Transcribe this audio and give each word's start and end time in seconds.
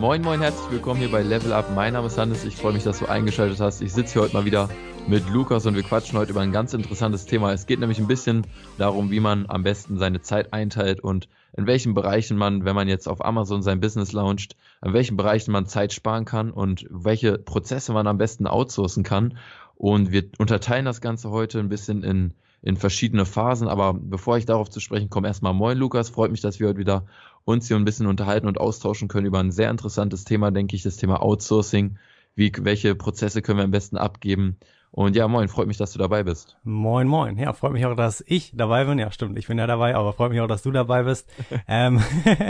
Moin, 0.00 0.22
moin, 0.22 0.40
herzlich 0.40 0.70
willkommen 0.72 0.98
hier 0.98 1.10
bei 1.10 1.22
Level 1.22 1.52
Up. 1.52 1.70
Mein 1.74 1.92
Name 1.92 2.08
ist 2.08 2.18
Hannes. 2.18 2.44
Ich 2.44 2.56
freue 2.56 2.72
mich, 2.72 2.82
dass 2.82 2.98
du 2.98 3.06
eingeschaltet 3.06 3.60
hast. 3.60 3.80
Ich 3.80 3.92
sitze 3.92 4.14
hier 4.14 4.22
heute 4.22 4.34
mal 4.34 4.44
wieder 4.44 4.68
mit 5.06 5.28
Lukas 5.30 5.66
und 5.66 5.76
wir 5.76 5.84
quatschen 5.84 6.18
heute 6.18 6.32
über 6.32 6.40
ein 6.40 6.50
ganz 6.50 6.74
interessantes 6.74 7.26
Thema. 7.26 7.52
Es 7.52 7.66
geht 7.66 7.78
nämlich 7.78 8.00
ein 8.00 8.08
bisschen 8.08 8.44
darum, 8.76 9.12
wie 9.12 9.20
man 9.20 9.46
am 9.48 9.62
besten 9.62 9.96
seine 9.98 10.20
Zeit 10.20 10.52
einteilt 10.52 10.98
und 10.98 11.28
in 11.56 11.68
welchen 11.68 11.94
Bereichen 11.94 12.36
man, 12.36 12.64
wenn 12.64 12.74
man 12.74 12.88
jetzt 12.88 13.06
auf 13.06 13.24
Amazon 13.24 13.62
sein 13.62 13.78
Business 13.78 14.10
launcht, 14.10 14.56
in 14.84 14.92
welchen 14.92 15.16
Bereichen 15.16 15.52
man 15.52 15.66
Zeit 15.66 15.92
sparen 15.92 16.24
kann 16.24 16.50
und 16.50 16.86
welche 16.90 17.38
Prozesse 17.38 17.92
man 17.92 18.08
am 18.08 18.18
besten 18.18 18.48
outsourcen 18.48 19.04
kann. 19.04 19.38
Und 19.76 20.10
wir 20.10 20.24
unterteilen 20.38 20.84
das 20.84 21.00
Ganze 21.00 21.30
heute 21.30 21.60
ein 21.60 21.68
bisschen 21.68 22.02
in, 22.02 22.34
in 22.64 22.78
verschiedene 22.78 23.26
Phasen. 23.26 23.68
Aber 23.68 23.92
bevor 23.92 24.38
ich 24.38 24.46
darauf 24.46 24.70
zu 24.70 24.80
sprechen 24.80 25.10
komme, 25.10 25.28
erstmal 25.28 25.52
moin 25.52 25.76
Lukas. 25.76 26.08
Freut 26.08 26.30
mich, 26.30 26.40
dass 26.40 26.58
wir 26.58 26.68
heute 26.68 26.78
wieder 26.78 27.04
uns 27.44 27.68
hier 27.68 27.76
ein 27.76 27.84
bisschen 27.84 28.06
unterhalten 28.06 28.46
und 28.46 28.58
austauschen 28.58 29.06
können 29.06 29.26
über 29.26 29.38
ein 29.38 29.52
sehr 29.52 29.70
interessantes 29.70 30.24
Thema, 30.24 30.50
denke 30.50 30.74
ich, 30.74 30.82
das 30.82 30.96
Thema 30.96 31.22
Outsourcing. 31.22 31.98
Wie, 32.34 32.50
welche 32.60 32.94
Prozesse 32.94 33.42
können 33.42 33.58
wir 33.58 33.64
am 33.64 33.70
besten 33.70 33.98
abgeben? 33.98 34.56
Und 34.96 35.16
ja, 35.16 35.26
moin, 35.26 35.48
freut 35.48 35.66
mich, 35.66 35.76
dass 35.76 35.92
du 35.92 35.98
dabei 35.98 36.22
bist. 36.22 36.56
Moin, 36.62 37.08
moin. 37.08 37.36
Ja, 37.36 37.52
freut 37.52 37.72
mich 37.72 37.84
auch, 37.84 37.96
dass 37.96 38.22
ich 38.28 38.52
dabei 38.54 38.84
bin. 38.84 39.00
Ja, 39.00 39.10
stimmt, 39.10 39.36
ich 39.36 39.48
bin 39.48 39.58
ja 39.58 39.66
dabei, 39.66 39.96
aber 39.96 40.12
freut 40.12 40.30
mich 40.30 40.40
auch, 40.40 40.46
dass 40.46 40.62
du 40.62 40.70
dabei 40.70 41.02
bist. 41.02 41.28
ähm, 41.66 42.00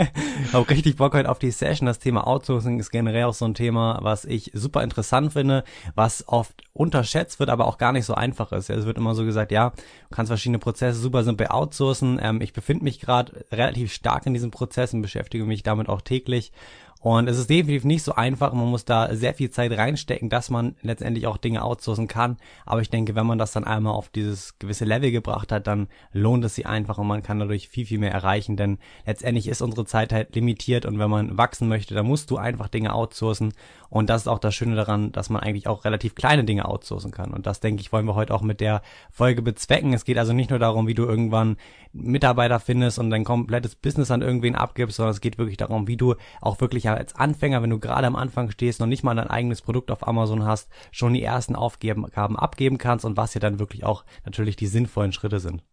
hab 0.53 0.69
richtig 0.69 0.95
Bock 0.95 1.15
heute 1.15 1.27
auf 1.27 1.39
die 1.39 1.49
Session. 1.49 1.87
Das 1.87 1.97
Thema 1.97 2.27
Outsourcing 2.27 2.79
ist 2.79 2.91
generell 2.91 3.23
auch 3.23 3.33
so 3.33 3.45
ein 3.45 3.55
Thema, 3.55 3.97
was 4.03 4.25
ich 4.25 4.51
super 4.53 4.83
interessant 4.83 5.33
finde, 5.33 5.63
was 5.95 6.27
oft 6.27 6.61
unterschätzt 6.73 7.39
wird, 7.39 7.49
aber 7.49 7.65
auch 7.65 7.79
gar 7.79 7.93
nicht 7.93 8.05
so 8.05 8.13
einfach 8.13 8.51
ist. 8.51 8.69
Es 8.69 8.85
wird 8.85 8.97
immer 8.99 9.15
so 9.15 9.25
gesagt, 9.25 9.51
ja, 9.51 9.71
du 9.71 10.15
kannst 10.15 10.29
verschiedene 10.29 10.59
Prozesse 10.59 10.99
super 10.99 11.23
simpel 11.23 11.47
outsourcen. 11.47 12.19
Ähm, 12.21 12.41
ich 12.41 12.53
befinde 12.53 12.83
mich 12.83 12.99
gerade 12.99 13.43
relativ 13.51 13.91
stark 13.91 14.27
in 14.27 14.35
diesem 14.35 14.51
Prozess 14.51 14.93
und 14.93 15.01
beschäftige 15.01 15.45
mich 15.45 15.63
damit 15.63 15.89
auch 15.89 16.01
täglich. 16.01 16.51
Und 17.01 17.29
es 17.29 17.37
ist 17.37 17.51
definitiv 17.51 17.83
nicht 17.83 18.01
so 18.01 18.15
einfach. 18.15 18.51
Man 18.51 18.67
muss 18.67 18.83
da 18.83 19.13
sehr 19.13 19.35
viel 19.35 19.51
Zeit 19.51 19.71
reinstecken, 19.71 20.29
dass 20.29 20.49
man 20.49 20.75
letztendlich 20.81 21.27
auch 21.27 21.37
Dinge 21.37 21.63
outsourcen 21.63 22.07
kann. 22.07 22.37
Aber 22.65 22.81
ich 22.81 22.89
denke, 22.89 23.13
wenn 23.13 23.27
man 23.27 23.37
das 23.37 23.51
dann 23.51 23.63
einmal 23.63 23.93
auf 23.93 24.09
dieses 24.09 24.57
gewisse 24.57 24.85
Level 24.85 25.11
gebracht 25.11 25.51
hat, 25.51 25.67
dann 25.67 25.87
lohnt 26.13 26.43
es 26.45 26.55
sich 26.55 26.65
einfach 26.65 26.97
und 26.97 27.05
man 27.05 27.21
kann 27.21 27.39
dadurch 27.39 27.69
viel, 27.69 27.85
viel 27.85 27.99
mehr 27.99 28.11
erreichen. 28.11 28.57
Denn 28.57 28.79
letztendlich 29.05 29.47
ist 29.47 29.61
unsere 29.61 29.85
Zeit 29.85 30.13
halt 30.13 30.33
limitiert 30.33 30.85
und 30.87 30.97
wenn 30.97 31.09
man 31.09 31.37
wachsen 31.37 31.67
möchte, 31.67 31.93
dann 31.93 32.07
musst 32.07 32.31
du 32.31 32.37
einfach 32.37 32.69
Dinge 32.69 32.95
outsourcen. 32.95 33.53
Und 33.89 34.09
das 34.09 34.23
ist 34.23 34.27
auch 34.27 34.39
das 34.39 34.55
Schöne 34.55 34.75
daran, 34.75 35.11
dass 35.11 35.29
man 35.29 35.41
eigentlich 35.41 35.67
auch 35.67 35.85
relativ 35.85 36.15
kleine 36.15 36.43
Dinge 36.43 36.67
outsourcen 36.67 37.11
kann. 37.11 37.31
Und 37.31 37.45
das, 37.45 37.59
denke 37.59 37.81
ich, 37.81 37.93
wollen 37.93 38.05
wir 38.07 38.15
heute 38.15 38.33
auch 38.33 38.41
mit 38.41 38.59
der 38.61 38.81
Folge 39.11 39.41
bezwecken. 39.41 39.93
Es 39.93 40.05
geht 40.05 40.17
also 40.17 40.33
nicht 40.33 40.49
nur 40.49 40.59
darum, 40.59 40.87
wie 40.87 40.95
du 40.95 41.03
irgendwann 41.03 41.57
Mitarbeiter 41.93 42.59
findest 42.59 42.99
und 42.99 43.09
dein 43.09 43.23
komplettes 43.23 43.75
Business 43.75 44.11
an 44.11 44.21
irgendwen 44.21 44.55
abgibst, 44.55 44.97
sondern 44.97 45.13
es 45.13 45.21
geht 45.21 45.37
wirklich 45.37 45.57
darum, 45.57 45.87
wie 45.87 45.97
du 45.97 46.15
auch 46.41 46.59
wirklich 46.59 46.84
als 46.93 47.15
Anfänger, 47.15 47.61
wenn 47.61 47.69
du 47.69 47.79
gerade 47.79 48.07
am 48.07 48.15
Anfang 48.15 48.51
stehst, 48.51 48.79
noch 48.79 48.87
nicht 48.87 49.03
mal 49.03 49.15
dein 49.15 49.29
eigenes 49.29 49.61
Produkt 49.61 49.91
auf 49.91 50.07
Amazon 50.07 50.45
hast, 50.45 50.69
schon 50.91 51.13
die 51.13 51.23
ersten 51.23 51.55
Aufgaben 51.55 52.37
abgeben 52.37 52.77
kannst 52.77 53.05
und 53.05 53.17
was 53.17 53.33
hier 53.33 53.41
dann 53.41 53.59
wirklich 53.59 53.83
auch 53.83 54.05
natürlich 54.25 54.55
die 54.55 54.67
sinnvollen 54.67 55.11
Schritte 55.11 55.39
sind. 55.39 55.63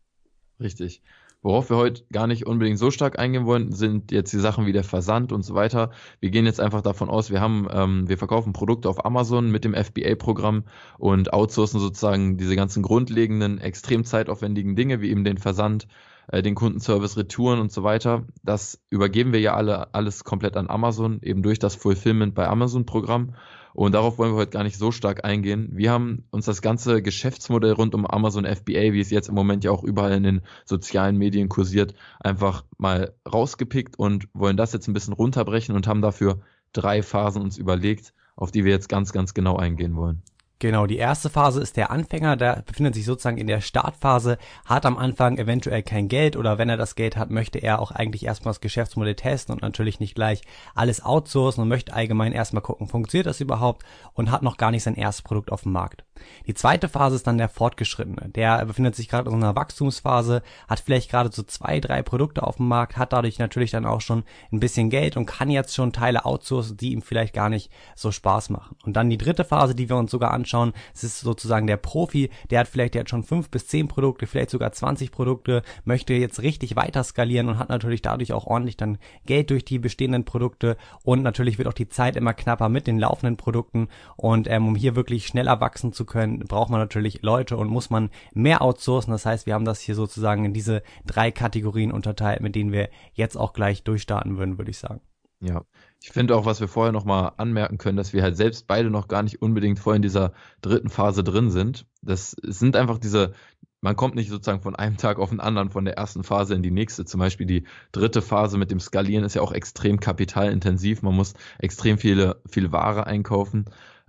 Richtig. 0.61 1.03
Worauf 1.45 1.71
wir 1.71 1.77
heute 1.77 2.05
gar 2.13 2.29
nicht 2.29 2.47
unbedingt 2.47 2.79
so 2.79 2.93
stark 2.93 3.19
eingehen 3.19 3.47
wollen, 3.47 3.73
sind 3.73 4.13
jetzt 4.13 4.33
die 4.33 4.39
Sachen 4.39 4.65
wie 4.65 4.73
der 4.73 4.85
Versand 4.85 5.33
und 5.33 5.43
so 5.43 5.57
weiter. 5.57 5.91
Wir 6.21 6.31
gehen 6.31 6.47
jetzt 6.47 6.61
einfach 6.61 6.83
davon 6.83 7.11
aus, 7.11 7.31
wir 7.31 7.41
haben, 7.41 7.67
ähm, 7.73 8.09
wir 8.09 8.17
verkaufen 8.17 8.53
Produkte 8.53 8.89
auf 8.89 9.05
Amazon 9.05 9.51
mit 9.51 9.65
dem 9.65 9.75
FBA-Programm 9.75 10.65
und 10.99 11.33
outsourcen 11.33 11.81
sozusagen 11.81 12.37
diese 12.37 12.55
ganzen 12.55 12.85
grundlegenden, 12.85 13.59
extrem 13.59 14.05
zeitaufwendigen 14.05 14.77
Dinge, 14.77 15.01
wie 15.01 15.11
eben 15.11 15.25
den 15.25 15.37
Versand, 15.37 15.89
äh, 16.29 16.43
den 16.43 16.55
Kundenservice, 16.55 17.17
Retouren 17.17 17.61
und 17.61 17.73
so 17.73 17.83
weiter. 17.83 18.25
Das 18.43 18.81
übergeben 18.91 19.33
wir 19.33 19.41
ja 19.41 19.55
alle 19.55 19.95
alles 19.95 20.25
komplett 20.25 20.57
an 20.57 20.69
Amazon, 20.69 21.21
eben 21.23 21.43
durch 21.43 21.59
das 21.59 21.75
Fulfillment 21.75 22.35
bei 22.35 22.47
Amazon-Programm. 22.47 23.35
Und 23.75 23.93
darauf 23.93 24.19
wollen 24.19 24.33
wir 24.33 24.37
heute 24.37 24.51
gar 24.51 24.65
nicht 24.65 24.77
so 24.77 24.93
stark 24.93 25.25
eingehen. 25.25 25.71
Wir 25.73 25.93
haben 25.93 26.25
uns 26.31 26.45
das 26.45 26.61
ganze 26.61 27.01
Geschäftsmodell 27.01 27.73
rund 27.73 27.95
um 27.95 28.07
Amazon 28.07 28.45
FBA, 28.45 28.93
wie 28.93 29.01
es 29.01 29.11
jetzt 29.11 29.29
im 29.29 29.35
Moment 29.35 29.65
ja 29.65 29.71
auch 29.71 29.83
überall 29.83 30.13
in 30.13 30.23
den 30.23 30.43
sozialen 30.67 31.17
Medien 31.17 31.49
kursiert, 31.49 31.95
einfach 32.21 32.65
mal 32.77 33.15
rausgepickt 33.31 33.99
und 33.99 34.29
wollen 34.35 34.59
das 34.59 34.75
jetzt 34.75 34.89
ein 34.89 34.93
bisschen 34.93 35.15
runterbrechen 35.15 35.75
und 35.75 35.87
haben 35.87 36.03
dafür 36.03 36.41
drei 36.73 37.03
Phasen 37.03 37.43
uns 37.43 37.57
überlegt, 37.57 38.13
auf 38.37 38.51
die 38.51 38.65
wir 38.65 38.73
jetzt 38.73 38.89
ganz, 38.89 39.13
ganz 39.13 39.33
genau 39.33 39.57
eingehen 39.57 39.97
wollen. 39.97 40.23
Genau, 40.63 40.87
die 40.87 40.97
erste 40.97 41.29
Phase 41.29 41.61
ist 41.61 41.77
der 41.77 41.91
Anfänger, 41.91 42.37
der 42.37 42.63
befindet 42.65 42.95
sich 42.95 43.05
sozusagen 43.05 43.37
in 43.37 43.49
der 43.49 43.61
Startphase, 43.61 44.39
hat 44.65 44.87
am 44.87 44.97
Anfang 44.97 45.37
eventuell 45.37 45.83
kein 45.83 46.07
Geld 46.07 46.37
oder 46.37 46.57
wenn 46.57 46.69
er 46.69 46.77
das 46.77 46.95
Geld 46.95 47.17
hat, 47.17 47.31
möchte 47.31 47.59
er 47.59 47.81
auch 47.81 47.91
eigentlich 47.91 48.25
erstmal 48.25 48.51
das 48.51 48.61
Geschäftsmodell 48.61 49.17
testen 49.17 49.53
und 49.53 49.63
natürlich 49.63 49.99
nicht 49.99 50.15
gleich 50.15 50.43
alles 50.77 51.05
outsourcen 51.05 51.65
und 51.65 51.69
möchte 51.69 51.93
allgemein 51.93 52.31
erstmal 52.31 52.63
gucken, 52.63 52.87
funktioniert 52.87 53.27
das 53.27 53.41
überhaupt 53.41 53.85
und 54.13 54.31
hat 54.31 54.45
noch 54.45 54.57
gar 54.57 54.71
nicht 54.71 54.85
sein 54.85 54.95
erstes 54.95 55.23
Produkt 55.23 55.51
auf 55.51 55.63
dem 55.63 55.73
Markt. 55.73 56.05
Die 56.47 56.55
zweite 56.55 56.89
Phase 56.89 57.17
ist 57.17 57.27
dann 57.27 57.39
der 57.39 57.49
Fortgeschrittene. 57.49 58.31
Der 58.31 58.65
befindet 58.65 58.95
sich 58.95 59.09
gerade 59.09 59.31
in 59.31 59.37
einer 59.37 59.57
Wachstumsphase, 59.57 60.43
hat 60.69 60.81
vielleicht 60.81 61.11
gerade 61.11 61.31
so 61.33 61.43
zwei, 61.43 61.81
drei 61.81 62.03
Produkte 62.03 62.43
auf 62.43 62.57
dem 62.57 62.69
Markt, 62.69 62.97
hat 62.97 63.13
dadurch 63.13 63.39
natürlich 63.39 63.71
dann 63.71 63.87
auch 63.87 64.01
schon 64.01 64.25
ein 64.53 64.61
bisschen 64.61 64.91
Geld 64.91 65.17
und 65.17 65.27
kann 65.27 65.51
jetzt 65.51 65.75
schon 65.75 65.93
Teile 65.93 66.25
outsourcen, 66.25 66.77
die 66.77 66.93
ihm 66.93 67.03
vielleicht 67.03 67.35
gar 67.35 67.49
nicht 67.49 67.71
so 67.95 68.11
Spaß 68.11 68.51
machen. 68.51 68.77
Und 68.85 68.97
dann 68.97 69.11
die 69.11 69.19
dritte 69.19 69.45
Phase, 69.45 69.75
die 69.75 69.89
wir 69.89 69.97
uns 69.97 70.11
sogar 70.11 70.33
anschauen, 70.33 70.73
es 70.95 71.05
ist 71.05 71.21
sozusagen 71.21 71.67
der 71.67 71.77
Profi, 71.77 72.31
der 72.51 72.61
hat 72.61 72.69
vielleicht 72.69 72.95
jetzt 72.95 73.11
schon 73.11 73.25
fünf 73.25 73.51
bis 73.51 73.67
zehn 73.67 73.89
Produkte, 73.89 74.27
vielleicht 74.27 74.51
sogar 74.51 74.73
20 74.73 75.11
Produkte, 75.11 75.63
möchte 75.85 76.15
jetzt 76.15 76.43
richtig 76.43 76.77
weiter 76.77 77.05
skalieren 77.05 77.49
und 77.49 77.59
hat 77.59 77.69
natürlich 77.69 78.03
dadurch 78.03 78.33
auch 78.33 78.47
ordentlich 78.47 78.77
dann 78.77 78.99
Geld 79.27 79.51
durch 79.51 79.65
die 79.65 79.79
bestehenden 79.79 80.25
Produkte 80.25 80.77
und 81.03 81.23
natürlich 81.23 81.59
wird 81.59 81.69
auch 81.69 81.73
die 81.73 81.89
Zeit 81.89 82.17
immer 82.17 82.35
knapper 82.35 82.69
mit 82.69 82.87
den 82.87 82.99
laufenden 82.99 83.37
Produkten 83.37 83.89
und 84.17 84.49
ähm, 84.49 84.69
um 84.69 84.75
hier 84.75 84.97
wirklich 84.97 85.27
schneller 85.27 85.61
wachsen 85.61 85.93
zu 85.93 86.05
können, 86.13 86.41
braucht 86.41 86.71
man 86.71 86.79
natürlich 86.79 87.23
Leute 87.23 87.57
und 87.57 87.69
muss 87.69 87.89
man 87.89 88.11
mehr 88.35 88.61
outsourcen. 88.63 89.11
Das 89.11 89.25
heißt, 89.27 89.47
wir 89.47 89.55
haben 89.55 89.65
das 89.65 89.81
hier 89.81 89.95
sozusagen 89.95 90.45
in 90.45 90.53
diese 90.53 90.83
drei 91.07 91.31
Kategorien 91.31 91.91
unterteilt, 91.91 92.43
mit 92.43 92.55
denen 92.55 92.71
wir 92.71 92.91
jetzt 93.15 93.37
auch 93.37 93.55
gleich 93.55 93.83
durchstarten 93.83 94.37
würden, 94.37 94.59
würde 94.59 94.71
ich 94.71 94.79
sagen. 94.79 95.01
Ja, 95.41 95.65
ich 96.01 96.11
finde 96.11 96.37
auch, 96.37 96.45
was 96.45 96.61
wir 96.61 96.69
vorher 96.69 96.93
nochmal 96.93 97.33
anmerken 97.37 97.79
können, 97.79 97.97
dass 97.97 98.13
wir 98.13 98.23
halt 98.23 98.37
selbst 98.37 98.69
beide 98.69 98.91
noch 98.91 99.09
gar 99.09 99.23
nicht 99.25 99.43
unbedingt 99.43 99.79
voll 99.79 99.97
in 99.97 100.03
dieser 100.03 100.35
dritten 100.61 100.89
Phase 100.89 101.25
drin 101.25 101.51
sind. 101.51 101.87
Das 102.03 102.37
sind 102.43 102.77
einfach 102.77 102.99
diese, 102.99 103.33
man 103.81 103.97
kommt 103.97 104.15
nicht 104.15 104.31
sozusagen 104.31 104.61
von 104.61 104.77
einem 104.77 104.99
Tag 104.99 105.19
auf 105.19 105.31
den 105.31 105.41
anderen 105.41 105.71
von 105.71 105.85
der 105.85 105.97
ersten 105.97 106.23
Phase 106.23 106.55
in 106.55 106.63
die 106.63 106.71
nächste. 106.71 107.05
Zum 107.07 107.19
Beispiel 107.19 107.47
die 107.47 107.67
dritte 107.91 108.23
Phase 108.23 108.57
mit 108.59 108.71
dem 108.71 108.79
Skalieren 108.79 109.25
ist 109.25 109.35
ja 109.35 109.43
auch 109.43 109.53
extrem 109.53 109.99
kapitalintensiv. 109.99 111.03
Man 111.03 111.17
muss 111.17 111.35
extrem 111.59 111.99
viele, 111.99 112.41
viel 112.49 112.71
Ware 112.71 113.07
einkaufen. 113.07 113.65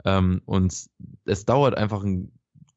Ähm, 0.06 0.42
und 0.46 0.88
es 1.26 1.46
dauert 1.46 1.76
einfach 1.76 2.04
eine 2.04 2.30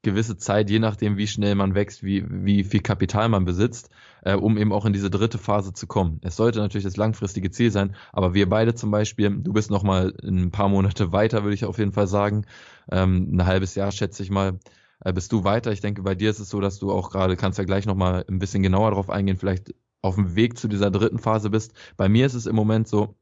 gewisse 0.03 0.37
Zeit, 0.37 0.71
je 0.71 0.78
nachdem, 0.78 1.16
wie 1.16 1.27
schnell 1.27 1.56
man 1.56 1.75
wächst, 1.75 2.04
wie, 2.04 2.25
wie 2.28 2.62
viel 2.62 2.81
Kapital 2.81 3.28
man 3.28 3.44
besitzt, 3.44 3.91
äh, 4.22 4.34
um 4.34 4.56
eben 4.56 4.72
auch 4.72 4.84
in 4.84 4.93
diese 4.93 5.10
dritte 5.10 5.37
Phase 5.37 5.72
zu 5.72 5.88
kommen. 5.88 6.21
Es 6.22 6.37
sollte 6.37 6.60
natürlich 6.60 6.84
das 6.84 6.97
langfristige 6.97 7.50
Ziel 7.50 7.72
sein, 7.72 7.97
aber 8.12 8.32
wir 8.32 8.49
beide 8.49 8.75
zum 8.76 8.93
Beispiel, 8.93 9.31
du 9.31 9.53
bist 9.53 9.69
noch 9.71 9.82
mal 9.82 10.15
ein 10.22 10.53
paar 10.53 10.69
Monate 10.69 11.10
weiter, 11.10 11.43
würde 11.43 11.55
ich 11.55 11.65
auf 11.65 11.78
jeden 11.78 11.93
Fall 11.93 12.06
sagen, 12.06 12.47
ähm, 12.91 13.34
ein 13.34 13.47
halbes 13.47 13.75
Jahr 13.75 13.91
schätze 13.91 14.22
ich 14.22 14.31
mal, 14.31 14.60
äh, 15.00 15.12
bist 15.12 15.32
du 15.32 15.43
weiter. 15.43 15.72
Ich 15.72 15.81
denke, 15.81 16.03
bei 16.03 16.15
dir 16.15 16.31
ist 16.31 16.38
es 16.38 16.50
so, 16.50 16.60
dass 16.60 16.78
du 16.78 16.93
auch 16.93 17.10
gerade, 17.10 17.37
kannst 17.37 17.59
ja 17.59 17.65
gleich 17.65 17.84
noch 17.84 17.97
mal 17.97 18.25
ein 18.28 18.38
bisschen 18.38 18.62
genauer 18.62 18.91
darauf 18.91 19.10
eingehen, 19.10 19.38
vielleicht 19.38 19.75
auf 20.03 20.15
dem 20.15 20.37
Weg 20.37 20.56
zu 20.56 20.69
dieser 20.69 20.93
dritten 20.93 21.19
Phase 21.19 21.50
bist. 21.50 21.72
Bei 21.97 22.09
mir 22.09 22.26
ist 22.26 22.34
es 22.34 22.47
im 22.47 22.55
Moment 22.55 22.87
so, 22.87 23.16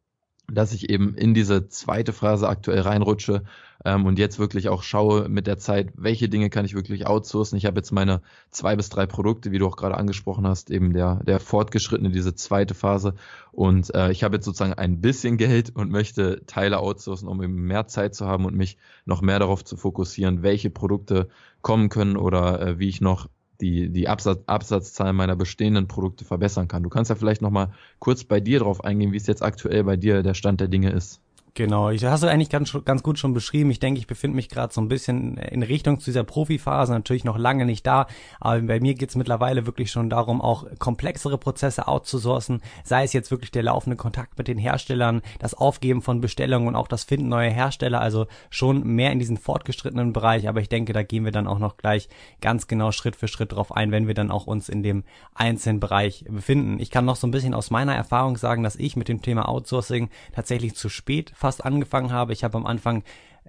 dass 0.50 0.72
ich 0.72 0.90
eben 0.90 1.14
in 1.14 1.34
diese 1.34 1.68
zweite 1.68 2.12
Phase 2.12 2.48
aktuell 2.48 2.80
reinrutsche 2.80 3.44
ähm, 3.84 4.06
und 4.06 4.18
jetzt 4.18 4.38
wirklich 4.38 4.68
auch 4.68 4.82
schaue 4.82 5.28
mit 5.28 5.46
der 5.46 5.58
Zeit, 5.58 5.92
welche 5.96 6.28
Dinge 6.28 6.50
kann 6.50 6.64
ich 6.64 6.74
wirklich 6.74 7.06
outsourcen. 7.06 7.56
Ich 7.56 7.66
habe 7.66 7.78
jetzt 7.78 7.92
meine 7.92 8.20
zwei 8.50 8.76
bis 8.76 8.88
drei 8.88 9.06
Produkte, 9.06 9.52
wie 9.52 9.58
du 9.58 9.66
auch 9.66 9.76
gerade 9.76 9.96
angesprochen 9.96 10.46
hast, 10.46 10.70
eben 10.70 10.92
der, 10.92 11.22
der 11.24 11.40
fortgeschrittene, 11.40 12.10
diese 12.10 12.34
zweite 12.34 12.74
Phase. 12.74 13.14
Und 13.52 13.94
äh, 13.94 14.10
ich 14.10 14.24
habe 14.24 14.36
jetzt 14.36 14.44
sozusagen 14.44 14.74
ein 14.74 15.00
bisschen 15.00 15.36
Geld 15.36 15.74
und 15.74 15.90
möchte 15.90 16.44
Teile 16.46 16.78
outsourcen, 16.78 17.28
um 17.28 17.42
eben 17.42 17.66
mehr 17.66 17.86
Zeit 17.86 18.14
zu 18.14 18.26
haben 18.26 18.44
und 18.44 18.54
mich 18.54 18.78
noch 19.04 19.22
mehr 19.22 19.38
darauf 19.38 19.64
zu 19.64 19.76
fokussieren, 19.76 20.42
welche 20.42 20.70
Produkte 20.70 21.28
kommen 21.62 21.88
können 21.88 22.16
oder 22.16 22.60
äh, 22.60 22.78
wie 22.78 22.88
ich 22.88 23.00
noch 23.00 23.28
die, 23.60 23.90
die 23.90 24.08
Absatz, 24.08 24.42
Absatzzahlen 24.46 25.16
meiner 25.16 25.36
bestehenden 25.36 25.88
Produkte 25.88 26.24
verbessern 26.24 26.68
kann. 26.68 26.82
Du 26.82 26.88
kannst 26.88 27.08
ja 27.08 27.14
vielleicht 27.16 27.42
nochmal 27.42 27.72
kurz 27.98 28.24
bei 28.24 28.40
dir 28.40 28.60
drauf 28.60 28.84
eingehen, 28.84 29.12
wie 29.12 29.16
es 29.16 29.26
jetzt 29.26 29.42
aktuell 29.42 29.84
bei 29.84 29.96
dir 29.96 30.22
der 30.22 30.34
Stand 30.34 30.60
der 30.60 30.68
Dinge 30.68 30.90
ist. 30.90 31.23
Genau, 31.56 31.90
ich 31.90 32.04
hast 32.04 32.24
du 32.24 32.26
eigentlich 32.26 32.50
ganz, 32.50 32.76
ganz 32.84 33.04
gut 33.04 33.16
schon 33.16 33.32
beschrieben. 33.32 33.70
Ich 33.70 33.78
denke, 33.78 34.00
ich 34.00 34.08
befinde 34.08 34.34
mich 34.34 34.48
gerade 34.48 34.74
so 34.74 34.80
ein 34.80 34.88
bisschen 34.88 35.36
in 35.36 35.62
Richtung 35.62 36.00
zu 36.00 36.06
dieser 36.06 36.24
Profiphase, 36.24 36.92
natürlich 36.92 37.22
noch 37.22 37.38
lange 37.38 37.64
nicht 37.64 37.86
da, 37.86 38.08
aber 38.40 38.60
bei 38.62 38.80
mir 38.80 38.94
geht's 38.94 39.14
mittlerweile 39.14 39.64
wirklich 39.64 39.92
schon 39.92 40.10
darum, 40.10 40.40
auch 40.40 40.66
komplexere 40.80 41.38
Prozesse 41.38 41.86
outzusourcen, 41.86 42.60
sei 42.82 43.04
es 43.04 43.12
jetzt 43.12 43.30
wirklich 43.30 43.52
der 43.52 43.62
laufende 43.62 43.94
Kontakt 43.94 44.36
mit 44.36 44.48
den 44.48 44.58
Herstellern, 44.58 45.22
das 45.38 45.54
Aufgeben 45.54 46.02
von 46.02 46.20
Bestellungen 46.20 46.66
und 46.66 46.74
auch 46.74 46.88
das 46.88 47.04
Finden 47.04 47.28
neuer 47.28 47.52
Hersteller, 47.52 48.00
also 48.00 48.26
schon 48.50 48.82
mehr 48.82 49.12
in 49.12 49.20
diesen 49.20 49.36
fortgeschrittenen 49.36 50.12
Bereich, 50.12 50.48
aber 50.48 50.60
ich 50.60 50.68
denke, 50.68 50.92
da 50.92 51.04
gehen 51.04 51.24
wir 51.24 51.30
dann 51.30 51.46
auch 51.46 51.60
noch 51.60 51.76
gleich 51.76 52.08
ganz 52.40 52.66
genau 52.66 52.90
Schritt 52.90 53.14
für 53.14 53.28
Schritt 53.28 53.52
drauf 53.52 53.70
ein, 53.70 53.92
wenn 53.92 54.08
wir 54.08 54.14
dann 54.14 54.32
auch 54.32 54.48
uns 54.48 54.68
in 54.68 54.82
dem 54.82 55.04
einzelnen 55.34 55.78
Bereich 55.78 56.24
befinden. 56.28 56.80
Ich 56.80 56.90
kann 56.90 57.04
noch 57.04 57.14
so 57.14 57.28
ein 57.28 57.30
bisschen 57.32 57.54
aus 57.54 57.70
meiner 57.70 57.94
Erfahrung 57.94 58.36
sagen, 58.36 58.64
dass 58.64 58.74
ich 58.74 58.96
mit 58.96 59.06
dem 59.06 59.22
Thema 59.22 59.48
Outsourcing 59.48 60.10
tatsächlich 60.32 60.74
zu 60.74 60.88
spät 60.88 61.32
fast 61.44 61.62
angefangen 61.62 62.10
habe. 62.10 62.32
Ich 62.32 62.42
habe 62.42 62.56
am 62.56 62.64
Anfang 62.64 63.02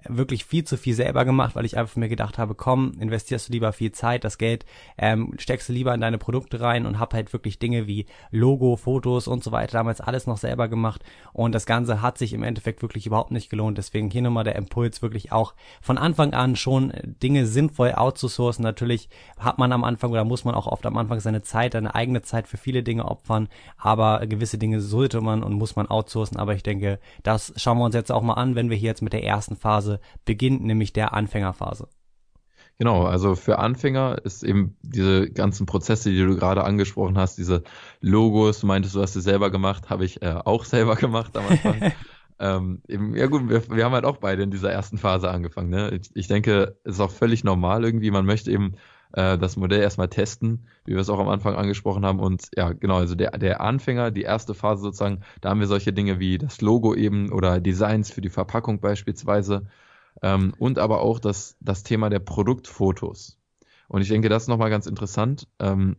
wirklich 0.04 0.44
viel 0.44 0.64
zu 0.64 0.76
viel 0.76 0.94
selber 0.94 1.24
gemacht, 1.24 1.56
weil 1.56 1.64
ich 1.64 1.78
einfach 1.78 1.96
mir 1.96 2.08
gedacht 2.08 2.38
habe, 2.38 2.54
komm, 2.54 2.92
investierst 3.00 3.48
du 3.48 3.52
lieber 3.52 3.72
viel 3.72 3.92
Zeit, 3.92 4.24
das 4.24 4.38
Geld 4.38 4.66
ähm, 4.98 5.34
steckst 5.38 5.68
du 5.68 5.72
lieber 5.72 5.94
in 5.94 6.00
deine 6.00 6.18
Produkte 6.18 6.60
rein 6.60 6.86
und 6.86 6.98
hab 6.98 7.14
halt 7.14 7.32
wirklich 7.32 7.58
Dinge 7.58 7.86
wie 7.86 8.06
Logo, 8.30 8.76
Fotos 8.76 9.26
und 9.26 9.42
so 9.42 9.52
weiter 9.52 9.72
damals 9.72 10.00
alles 10.00 10.26
noch 10.26 10.36
selber 10.36 10.68
gemacht 10.68 11.02
und 11.32 11.54
das 11.54 11.66
Ganze 11.66 12.02
hat 12.02 12.18
sich 12.18 12.34
im 12.34 12.42
Endeffekt 12.42 12.82
wirklich 12.82 13.06
überhaupt 13.06 13.30
nicht 13.30 13.48
gelohnt. 13.48 13.78
Deswegen 13.78 14.10
hier 14.10 14.22
nochmal 14.22 14.44
der 14.44 14.56
Impuls 14.56 15.02
wirklich 15.02 15.32
auch 15.32 15.54
von 15.80 15.98
Anfang 15.98 16.34
an 16.34 16.56
schon 16.56 16.92
Dinge 17.22 17.46
sinnvoll 17.46 17.92
outzusourcen. 17.92 18.62
Natürlich 18.62 19.08
hat 19.38 19.58
man 19.58 19.72
am 19.72 19.84
Anfang 19.84 20.10
oder 20.10 20.24
muss 20.24 20.44
man 20.44 20.54
auch 20.54 20.66
oft 20.66 20.84
am 20.84 20.96
Anfang 20.96 21.20
seine 21.20 21.42
Zeit, 21.42 21.72
seine 21.72 21.94
eigene 21.94 22.22
Zeit 22.22 22.48
für 22.48 22.58
viele 22.58 22.82
Dinge 22.82 23.06
opfern, 23.06 23.48
aber 23.78 24.26
gewisse 24.26 24.58
Dinge 24.58 24.80
sollte 24.80 25.20
man 25.20 25.42
und 25.42 25.54
muss 25.54 25.74
man 25.74 25.86
outsourcen. 25.86 26.36
Aber 26.36 26.54
ich 26.54 26.62
denke, 26.62 26.98
das 27.22 27.52
schauen 27.56 27.78
wir 27.78 27.84
uns 27.84 27.94
jetzt 27.94 28.12
auch 28.12 28.22
mal 28.22 28.34
an, 28.34 28.54
wenn 28.54 28.70
wir 28.70 28.76
hier 28.76 28.90
jetzt 28.90 29.02
mit 29.02 29.12
der 29.12 29.24
ersten 29.24 29.56
Phase 29.56 29.85
beginnt, 30.24 30.64
nämlich 30.64 30.92
der 30.92 31.14
Anfängerphase. 31.14 31.88
Genau, 32.78 33.04
also 33.04 33.34
für 33.34 33.58
Anfänger 33.58 34.18
ist 34.24 34.42
eben 34.42 34.76
diese 34.82 35.30
ganzen 35.30 35.64
Prozesse, 35.64 36.10
die 36.10 36.18
du 36.18 36.36
gerade 36.36 36.62
angesprochen 36.64 37.16
hast, 37.16 37.38
diese 37.38 37.62
Logos, 38.00 38.60
du 38.60 38.66
meintest, 38.66 38.94
du 38.94 39.00
hast 39.00 39.14
sie 39.14 39.22
selber 39.22 39.50
gemacht, 39.50 39.88
habe 39.88 40.04
ich 40.04 40.20
äh, 40.20 40.34
auch 40.44 40.64
selber 40.64 40.96
gemacht 40.96 41.36
am 41.38 41.46
Anfang. 41.46 41.92
ähm, 42.38 42.82
eben, 42.86 43.16
ja 43.16 43.28
gut, 43.28 43.48
wir, 43.48 43.62
wir 43.70 43.84
haben 43.84 43.94
halt 43.94 44.04
auch 44.04 44.18
beide 44.18 44.42
in 44.42 44.50
dieser 44.50 44.70
ersten 44.70 44.98
Phase 44.98 45.30
angefangen. 45.30 45.70
Ne? 45.70 45.98
Ich, 45.98 46.10
ich 46.14 46.28
denke, 46.28 46.78
es 46.84 46.94
ist 46.94 47.00
auch 47.00 47.10
völlig 47.10 47.44
normal 47.44 47.82
irgendwie, 47.82 48.10
man 48.10 48.26
möchte 48.26 48.50
eben 48.50 48.74
äh, 49.16 49.36
das 49.38 49.56
Modell 49.56 49.80
erstmal 49.80 50.08
testen, 50.08 50.68
wie 50.84 50.92
wir 50.92 51.00
es 51.00 51.10
auch 51.10 51.18
am 51.18 51.28
Anfang 51.28 51.56
angesprochen 51.56 52.06
haben. 52.06 52.20
Und 52.20 52.50
ja, 52.54 52.72
genau, 52.72 52.98
also 52.98 53.14
der, 53.14 53.32
der 53.32 53.60
Anfänger, 53.60 54.10
die 54.12 54.22
erste 54.22 54.54
Phase 54.54 54.82
sozusagen, 54.82 55.22
da 55.40 55.50
haben 55.50 55.60
wir 55.60 55.66
solche 55.66 55.92
Dinge 55.92 56.20
wie 56.20 56.38
das 56.38 56.60
Logo 56.60 56.94
eben 56.94 57.32
oder 57.32 57.60
Designs 57.60 58.10
für 58.10 58.20
die 58.20 58.28
Verpackung 58.28 58.80
beispielsweise 58.80 59.66
ähm, 60.22 60.54
und 60.58 60.78
aber 60.78 61.00
auch 61.00 61.18
das, 61.18 61.56
das 61.60 61.82
Thema 61.82 62.10
der 62.10 62.20
Produktfotos. 62.20 63.38
Und 63.88 64.02
ich 64.02 64.08
denke, 64.08 64.28
das 64.28 64.44
ist 64.44 64.48
nochmal 64.48 64.70
ganz 64.70 64.86
interessant, 64.86 65.48
ähm, 65.58 65.96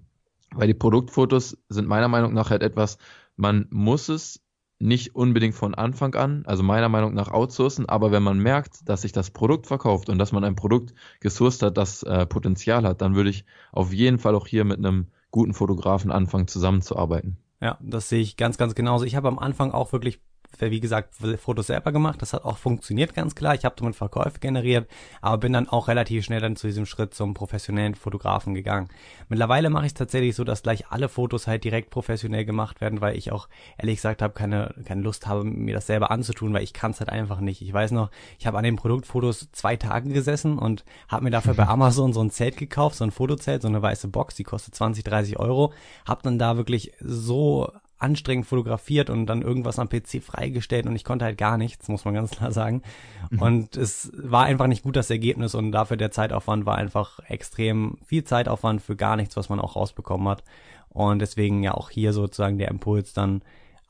weil 0.53 0.67
die 0.67 0.73
Produktfotos 0.73 1.57
sind 1.69 1.87
meiner 1.87 2.07
Meinung 2.07 2.33
nach 2.33 2.51
halt 2.51 2.61
etwas, 2.61 2.97
man 3.35 3.67
muss 3.69 4.09
es 4.09 4.41
nicht 4.79 5.15
unbedingt 5.15 5.55
von 5.55 5.73
Anfang 5.73 6.13
an, 6.15 6.43
also 6.45 6.63
meiner 6.63 6.89
Meinung 6.89 7.13
nach 7.13 7.31
outsourcen, 7.31 7.87
aber 7.87 8.11
wenn 8.11 8.23
man 8.23 8.37
merkt, 8.37 8.87
dass 8.87 9.01
sich 9.01 9.11
das 9.11 9.31
Produkt 9.31 9.67
verkauft 9.67 10.09
und 10.09 10.19
dass 10.19 10.31
man 10.31 10.43
ein 10.43 10.55
Produkt 10.55 10.93
gesourced 11.19 11.63
hat, 11.63 11.77
das 11.77 12.03
äh, 12.03 12.25
Potenzial 12.25 12.85
hat, 12.85 13.01
dann 13.01 13.15
würde 13.15 13.29
ich 13.29 13.45
auf 13.71 13.91
jeden 13.91 14.19
Fall 14.19 14.35
auch 14.35 14.47
hier 14.47 14.65
mit 14.65 14.77
einem 14.77 15.07
guten 15.31 15.53
Fotografen 15.53 16.11
anfangen 16.11 16.47
zusammenzuarbeiten. 16.47 17.37
Ja, 17.59 17.77
das 17.81 18.09
sehe 18.09 18.21
ich 18.21 18.37
ganz, 18.37 18.57
ganz 18.57 18.75
genauso. 18.75 19.05
Ich 19.05 19.15
habe 19.15 19.27
am 19.27 19.39
Anfang 19.39 19.71
auch 19.71 19.91
wirklich 19.91 20.21
wie 20.59 20.79
gesagt, 20.79 21.13
Fotos 21.37 21.67
selber 21.67 21.91
gemacht. 21.91 22.21
Das 22.21 22.33
hat 22.33 22.43
auch 22.43 22.57
funktioniert 22.57 23.13
ganz 23.13 23.35
klar. 23.35 23.55
Ich 23.55 23.65
habe 23.65 23.75
damit 23.77 23.95
Verkäufe 23.95 24.39
generiert, 24.39 24.89
aber 25.21 25.37
bin 25.37 25.53
dann 25.53 25.69
auch 25.69 25.87
relativ 25.87 26.25
schnell 26.25 26.39
dann 26.39 26.55
zu 26.55 26.67
diesem 26.67 26.85
Schritt 26.85 27.13
zum 27.13 27.33
professionellen 27.33 27.95
Fotografen 27.95 28.53
gegangen. 28.53 28.89
Mittlerweile 29.29 29.69
mache 29.69 29.85
ich 29.85 29.91
es 29.91 29.97
tatsächlich 29.97 30.35
so, 30.35 30.43
dass 30.43 30.63
gleich 30.63 30.87
alle 30.89 31.09
Fotos 31.09 31.47
halt 31.47 31.63
direkt 31.63 31.89
professionell 31.89 32.45
gemacht 32.45 32.81
werden, 32.81 33.01
weil 33.01 33.17
ich 33.17 33.31
auch 33.31 33.47
ehrlich 33.77 33.97
gesagt 33.97 34.21
habe, 34.21 34.33
keine, 34.33 34.73
keine 34.85 35.01
Lust 35.01 35.27
habe, 35.27 35.43
mir 35.43 35.75
das 35.75 35.87
selber 35.87 36.11
anzutun, 36.11 36.53
weil 36.53 36.63
ich 36.63 36.73
kann 36.73 36.91
es 36.91 36.99
halt 36.99 37.09
einfach 37.09 37.39
nicht. 37.39 37.61
Ich 37.61 37.73
weiß 37.73 37.91
noch, 37.91 38.09
ich 38.39 38.47
habe 38.47 38.57
an 38.57 38.63
den 38.63 38.75
Produktfotos 38.75 39.49
zwei 39.51 39.75
Tage 39.75 40.09
gesessen 40.09 40.57
und 40.57 40.85
habe 41.07 41.25
mir 41.25 41.31
dafür 41.31 41.53
bei 41.53 41.67
Amazon 41.67 42.13
so 42.13 42.21
ein 42.21 42.31
Zelt 42.31 42.57
gekauft, 42.57 42.95
so 42.95 43.03
ein 43.03 43.11
Fotozelt, 43.11 43.61
so 43.61 43.67
eine 43.67 43.81
weiße 43.81 44.07
Box, 44.07 44.35
die 44.35 44.43
kostet 44.43 44.75
20, 44.75 45.03
30 45.03 45.39
Euro. 45.39 45.73
Hab 46.05 46.23
dann 46.23 46.39
da 46.39 46.57
wirklich 46.57 46.93
so 46.99 47.71
anstrengend 47.99 48.45
fotografiert 48.45 49.09
und 49.09 49.25
dann 49.25 49.41
irgendwas 49.41 49.79
am 49.79 49.89
PC 49.89 50.21
freigestellt 50.21 50.85
und 50.85 50.95
ich 50.95 51.03
konnte 51.03 51.25
halt 51.25 51.37
gar 51.37 51.57
nichts, 51.57 51.87
muss 51.87 52.05
man 52.05 52.13
ganz 52.13 52.31
klar 52.37 52.51
sagen. 52.51 52.81
Mhm. 53.29 53.41
Und 53.41 53.77
es 53.77 54.11
war 54.15 54.45
einfach 54.45 54.67
nicht 54.67 54.83
gut 54.83 54.95
das 54.95 55.09
Ergebnis 55.09 55.55
und 55.55 55.71
dafür 55.71 55.97
der 55.97 56.11
Zeitaufwand 56.11 56.65
war 56.65 56.77
einfach 56.77 57.19
extrem 57.27 57.97
viel 58.05 58.23
Zeitaufwand 58.23 58.81
für 58.81 58.95
gar 58.95 59.15
nichts, 59.15 59.35
was 59.35 59.49
man 59.49 59.59
auch 59.59 59.75
rausbekommen 59.75 60.27
hat. 60.27 60.43
Und 60.89 61.19
deswegen 61.19 61.63
ja 61.63 61.73
auch 61.73 61.89
hier 61.89 62.13
sozusagen 62.13 62.57
der 62.57 62.69
Impuls 62.69 63.13
dann 63.13 63.41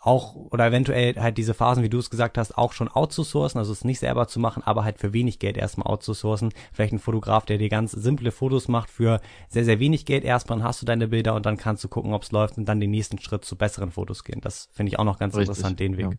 auch 0.07 0.35
oder 0.35 0.67
eventuell 0.67 1.15
halt 1.15 1.37
diese 1.37 1.53
Phasen, 1.53 1.83
wie 1.83 1.89
du 1.89 1.97
es 1.97 2.09
gesagt 2.09 2.37
hast, 2.37 2.57
auch 2.57 2.71
schon 2.71 2.87
outzusourcen, 2.87 3.59
also 3.59 3.73
es 3.73 3.83
nicht 3.83 3.99
selber 3.99 4.27
zu 4.27 4.39
machen, 4.39 4.63
aber 4.65 4.85
halt 4.85 4.99
für 4.99 5.11
wenig 5.11 5.37
Geld 5.37 5.57
erstmal 5.57 5.87
outzusourcen. 5.87 6.53
Vielleicht 6.71 6.93
ein 6.93 6.99
Fotograf, 6.99 7.45
der 7.45 7.57
dir 7.57 7.67
ganz 7.67 7.91
simple 7.91 8.31
Fotos 8.31 8.69
macht 8.69 8.89
für 8.89 9.19
sehr, 9.49 9.65
sehr 9.65 9.79
wenig 9.79 10.05
Geld 10.05 10.23
erstmal, 10.23 10.59
dann 10.59 10.67
hast 10.67 10.81
du 10.81 10.85
deine 10.85 11.09
Bilder 11.09 11.35
und 11.35 11.45
dann 11.45 11.57
kannst 11.57 11.83
du 11.83 11.89
gucken, 11.89 12.13
ob 12.13 12.23
es 12.23 12.31
läuft 12.31 12.57
und 12.57 12.65
dann 12.65 12.79
den 12.79 12.89
nächsten 12.89 13.19
Schritt 13.19 13.43
zu 13.43 13.57
besseren 13.57 13.91
Fotos 13.91 14.23
gehen. 14.23 14.39
Das 14.41 14.69
finde 14.71 14.91
ich 14.91 14.97
auch 14.97 15.03
noch 15.03 15.19
ganz 15.19 15.35
Richtig, 15.35 15.49
interessant, 15.49 15.79
den 15.79 15.97
Weg. 15.97 16.05
Ja. 16.05 16.11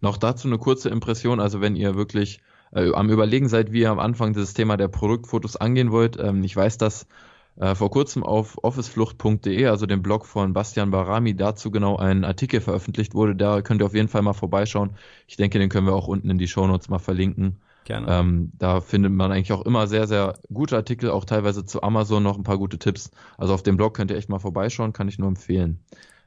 Noch 0.00 0.16
dazu 0.16 0.48
eine 0.48 0.58
kurze 0.58 0.88
Impression, 0.88 1.38
also 1.38 1.60
wenn 1.60 1.76
ihr 1.76 1.94
wirklich 1.94 2.40
äh, 2.72 2.92
am 2.94 3.10
Überlegen 3.10 3.48
seid, 3.48 3.72
wie 3.72 3.82
ihr 3.82 3.90
am 3.90 3.98
Anfang 3.98 4.32
dieses 4.32 4.54
Thema 4.54 4.78
der 4.78 4.88
Produktfotos 4.88 5.56
angehen 5.56 5.90
wollt, 5.90 6.18
ähm, 6.18 6.42
ich 6.44 6.56
weiß, 6.56 6.78
dass 6.78 7.06
äh, 7.56 7.74
vor 7.74 7.90
kurzem 7.90 8.22
auf 8.22 8.58
officeflucht.de, 8.62 9.66
also 9.66 9.86
dem 9.86 10.02
Blog 10.02 10.26
von 10.26 10.52
Bastian 10.52 10.90
Barami, 10.90 11.36
dazu 11.36 11.70
genau 11.70 11.96
ein 11.96 12.24
Artikel 12.24 12.60
veröffentlicht 12.60 13.14
wurde. 13.14 13.36
Da 13.36 13.62
könnt 13.62 13.82
ihr 13.82 13.86
auf 13.86 13.94
jeden 13.94 14.08
Fall 14.08 14.22
mal 14.22 14.32
vorbeischauen. 14.32 14.96
Ich 15.26 15.36
denke, 15.36 15.58
den 15.58 15.68
können 15.68 15.86
wir 15.86 15.94
auch 15.94 16.08
unten 16.08 16.30
in 16.30 16.38
die 16.38 16.48
Shownotes 16.48 16.88
mal 16.88 16.98
verlinken. 16.98 17.60
Gerne. 17.84 18.06
Ähm, 18.08 18.52
da 18.58 18.80
findet 18.80 19.12
man 19.12 19.30
eigentlich 19.30 19.52
auch 19.52 19.64
immer 19.66 19.86
sehr, 19.86 20.06
sehr 20.06 20.38
gute 20.52 20.76
Artikel, 20.76 21.10
auch 21.10 21.24
teilweise 21.24 21.64
zu 21.64 21.82
Amazon 21.82 22.22
noch 22.22 22.38
ein 22.38 22.42
paar 22.42 22.58
gute 22.58 22.78
Tipps. 22.78 23.10
Also 23.36 23.52
auf 23.52 23.62
dem 23.62 23.76
Blog 23.76 23.94
könnt 23.94 24.10
ihr 24.10 24.16
echt 24.16 24.30
mal 24.30 24.38
vorbeischauen, 24.38 24.92
kann 24.92 25.08
ich 25.08 25.18
nur 25.18 25.28
empfehlen. 25.28 25.84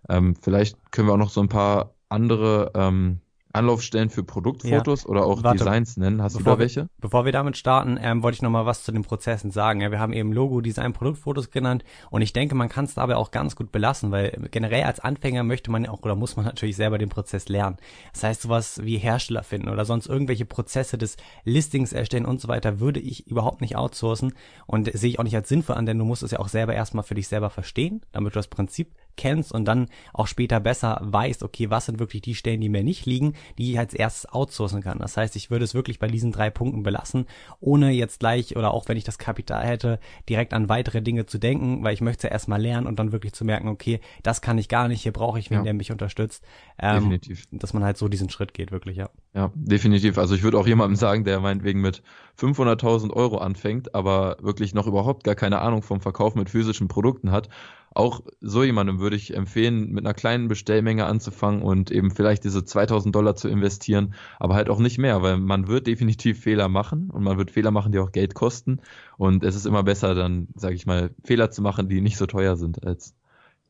Ähm, 0.07 0.35
vielleicht 0.35 0.77
können 0.91 1.07
wir 1.07 1.13
auch 1.13 1.17
noch 1.17 1.31
so 1.31 1.41
ein 1.41 1.49
paar 1.49 1.95
andere 2.09 2.71
ähm, 2.75 3.19
Anlaufstellen 3.57 4.09
für 4.09 4.23
Produktfotos 4.23 5.03
ja. 5.03 5.09
oder 5.09 5.25
auch 5.25 5.43
Warte, 5.43 5.59
Designs 5.59 5.97
nennen. 5.97 6.21
Hast 6.21 6.37
du 6.37 6.43
da 6.43 6.59
welche? 6.59 6.81
Wir, 6.81 6.89
bevor 6.99 7.25
wir 7.25 7.31
damit 7.31 7.57
starten, 7.57 7.99
ähm, 8.01 8.23
wollte 8.23 8.35
ich 8.35 8.41
noch 8.41 8.49
mal 8.49 8.65
was 8.65 8.83
zu 8.83 8.91
den 8.91 9.03
Prozessen 9.03 9.51
sagen. 9.51 9.81
Ja, 9.81 9.91
wir 9.91 9.99
haben 9.99 10.13
eben 10.13 10.31
Logo, 10.31 10.61
Design, 10.61 10.93
Produktfotos 10.93 11.51
genannt 11.51 11.83
und 12.09 12.21
ich 12.21 12.33
denke, 12.33 12.55
man 12.55 12.69
kann 12.69 12.85
es 12.85 12.93
dabei 12.93 13.15
auch 13.15 13.31
ganz 13.31 13.55
gut 13.55 13.71
belassen, 13.71 14.11
weil 14.11 14.47
generell 14.51 14.83
als 14.83 14.99
Anfänger 14.99 15.43
möchte 15.43 15.71
man 15.71 15.85
auch 15.87 16.01
oder 16.03 16.15
muss 16.15 16.35
man 16.35 16.45
natürlich 16.57 16.75
selber 16.75 16.97
den 16.97 17.09
Prozess 17.09 17.49
lernen. 17.49 17.77
Das 18.13 18.23
heißt, 18.23 18.41
sowas 18.43 18.81
wie 18.83 18.97
Hersteller 18.97 19.43
finden 19.43 19.69
oder 19.69 19.85
sonst 19.85 20.07
irgendwelche 20.07 20.45
Prozesse 20.45 20.97
des 20.97 21.17
Listings 21.43 21.93
erstellen 21.93 22.25
und 22.25 22.39
so 22.39 22.47
weiter 22.47 22.79
würde 22.79 22.99
ich 22.99 23.27
überhaupt 23.27 23.61
nicht 23.61 23.75
outsourcen 23.75 24.33
und 24.65 24.89
sehe 24.97 25.09
ich 25.09 25.19
auch 25.19 25.23
nicht 25.23 25.35
als 25.35 25.49
sinnvoll 25.49 25.75
an, 25.75 25.85
denn 25.85 25.97
du 25.97 26.05
musst 26.05 26.23
es 26.23 26.31
ja 26.31 26.39
auch 26.39 26.47
selber 26.47 26.73
erstmal 26.73 27.03
für 27.03 27.15
dich 27.15 27.27
selber 27.27 27.49
verstehen, 27.49 28.01
damit 28.11 28.33
du 28.33 28.39
das 28.39 28.47
Prinzip 28.47 28.93
kennst 29.17 29.51
und 29.51 29.65
dann 29.65 29.87
auch 30.13 30.27
später 30.27 30.59
besser 30.59 30.99
weißt, 31.01 31.43
okay, 31.43 31.69
was 31.69 31.87
sind 31.87 31.99
wirklich 31.99 32.21
die 32.21 32.35
Stellen, 32.35 32.61
die 32.61 32.69
mir 32.69 32.83
nicht 32.83 33.05
liegen, 33.05 33.33
die 33.57 33.71
ich 33.71 33.79
als 33.79 33.93
erstes 33.93 34.31
outsourcen 34.31 34.81
kann. 34.81 34.99
Das 34.99 35.17
heißt, 35.17 35.35
ich 35.35 35.51
würde 35.51 35.65
es 35.65 35.73
wirklich 35.73 35.99
bei 35.99 36.07
diesen 36.07 36.31
drei 36.31 36.49
Punkten 36.49 36.83
belassen, 36.83 37.25
ohne 37.59 37.91
jetzt 37.91 38.19
gleich 38.19 38.55
oder 38.55 38.73
auch 38.73 38.87
wenn 38.87 38.97
ich 38.97 39.03
das 39.03 39.17
Kapital 39.17 39.65
hätte, 39.65 39.99
direkt 40.29 40.53
an 40.53 40.69
weitere 40.69 41.01
Dinge 41.01 41.25
zu 41.25 41.37
denken, 41.37 41.83
weil 41.83 41.93
ich 41.93 42.01
möchte 42.01 42.27
ja 42.27 42.31
erstmal 42.31 42.61
lernen 42.61 42.87
und 42.87 42.99
dann 42.99 43.11
wirklich 43.11 43.33
zu 43.33 43.43
merken, 43.43 43.67
okay, 43.67 43.99
das 44.23 44.41
kann 44.41 44.57
ich 44.57 44.69
gar 44.69 44.87
nicht, 44.87 45.01
hier 45.01 45.13
brauche 45.13 45.39
ich 45.39 45.49
wen, 45.49 45.59
ja. 45.59 45.63
der 45.63 45.73
mich 45.73 45.91
unterstützt. 45.91 46.43
Ähm, 46.79 46.95
definitiv. 46.95 47.45
Dass 47.51 47.73
man 47.73 47.83
halt 47.83 47.97
so 47.97 48.07
diesen 48.07 48.29
Schritt 48.29 48.53
geht, 48.53 48.71
wirklich, 48.71 48.97
ja. 48.97 49.09
Ja, 49.37 49.51
definitiv. 49.53 50.17
Also 50.17 50.33
ich 50.33 50.41
würde 50.41 50.57
auch 50.57 50.65
jemandem 50.65 50.95
sagen, 50.95 51.23
der 51.23 51.39
meinetwegen 51.39 51.79
mit 51.79 52.01
500.000 52.39 53.13
Euro 53.13 53.37
anfängt, 53.37 53.93
aber 53.93 54.37
wirklich 54.41 54.73
noch 54.73 54.87
überhaupt 54.87 55.23
gar 55.23 55.35
keine 55.35 55.59
Ahnung 55.59 55.83
vom 55.83 56.01
Verkauf 56.01 56.33
mit 56.33 56.49
physischen 56.49 56.87
Produkten 56.87 57.29
hat, 57.29 57.47
auch 57.93 58.21
so 58.41 58.63
jemandem 58.63 58.99
würde 58.99 59.15
ich 59.15 59.35
empfehlen, 59.35 59.91
mit 59.91 60.03
einer 60.03 60.15
kleinen 60.15 60.47
Bestellmenge 60.47 61.05
anzufangen 61.05 61.61
und 61.61 61.91
eben 61.91 62.09
vielleicht 62.09 62.45
diese 62.45 62.65
2000 62.65 63.13
Dollar 63.13 63.35
zu 63.35 63.47
investieren, 63.47 64.15
aber 64.39 64.55
halt 64.55 64.71
auch 64.71 64.79
nicht 64.79 64.97
mehr, 64.97 65.21
weil 65.21 65.37
man 65.37 65.67
wird 65.67 65.85
definitiv 65.85 66.41
Fehler 66.41 66.67
machen 66.67 67.11
und 67.11 67.21
man 67.21 67.37
wird 67.37 67.51
Fehler 67.51 67.69
machen, 67.69 67.91
die 67.91 67.99
auch 67.99 68.11
Geld 68.11 68.33
kosten 68.33 68.79
und 69.17 69.43
es 69.43 69.55
ist 69.55 69.67
immer 69.67 69.83
besser 69.83 70.15
dann, 70.15 70.47
sage 70.55 70.73
ich 70.73 70.87
mal, 70.87 71.11
Fehler 71.23 71.51
zu 71.51 71.61
machen, 71.61 71.89
die 71.89 72.01
nicht 72.01 72.17
so 72.17 72.25
teuer 72.25 72.55
sind, 72.55 72.83
als 72.83 73.13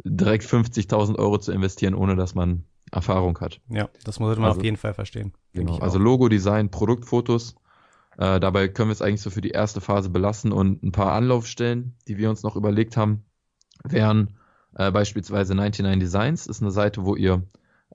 direkt 0.05 0.45
50.000 0.45 1.17
Euro 1.19 1.39
zu 1.39 1.51
investieren, 1.51 1.93
ohne 1.93 2.15
dass 2.15 2.35
man 2.35 2.63
Erfahrung 2.91 3.39
hat. 3.39 3.59
Ja, 3.69 3.89
das 4.03 4.19
muss 4.19 4.37
man 4.37 4.45
also, 4.45 4.59
auf 4.59 4.63
jeden 4.63 4.77
Fall 4.77 4.93
verstehen. 4.93 5.33
Genau, 5.53 5.77
also 5.79 5.99
Logo, 5.99 6.29
Design, 6.29 6.69
Produktfotos. 6.71 7.55
Äh, 8.17 8.39
dabei 8.39 8.67
können 8.67 8.89
wir 8.89 8.93
es 8.93 9.01
eigentlich 9.01 9.21
so 9.21 9.29
für 9.29 9.41
die 9.41 9.51
erste 9.51 9.81
Phase 9.81 10.09
belassen 10.09 10.51
und 10.51 10.83
ein 10.83 10.91
paar 10.91 11.13
Anlaufstellen, 11.13 11.95
die 12.07 12.17
wir 12.17 12.29
uns 12.29 12.43
noch 12.43 12.55
überlegt 12.55 12.97
haben, 12.97 13.25
wären 13.83 14.37
äh, 14.75 14.91
beispielsweise 14.91 15.53
99 15.53 15.99
Designs, 15.99 16.47
ist 16.47 16.61
eine 16.61 16.71
Seite, 16.71 17.05
wo 17.05 17.15
ihr 17.15 17.43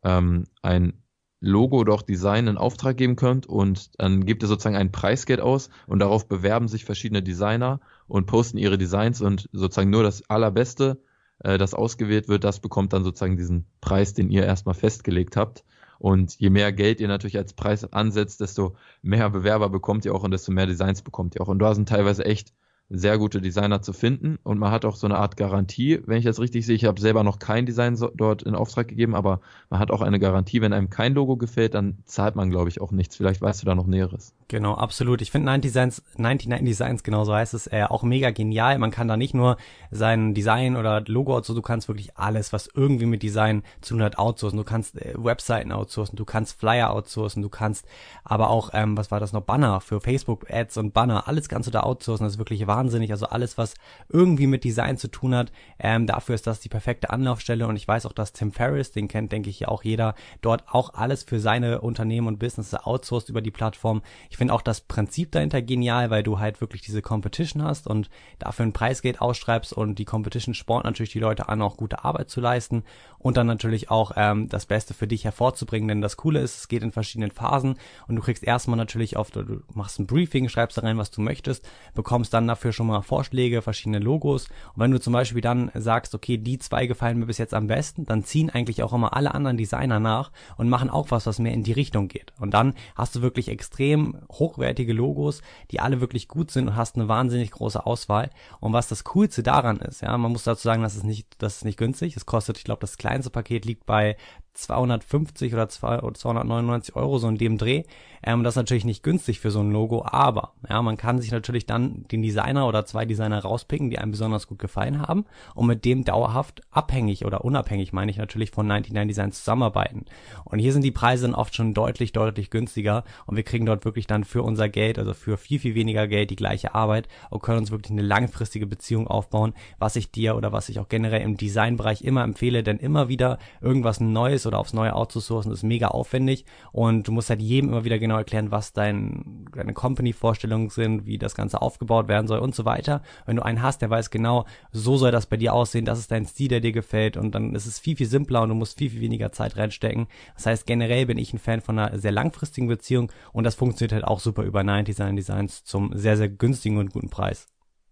ähm, 0.05 0.45
ein 0.63 1.03
Logo 1.41 1.79
oder 1.79 1.93
auch 1.93 2.03
Design 2.03 2.47
in 2.47 2.57
Auftrag 2.57 2.97
geben 2.97 3.17
könnt 3.17 3.47
und 3.47 3.91
dann 4.01 4.25
gebt 4.25 4.45
ihr 4.45 4.49
sozusagen 4.49 4.77
ein 4.77 4.93
Preisgeld 4.93 5.41
aus 5.41 5.71
und 5.89 5.99
darauf 5.99 6.29
bewerben 6.29 6.69
sich 6.69 6.85
verschiedene 6.85 7.23
Designer 7.23 7.81
und 8.07 8.27
posten 8.27 8.59
ihre 8.59 8.79
Designs 8.79 9.21
und 9.21 9.49
sozusagen 9.53 9.91
nur 9.91 10.05
das 10.05 10.29
Allerbeste, 10.31 11.03
äh, 11.45 11.59
das 11.59 11.75
ausgewählt 11.75 12.29
wird, 12.29 12.45
das 12.45 12.61
bekommt 12.61 12.93
dann 12.93 13.05
sozusagen 13.05 13.37
diesen 13.37 13.67
Preis, 13.81 14.15
den 14.15 14.31
ihr 14.31 14.45
erstmal 14.45 14.75
festgelegt 14.75 15.37
habt. 15.37 15.65
Und 15.99 16.35
je 16.41 16.51
mehr 16.51 16.73
Geld 16.73 17.01
ihr 17.01 17.07
natürlich 17.07 17.39
als 17.39 17.53
Preis 17.53 17.93
ansetzt, 17.93 18.41
desto 18.41 18.75
mehr 19.03 19.31
Bewerber 19.31 19.69
bekommt 19.69 20.05
ihr 20.05 20.15
auch 20.15 20.25
und 20.25 20.33
desto 20.33 20.51
mehr 20.51 20.67
Designs 20.67 21.03
bekommt 21.03 21.37
ihr 21.37 21.43
auch. 21.43 21.49
Und 21.49 21.61
da 21.61 21.75
sind 21.75 21.89
teilweise 21.89 22.25
echt 22.25 22.53
sehr 22.93 23.19
gute 23.19 23.41
Designer 23.41 23.83
zu 23.83 23.93
finden 23.93 24.39
und 24.43 24.59
man 24.59 24.71
hat 24.71 24.85
auch 24.85 24.97
so 24.97 25.07
eine 25.07 25.17
Art 25.17 25.37
Garantie, 25.37 26.01
wenn 26.07 26.19
ich 26.19 26.25
das 26.25 26.39
richtig 26.39 26.67
sehe. 26.67 26.77
Ich 26.77 26.85
habe 26.85 27.01
selber 27.01 27.25
noch 27.25 27.39
kein 27.39 27.67
Design 27.67 27.97
so, 27.97 28.11
dort 28.15 28.43
in 28.43 28.55
Auftrag 28.55 28.89
gegeben, 28.89 29.15
aber 29.15 29.41
man 29.71 29.81
hat 29.81 29.91
auch 29.91 30.03
eine 30.03 30.19
Garantie, 30.19 30.61
wenn 30.61 30.73
einem 30.73 30.91
kein 30.91 31.15
Logo 31.15 31.37
gefällt, 31.37 31.75
dann 31.75 31.99
zahlt 32.05 32.37
man, 32.37 32.51
glaube 32.51 32.69
ich, 32.69 32.81
auch 32.81 32.93
nichts. 32.93 33.17
Vielleicht 33.17 33.41
weißt 33.41 33.63
du 33.63 33.67
da 33.67 33.75
noch 33.75 33.87
Näheres. 33.87 34.35
Genau, 34.49 34.75
absolut. 34.75 35.23
Ich 35.23 35.31
finde 35.31 35.47
99 35.47 35.73
Designs, 35.73 36.03
99 36.19 36.67
Designs, 36.67 37.03
genau 37.03 37.25
so 37.25 37.35
heißt 37.35 37.55
es, 37.55 37.67
äh, 37.67 37.85
auch 37.89 38.03
mega 38.03 38.31
genial. 38.31 38.79
Man 38.79 38.91
kann 38.91 39.09
da 39.09 39.17
nicht 39.17 39.33
nur 39.33 39.57
sein 39.91 40.35
Design 40.35 40.77
oder 40.77 41.01
Logo 41.07 41.35
outsourcen, 41.35 41.63
du 41.63 41.67
kannst 41.67 41.89
wirklich 41.89 42.17
alles, 42.19 42.53
was 42.53 42.69
irgendwie 42.75 43.07
mit 43.07 43.23
Design 43.23 43.63
zu 43.81 43.95
tun 43.95 44.03
hat, 44.03 44.19
outsourcen. 44.19 44.59
Du 44.59 44.65
kannst 44.65 45.01
äh, 45.01 45.15
Webseiten 45.17 45.73
outsourcen, 45.73 46.17
du 46.17 46.25
kannst 46.25 46.61
Flyer 46.61 46.91
outsourcen, 46.91 47.43
du 47.43 47.49
kannst 47.49 47.87
aber 48.25 48.51
auch, 48.51 48.71
ähm, 48.75 48.97
was 48.97 49.11
war 49.11 49.21
das 49.21 49.33
noch, 49.33 49.43
Banner 49.43 49.81
für 49.81 50.01
Facebook-Ads 50.01 50.77
und 50.77 50.93
Banner, 50.93 51.29
alles 51.29 51.49
kannst 51.49 51.67
du 51.69 51.71
da 51.71 51.81
outsourcen. 51.81 52.25
Das 52.25 52.35
ist 52.35 52.39
wirklich 52.39 52.61
wahnsinnig. 52.83 53.13
Also 53.13 53.27
alles, 53.27 53.59
was 53.59 53.75
irgendwie 54.09 54.47
mit 54.47 54.65
Design 54.65 54.97
zu 54.97 55.09
tun 55.09 55.35
hat, 55.35 55.53
ähm, 55.79 56.07
dafür 56.07 56.35
ist 56.35 56.47
das 56.47 56.61
die 56.61 56.69
perfekte 56.69 57.11
Anlaufstelle. 57.11 57.67
Und 57.67 57.77
ich 57.77 57.87
weiß 57.87 58.07
auch, 58.07 58.13
dass 58.13 58.33
Tim 58.33 58.53
Ferriss, 58.53 58.93
den 58.93 59.09
kennt, 59.09 59.33
denke 59.33 59.51
ich, 59.51 59.61
ja 59.61 59.69
auch 59.69 59.85
jeder, 59.85 60.15
dort 60.41 60.65
auch 60.69 60.95
alles 60.95 61.23
für 61.23 61.39
seine 61.39 61.81
Unternehmen 61.81 62.27
und 62.27 62.39
Business 62.39 62.75
outsourced 62.75 63.29
über 63.29 63.41
die 63.41 63.51
Plattform. 63.51 64.03
Ich 64.31 64.37
finde 64.37 64.55
auch 64.55 64.63
das 64.63 64.81
Prinzip 64.81 65.31
dahinter 65.33 65.63
genial, 65.63 66.11
weil 66.11 66.23
du 66.23 66.39
halt 66.39 66.61
wirklich 66.61 66.83
diese 66.83 67.03
Competition 67.03 67.63
hast 67.63 67.87
und 67.87 68.11
dafür 68.39 68.67
ein 68.67 68.73
Preisgeld 68.73 69.21
ausschreibst 69.21 69.73
und 69.73 69.99
die 69.99 70.05
Competition 70.05 70.55
spornt 70.55 70.85
natürlich 70.85 71.13
die 71.13 71.21
Leute 71.21 71.49
an, 71.49 71.63
auch 71.63 71.77
gute 71.77 72.05
Arbeit 72.05 72.31
zu 72.31 72.41
leisten 72.41 72.83
und 73.19 73.37
dann 73.37 73.47
natürlich 73.47 73.91
auch 73.91 74.13
ähm, 74.17 74.49
das 74.49 74.67
Beste 74.67 74.95
für 74.95 75.07
dich 75.07 75.25
hervorzubringen. 75.25 75.89
Denn 75.89 76.01
das 76.01 76.17
Coole 76.17 76.41
ist, 76.41 76.57
es 76.57 76.69
geht 76.69 76.83
in 76.83 76.93
verschiedenen 76.93 77.31
Phasen 77.31 77.77
und 78.09 78.17
du 78.17 78.23
kriegst 78.23 78.43
erstmal 78.43 78.77
natürlich 78.77 79.17
auf, 79.17 79.31
du 79.31 79.63
machst 79.73 79.99
ein 79.99 80.07
Briefing, 80.07 80.49
schreibst 80.49 80.77
da 80.77 80.83
rein, 80.83 80.99
was 80.99 81.11
du 81.11 81.21
möchtest, 81.21 81.69
bekommst 81.95 82.35
dann 82.35 82.49
dafür 82.49 82.72
schon 82.73 82.87
mal 82.87 83.03
Vorschläge, 83.03 83.63
verschiedene 83.63 83.99
Logos 83.99 84.49
und 84.75 84.83
wenn 84.83 84.91
du 84.91 85.01
zum 85.01 85.13
Beispiel 85.13 85.41
dann 85.41 85.71
sagst, 85.75 86.15
okay, 86.15 86.39
die 86.39 86.59
zwei 86.59 86.87
gefallen 86.87 87.19
mir 87.19 87.27
bis 87.27 87.39
jetzt 87.39 87.55
am 87.55 87.67
besten, 87.67 88.05
dann 88.05 88.25
ziehen 88.25 88.51
eigentlich 88.51 88.83
auch 88.83 88.93
immer 88.93 89.15
alle 89.15 89.35
anderen 89.35 89.57
Designer 89.57 90.01
nach 90.01 90.33
und 90.57 90.69
machen 90.69 90.91
auch 90.91 91.11
was, 91.11 91.27
was 91.27 91.39
mehr 91.39 91.53
in 91.53 91.63
die 91.63 91.73
Richtung 91.73 92.09
geht. 92.09 92.33
Und 92.41 92.55
dann 92.55 92.75
hast 92.95 93.15
du 93.15 93.23
wirklich 93.23 93.49
extrem 93.49 94.17
hochwertige 94.31 94.93
Logos, 94.93 95.43
die 95.71 95.81
alle 95.81 96.01
wirklich 96.01 96.29
gut 96.29 96.51
sind 96.51 96.69
und 96.69 96.77
hast 96.77 96.97
eine 96.97 97.09
wahnsinnig 97.09 97.51
große 97.51 97.85
Auswahl. 97.85 98.31
Und 98.61 98.73
was 98.73 98.89
das 98.89 99.05
Coolste 99.05 99.43
daran 99.43 99.79
ist, 99.79 100.03
ja, 100.03 100.17
man 100.17 100.33
muss 100.33 100.45
dazu 100.45 100.63
sagen, 100.63 100.83
dass 100.83 100.97
es 100.97 101.03
nicht, 101.03 101.29
das 101.39 101.57
ist 101.57 101.65
nicht 101.65 101.79
günstig. 101.79 102.17
Es 102.17 102.27
kostet, 102.27 102.59
ich 102.59 102.65
glaube, 102.65 102.81
das 102.81 102.97
kleinste 102.97 103.31
Paket 103.31 103.65
liegt 103.65 103.87
bei 103.87 104.17
250 104.55 105.55
oder 105.55 105.69
299 105.69 106.95
Euro 106.95 107.19
so 107.19 107.29
in 107.29 107.39
dem 107.39 107.59
Dreh. 107.59 107.85
Ähm, 108.23 108.45
das 108.45 108.53
ist 108.53 108.57
natürlich 108.57 108.85
nicht 108.85 109.03
günstig 109.03 109.41
für 109.41 109.51
so 109.51 109.61
ein 109.61 109.71
Logo, 109.71 110.05
aber 110.05 110.53
ja, 110.69 110.83
man 110.83 110.97
kann 110.97 111.21
sich 111.21 111.31
natürlich 111.31 111.67
dann 111.67 112.05
den 112.09 112.23
Designer 112.23 112.62
oder 112.67 112.85
zwei 112.87 113.05
Designer 113.05 113.41
rauspicken, 113.41 113.91
die 113.91 113.99
einem 113.99 114.13
besonders 114.13 114.47
gut 114.47 114.59
gefallen 114.59 115.03
haben 115.03 115.25
und 115.55 115.67
mit 115.67 115.85
dem 115.85 116.05
dauerhaft 116.05 116.63
abhängig 116.71 117.25
oder 117.25 117.45
unabhängig, 117.45 117.93
meine 117.93 118.11
ich 118.11 118.17
natürlich, 118.17 118.51
von 118.51 118.67
99 118.67 119.09
Design 119.09 119.33
zusammenarbeiten. 119.33 120.05
Und 120.45 120.59
hier 120.59 120.73
sind 120.73 120.83
die 120.83 120.91
Preise 120.91 121.27
dann 121.27 121.35
oft 121.35 121.55
schon 121.55 121.75
deutlich, 121.75 122.13
deutlich 122.13 122.51
günstiger 122.51 123.05
und 123.27 123.37
wir 123.37 123.43
kriegen 123.43 123.67
dort 123.67 123.85
wirklich 123.85 124.07
dann 124.07 124.25
für 124.25 124.43
unser 124.43 124.69
Geld, 124.69 124.99
also 124.99 125.15
für 125.15 125.37
viel, 125.37 125.59
viel 125.59 125.75
weniger 125.75 126.07
Geld 126.07 126.31
die 126.31 126.37
gleiche 126.37 126.75
Arbeit 126.75 127.09
und 127.31 127.43
können 127.43 127.59
uns 127.59 127.71
wirklich 127.71 127.93
eine 127.93 128.03
langfristige 128.03 128.67
Beziehung 128.67 129.07
aufbauen, 129.07 129.55
was 129.79 129.97
ich 129.97 130.11
dir 130.11 130.37
oder 130.37 130.53
was 130.53 130.69
ich 130.69 130.79
auch 130.79 130.89
generell 130.89 131.23
im 131.23 131.37
Designbereich 131.37 132.03
immer 132.03 132.25
empfehle, 132.25 132.63
denn 132.63 132.79
immer 132.79 133.09
wieder 133.09 133.39
irgendwas 133.61 134.01
Neues 134.01 134.47
oder 134.47 134.59
aufs 134.59 134.73
neue 134.73 134.95
outzusourcen 134.95 135.53
ist 135.53 135.63
mega 135.63 135.89
aufwendig 135.89 136.45
und 136.73 137.09
du 137.09 137.13
musst 137.13 137.31
halt 137.31 137.41
jedem 137.41 137.71
immer 137.71 137.85
wieder 137.85 137.99
genau 137.99 138.17
erklären, 138.17 138.51
was 138.51 138.73
dein, 138.73 139.47
deine 139.55 139.73
Company-Vorstellungen 139.73 140.71
sind, 140.71 141.07
wie 141.07 141.19
das 141.19 141.35
Ganze 141.35 141.63
aufgebaut 141.63 142.09
werden 142.09 142.27
soll 142.27 142.41
und 142.43 142.55
so 142.55 142.65
weiter. 142.65 143.03
Wenn 143.27 143.37
du 143.37 143.43
einen 143.43 143.63
hast, 143.63 143.83
der 143.83 143.91
weiß 143.91 144.11
genau, 144.11 144.47
so 144.71 144.97
soll 144.97 145.11
das 145.11 145.27
bei 145.27 145.37
dir 145.37 145.55
aussehen, 145.55 145.85
das 145.85 145.99
ist 145.99 146.11
dein 146.11 146.27
Stil, 146.27 146.49
der 146.49 146.61
dir 146.61 146.73
gefällt 146.73 147.17
und 147.17 147.35
dann 147.35 147.55
ist 147.55 147.67
es 147.67 147.79
viel, 147.79 147.97
viel 147.97 148.07
simpler 148.07 148.43
und 148.43 148.51
du 148.51 148.55
musst 148.55 148.79
viel, 148.79 148.91
viel 148.91 149.01
weniger 149.01 149.33
Zeit 149.33 149.57
reinstecken. 149.57 150.07
Das 150.35 150.47
heißt, 150.47 150.67
generell 150.67 151.07
bin 151.07 151.19
ich 151.19 151.33
ein 151.33 151.39
Fan 151.39 151.61
von 151.61 151.79
einer 151.79 151.99
sehr 151.99 152.13
langfristigen 152.13 152.69
Beziehung 152.69 153.11
und 153.33 153.45
das 153.45 153.55
funktioniert 153.55 153.93
halt 153.93 154.05
auch 154.05 154.21
super 154.21 154.43
über 154.43 154.63
90 154.63 154.95
Design 154.95 155.17
Designs 155.17 155.65
zum 155.65 155.97
sehr, 155.97 156.17
sehr 156.17 156.29
günstigen 156.29 156.79
und 156.79 156.93
guten 156.93 157.11
Preis. 157.11 157.49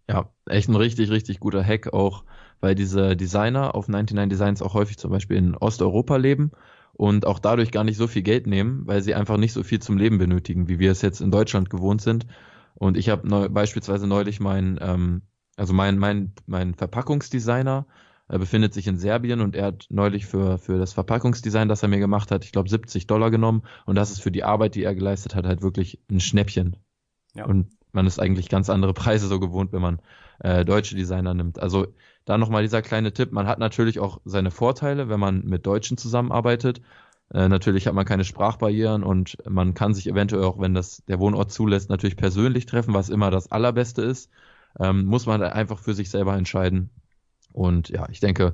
Ja, 0.09 0.28
echt 0.47 0.69
ein 0.69 0.75
richtig, 0.75 1.11
richtig 1.11 1.38
guter 1.38 1.64
Hack 1.64 1.92
auch, 1.92 2.25
weil 2.61 2.75
diese 2.75 3.16
Designer 3.16 3.75
auf 3.75 3.87
99 3.87 4.28
Designs 4.28 4.62
auch 4.62 4.75
häufig 4.75 4.99
zum 4.99 5.11
Beispiel 5.11 5.37
in 5.37 5.57
Osteuropa 5.57 6.16
leben 6.16 6.50
und 6.92 7.26
auch 7.26 7.38
dadurch 7.38 7.71
gar 7.71 7.85
nicht 7.85 7.97
so 7.97 8.09
viel 8.09 8.23
Geld 8.23 8.47
nehmen, 8.47 8.87
weil 8.87 9.02
sie 9.02 9.14
einfach 9.14 9.37
nicht 9.37 9.52
so 9.52 9.62
viel 9.62 9.78
zum 9.78 9.97
Leben 9.97 10.19
benötigen, 10.19 10.69
wie 10.69 10.78
wir 10.78 10.90
es 10.90 11.02
jetzt 11.02 11.21
in 11.21 11.30
Deutschland 11.30 11.71
gewohnt 11.71 12.02
sind. 12.02 12.26
Und 12.75 12.97
ich 12.97 13.09
habe 13.09 13.29
neu, 13.29 13.49
beispielsweise 13.49 14.07
neulich 14.07 14.41
mein, 14.41 14.79
ähm, 14.81 15.23
also 15.57 15.73
mein, 15.73 15.99
mein, 15.99 16.33
mein 16.47 16.75
Verpackungsdesigner 16.75 17.87
er 18.31 18.39
befindet 18.39 18.73
sich 18.73 18.87
in 18.87 18.97
Serbien 18.97 19.41
und 19.41 19.57
er 19.57 19.67
hat 19.67 19.87
neulich 19.91 20.25
für, 20.25 20.57
für 20.59 20.79
das 20.79 20.93
Verpackungsdesign, 20.93 21.69
das 21.69 21.83
er 21.83 21.89
mir 21.89 21.99
gemacht 21.99 22.31
hat, 22.31 22.45
ich 22.45 22.53
glaube 22.53 22.69
70 22.69 23.09
Dollar 23.09 23.33
genommen 23.33 23.62
und 23.87 23.97
das 23.97 24.12
ist 24.12 24.23
für 24.23 24.31
die 24.31 24.45
Arbeit, 24.45 24.77
die 24.77 24.85
er 24.85 24.95
geleistet 24.95 25.35
hat, 25.35 25.47
halt 25.47 25.62
wirklich 25.62 26.00
ein 26.09 26.21
Schnäppchen. 26.21 26.77
Ja. 27.35 27.47
Und 27.47 27.73
man 27.91 28.07
ist 28.07 28.21
eigentlich 28.21 28.49
ganz 28.49 28.71
andere 28.71 28.95
Preise 28.95 29.27
so 29.27 29.41
gewohnt, 29.41 29.73
wenn 29.73 29.83
man 29.83 30.00
äh, 30.39 30.65
deutsche 30.65 30.95
Designer 30.95 31.35
nimmt. 31.35 31.59
Also 31.59 31.89
da 32.25 32.39
nochmal 32.39 32.62
dieser 32.62 32.83
kleine 32.83 33.12
Tipp, 33.12 33.33
man 33.33 33.49
hat 33.49 33.59
natürlich 33.59 33.99
auch 33.99 34.21
seine 34.25 34.53
Vorteile, 34.53 35.09
wenn 35.09 35.19
man 35.19 35.45
mit 35.45 35.67
Deutschen 35.67 35.97
zusammenarbeitet. 35.97 36.81
Äh, 37.32 37.49
natürlich 37.49 37.87
hat 37.87 37.94
man 37.94 38.04
keine 38.04 38.25
Sprachbarrieren 38.25 39.02
und 39.02 39.37
man 39.49 39.75
kann 39.75 39.94
sich 39.94 40.08
eventuell 40.08 40.44
auch, 40.44 40.60
wenn 40.60 40.75
das 40.75 41.02
der 41.06 41.20
Wohnort 41.20 41.52
zulässt, 41.52 41.90
natürlich 41.90 42.16
persönlich 42.16 42.66
treffen, 42.66 42.94
was 42.94 43.08
immer 43.08 43.30
das 43.30 43.50
Allerbeste 43.52 44.02
ist. 44.02 44.30
Ähm, 44.78 45.04
muss 45.04 45.26
man 45.26 45.42
einfach 45.42 45.78
für 45.78 45.94
sich 45.94 46.10
selber 46.10 46.37
entscheiden. 46.37 46.90
Und 47.52 47.88
ja, 47.88 48.08
ich 48.08 48.20
denke, 48.20 48.52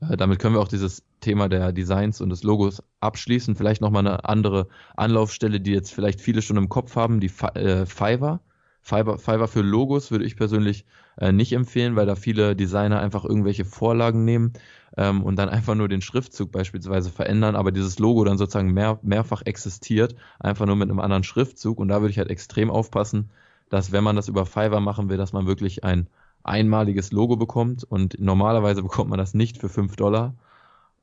äh, 0.00 0.16
damit 0.16 0.38
können 0.38 0.54
wir 0.54 0.60
auch 0.60 0.68
dieses 0.68 1.02
Thema 1.20 1.48
der 1.48 1.72
Designs 1.72 2.20
und 2.20 2.30
des 2.30 2.42
Logos 2.42 2.82
abschließen. 3.00 3.56
Vielleicht 3.56 3.80
nochmal 3.80 4.06
eine 4.06 4.24
andere 4.24 4.68
Anlaufstelle, 4.96 5.60
die 5.60 5.72
jetzt 5.72 5.92
vielleicht 5.92 6.20
viele 6.20 6.42
schon 6.42 6.56
im 6.56 6.68
Kopf 6.68 6.96
haben, 6.96 7.20
die 7.20 7.30
äh, 7.54 7.86
Fiverr. 7.86 8.40
Fiverr, 8.80 9.18
Fiverr 9.18 9.48
für 9.48 9.62
Logos 9.62 10.10
würde 10.10 10.26
ich 10.26 10.36
persönlich 10.36 10.84
äh, 11.18 11.32
nicht 11.32 11.52
empfehlen, 11.52 11.96
weil 11.96 12.06
da 12.06 12.16
viele 12.16 12.56
Designer 12.56 13.00
einfach 13.00 13.24
irgendwelche 13.24 13.64
Vorlagen 13.64 14.24
nehmen 14.24 14.52
ähm, 14.96 15.22
und 15.22 15.36
dann 15.36 15.48
einfach 15.48 15.74
nur 15.74 15.88
den 15.88 16.00
Schriftzug 16.00 16.52
beispielsweise 16.52 17.10
verändern, 17.10 17.56
aber 17.56 17.72
dieses 17.72 17.98
Logo 17.98 18.24
dann 18.24 18.38
sozusagen 18.38 18.72
mehr, 18.72 18.98
mehrfach 19.02 19.42
existiert, 19.44 20.14
einfach 20.38 20.66
nur 20.66 20.76
mit 20.76 20.90
einem 20.90 21.00
anderen 21.00 21.24
Schriftzug. 21.24 21.78
Und 21.78 21.88
da 21.88 22.00
würde 22.00 22.10
ich 22.10 22.18
halt 22.18 22.30
extrem 22.30 22.70
aufpassen, 22.70 23.30
dass 23.70 23.92
wenn 23.92 24.04
man 24.04 24.16
das 24.16 24.28
über 24.28 24.46
Fiverr 24.46 24.80
machen 24.80 25.08
will, 25.08 25.16
dass 25.16 25.32
man 25.32 25.46
wirklich 25.46 25.84
ein 25.84 26.08
einmaliges 26.42 27.10
Logo 27.12 27.36
bekommt 27.36 27.84
und 27.84 28.20
normalerweise 28.20 28.82
bekommt 28.88 29.10
man 29.10 29.18
das 29.18 29.34
nicht 29.34 29.58
für 29.58 29.68
5 29.68 29.96
Dollar. 29.96 30.34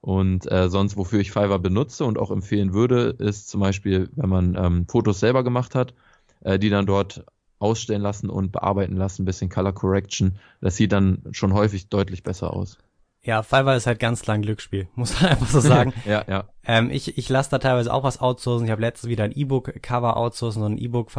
Und 0.02 0.52
äh, 0.52 0.68
sonst, 0.68 0.98
wofür 0.98 1.20
ich 1.20 1.32
Fiverr 1.32 1.60
benutze 1.60 2.06
und 2.06 2.18
auch 2.18 2.32
empfehlen 2.32 2.74
würde, 2.74 3.16
ist 3.20 3.50
zum 3.50 3.62
Beispiel, 3.62 4.10
wenn 4.16 4.30
man 4.30 4.56
ähm, 4.56 4.88
Fotos 4.88 5.20
selber 5.20 5.44
gemacht 5.44 5.76
hat, 5.76 5.94
äh, 6.42 6.58
die 6.58 6.70
dann 6.70 6.88
dort 6.88 7.24
ausstellen 7.62 8.02
lassen 8.02 8.30
und 8.30 8.52
bearbeiten 8.52 8.96
lassen, 8.96 9.24
ein 9.24 9.26
bisschen 9.26 9.50
Color 9.50 9.74
Correction. 9.74 10.38
Das 10.62 10.76
sieht 10.76 10.92
dann 10.92 11.24
schon 11.32 11.54
häufig 11.54 11.90
deutlich 11.90 12.24
besser 12.24 12.54
aus. 12.54 12.78
Ja, 13.24 13.44
Fiverr 13.44 13.76
ist 13.76 13.86
halt 13.86 14.00
ganz 14.00 14.28
ein 14.28 14.42
Glücksspiel, 14.42 14.88
muss 14.96 15.22
man 15.22 15.32
einfach 15.32 15.48
so 15.48 15.60
sagen. 15.60 15.94
ja, 16.06 16.24
ja. 16.28 16.46
Ähm, 16.66 16.90
ich, 16.90 17.18
ich 17.18 17.30
lasse 17.30 17.52
da 17.52 17.60
teilweise 17.60 17.94
auch 17.94 18.04
was 18.04 18.20
outsourcen. 18.20 18.66
Ich 18.66 18.72
habe 18.72 18.82
letztens 18.82 19.10
wieder 19.10 19.24
ein 19.24 19.32
E-Book-Cover 19.32 20.18
outsourcen, 20.18 20.62
so 20.62 20.68
ein 20.68 20.78
E-Book 20.78 21.12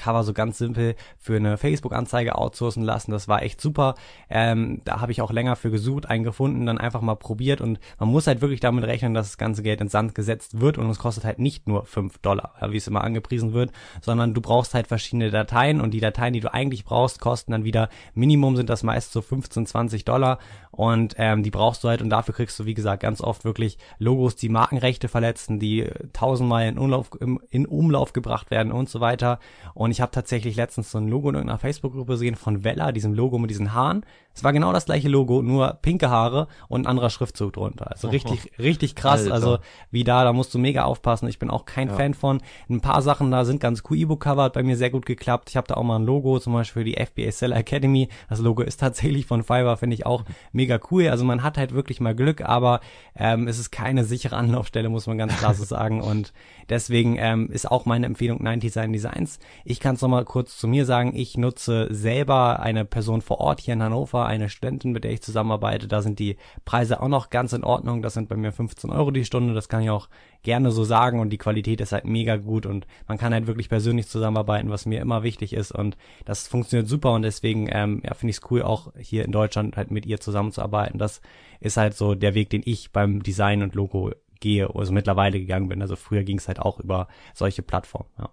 Cover 0.00 0.24
so 0.24 0.32
ganz 0.32 0.58
simpel 0.58 0.96
für 1.18 1.36
eine 1.36 1.58
Facebook-Anzeige 1.58 2.36
outsourcen 2.36 2.82
lassen. 2.82 3.10
Das 3.10 3.28
war 3.28 3.42
echt 3.42 3.60
super. 3.60 3.94
Ähm, 4.30 4.80
da 4.84 5.00
habe 5.00 5.12
ich 5.12 5.20
auch 5.20 5.30
länger 5.30 5.56
für 5.56 5.70
gesucht, 5.70 6.06
einen 6.06 6.24
gefunden, 6.24 6.64
dann 6.64 6.78
einfach 6.78 7.02
mal 7.02 7.16
probiert. 7.16 7.60
Und 7.60 7.78
man 7.98 8.08
muss 8.08 8.26
halt 8.26 8.40
wirklich 8.40 8.60
damit 8.60 8.84
rechnen, 8.84 9.12
dass 9.12 9.28
das 9.28 9.38
ganze 9.38 9.62
Geld 9.62 9.80
ins 9.80 9.92
Sand 9.92 10.14
gesetzt 10.14 10.60
wird. 10.60 10.78
Und 10.78 10.88
es 10.88 10.98
kostet 10.98 11.24
halt 11.24 11.38
nicht 11.38 11.68
nur 11.68 11.84
fünf 11.84 12.18
Dollar, 12.18 12.54
wie 12.68 12.78
es 12.78 12.88
immer 12.88 13.04
angepriesen 13.04 13.52
wird, 13.52 13.72
sondern 14.00 14.32
du 14.32 14.40
brauchst 14.40 14.72
halt 14.72 14.86
verschiedene 14.86 15.30
Dateien. 15.30 15.80
Und 15.80 15.92
die 15.92 16.00
Dateien, 16.00 16.32
die 16.32 16.40
du 16.40 16.52
eigentlich 16.52 16.84
brauchst, 16.84 17.20
kosten 17.20 17.52
dann 17.52 17.64
wieder, 17.64 17.90
Minimum 18.14 18.56
sind 18.56 18.70
das 18.70 18.82
meist 18.82 19.12
so 19.12 19.20
15, 19.20 19.66
20 19.66 20.04
Dollar. 20.06 20.38
Und 20.70 21.14
ähm, 21.18 21.42
die 21.42 21.50
brauchst 21.50 21.84
du 21.84 21.88
halt. 21.88 22.00
Und 22.00 22.08
dafür 22.08 22.34
kriegst 22.34 22.58
du, 22.58 22.64
wie 22.64 22.74
gesagt, 22.74 23.02
ganz 23.02 23.20
oft 23.20 23.44
wirklich 23.44 23.76
Logos, 23.98 24.36
die 24.36 24.48
Markenrechte 24.48 25.08
verletzen, 25.08 25.58
die 25.58 25.86
tausendmal 26.14 26.66
in 26.68 26.78
Umlauf, 26.78 27.10
in 27.50 27.66
Umlauf 27.66 28.14
gebracht 28.14 28.50
werden 28.50 28.72
und 28.72 28.88
so 28.88 29.00
weiter. 29.00 29.40
Und 29.74 29.89
Und 29.90 29.94
ich 29.94 30.00
habe 30.00 30.12
tatsächlich 30.12 30.54
letztens 30.54 30.92
so 30.92 30.98
ein 30.98 31.08
Logo 31.08 31.30
in 31.30 31.34
irgendeiner 31.34 31.58
Facebook-Gruppe 31.58 32.12
gesehen 32.12 32.36
von 32.36 32.62
Vella, 32.62 32.92
diesem 32.92 33.12
Logo 33.12 33.38
mit 33.38 33.50
diesen 33.50 33.74
Haaren. 33.74 34.06
Es 34.34 34.44
war 34.44 34.52
genau 34.52 34.72
das 34.72 34.86
gleiche 34.86 35.08
Logo, 35.08 35.42
nur 35.42 35.78
pinke 35.82 36.08
Haare 36.10 36.48
und 36.68 36.82
ein 36.82 36.86
anderer 36.86 37.10
Schriftzug 37.10 37.52
drunter. 37.52 37.90
Also 37.90 38.08
richtig, 38.10 38.52
richtig 38.58 38.94
krass. 38.94 39.22
Alter. 39.22 39.34
Also 39.34 39.58
wie 39.90 40.04
da, 40.04 40.24
da 40.24 40.32
musst 40.32 40.54
du 40.54 40.58
mega 40.58 40.84
aufpassen. 40.84 41.28
Ich 41.28 41.38
bin 41.38 41.50
auch 41.50 41.64
kein 41.64 41.88
Ja. 41.88 41.94
Fan 41.94 42.14
von. 42.14 42.40
Ein 42.68 42.80
paar 42.80 43.02
Sachen 43.02 43.30
da 43.30 43.44
sind 43.44 43.60
ganz 43.60 43.82
cool. 43.90 43.98
E-Book-Cover 43.98 44.44
hat 44.44 44.52
bei 44.54 44.62
mir 44.62 44.76
sehr 44.76 44.90
gut 44.90 45.06
geklappt. 45.06 45.50
Ich 45.50 45.56
habe 45.56 45.66
da 45.66 45.74
auch 45.74 45.82
mal 45.82 45.98
ein 45.98 46.04
Logo, 46.04 46.38
zum 46.38 46.52
Beispiel 46.52 46.80
für 46.80 46.84
die 46.84 47.04
FBA 47.04 47.32
Seller 47.32 47.56
Academy. 47.56 48.08
Das 48.28 48.40
Logo 48.40 48.62
ist 48.62 48.80
tatsächlich 48.80 49.26
von 49.26 49.42
Fiverr, 49.42 49.76
finde 49.76 49.94
ich 49.94 50.06
auch 50.06 50.24
mega 50.52 50.78
cool. 50.90 51.08
Also 51.08 51.24
man 51.24 51.42
hat 51.42 51.58
halt 51.58 51.72
wirklich 51.74 52.00
mal 52.00 52.14
Glück, 52.14 52.42
aber 52.42 52.80
ähm, 53.16 53.48
es 53.48 53.58
ist 53.58 53.70
keine 53.70 54.04
sichere 54.04 54.36
Anlaufstelle, 54.36 54.88
muss 54.88 55.06
man 55.06 55.18
ganz 55.18 55.36
klar 55.36 55.54
so 55.54 55.64
sagen. 55.64 56.00
Und 56.00 56.32
deswegen 56.68 57.16
ähm, 57.18 57.50
ist 57.50 57.70
auch 57.70 57.84
meine 57.84 58.06
Empfehlung 58.06 58.42
90 58.42 58.60
Design 58.60 58.92
Designs. 58.92 59.38
Ich 59.64 59.80
kann 59.80 59.96
es 59.96 60.00
nochmal 60.02 60.24
kurz 60.24 60.56
zu 60.56 60.68
mir 60.68 60.86
sagen. 60.86 61.12
Ich 61.14 61.36
nutze 61.36 61.88
selber 61.90 62.60
eine 62.60 62.84
Person 62.84 63.20
vor 63.20 63.40
Ort 63.40 63.60
hier 63.60 63.74
in 63.74 63.82
Hannover, 63.82 64.19
eine 64.26 64.48
Studentin, 64.48 64.92
mit 64.92 65.04
der 65.04 65.12
ich 65.12 65.22
zusammenarbeite. 65.22 65.88
Da 65.88 66.02
sind 66.02 66.18
die 66.18 66.36
Preise 66.64 67.00
auch 67.00 67.08
noch 67.08 67.30
ganz 67.30 67.52
in 67.52 67.64
Ordnung. 67.64 68.02
Das 68.02 68.14
sind 68.14 68.28
bei 68.28 68.36
mir 68.36 68.52
15 68.52 68.90
Euro 68.90 69.10
die 69.10 69.24
Stunde. 69.24 69.54
Das 69.54 69.68
kann 69.68 69.82
ich 69.82 69.90
auch 69.90 70.08
gerne 70.42 70.70
so 70.70 70.84
sagen. 70.84 71.20
Und 71.20 71.30
die 71.30 71.38
Qualität 71.38 71.80
ist 71.80 71.92
halt 71.92 72.04
mega 72.04 72.36
gut. 72.36 72.66
Und 72.66 72.86
man 73.08 73.18
kann 73.18 73.32
halt 73.32 73.46
wirklich 73.46 73.68
persönlich 73.68 74.08
zusammenarbeiten, 74.08 74.70
was 74.70 74.86
mir 74.86 75.00
immer 75.00 75.22
wichtig 75.22 75.52
ist. 75.52 75.72
Und 75.72 75.96
das 76.24 76.48
funktioniert 76.48 76.88
super. 76.88 77.12
Und 77.12 77.22
deswegen 77.22 77.68
ähm, 77.70 78.02
ja, 78.04 78.14
finde 78.14 78.30
ich 78.30 78.38
es 78.38 78.50
cool, 78.50 78.62
auch 78.62 78.92
hier 78.98 79.24
in 79.24 79.32
Deutschland 79.32 79.76
halt 79.76 79.90
mit 79.90 80.06
ihr 80.06 80.20
zusammenzuarbeiten. 80.20 80.98
Das 80.98 81.20
ist 81.60 81.76
halt 81.76 81.94
so 81.94 82.14
der 82.14 82.34
Weg, 82.34 82.50
den 82.50 82.62
ich 82.64 82.92
beim 82.92 83.22
Design 83.22 83.62
und 83.62 83.74
Logo 83.74 84.12
gehe, 84.40 84.74
also 84.74 84.92
mittlerweile 84.92 85.38
gegangen 85.38 85.68
bin. 85.68 85.82
Also 85.82 85.96
früher 85.96 86.24
ging 86.24 86.38
es 86.38 86.48
halt 86.48 86.60
auch 86.60 86.80
über 86.80 87.08
solche 87.34 87.62
Plattformen. 87.62 88.08
Ja. 88.18 88.30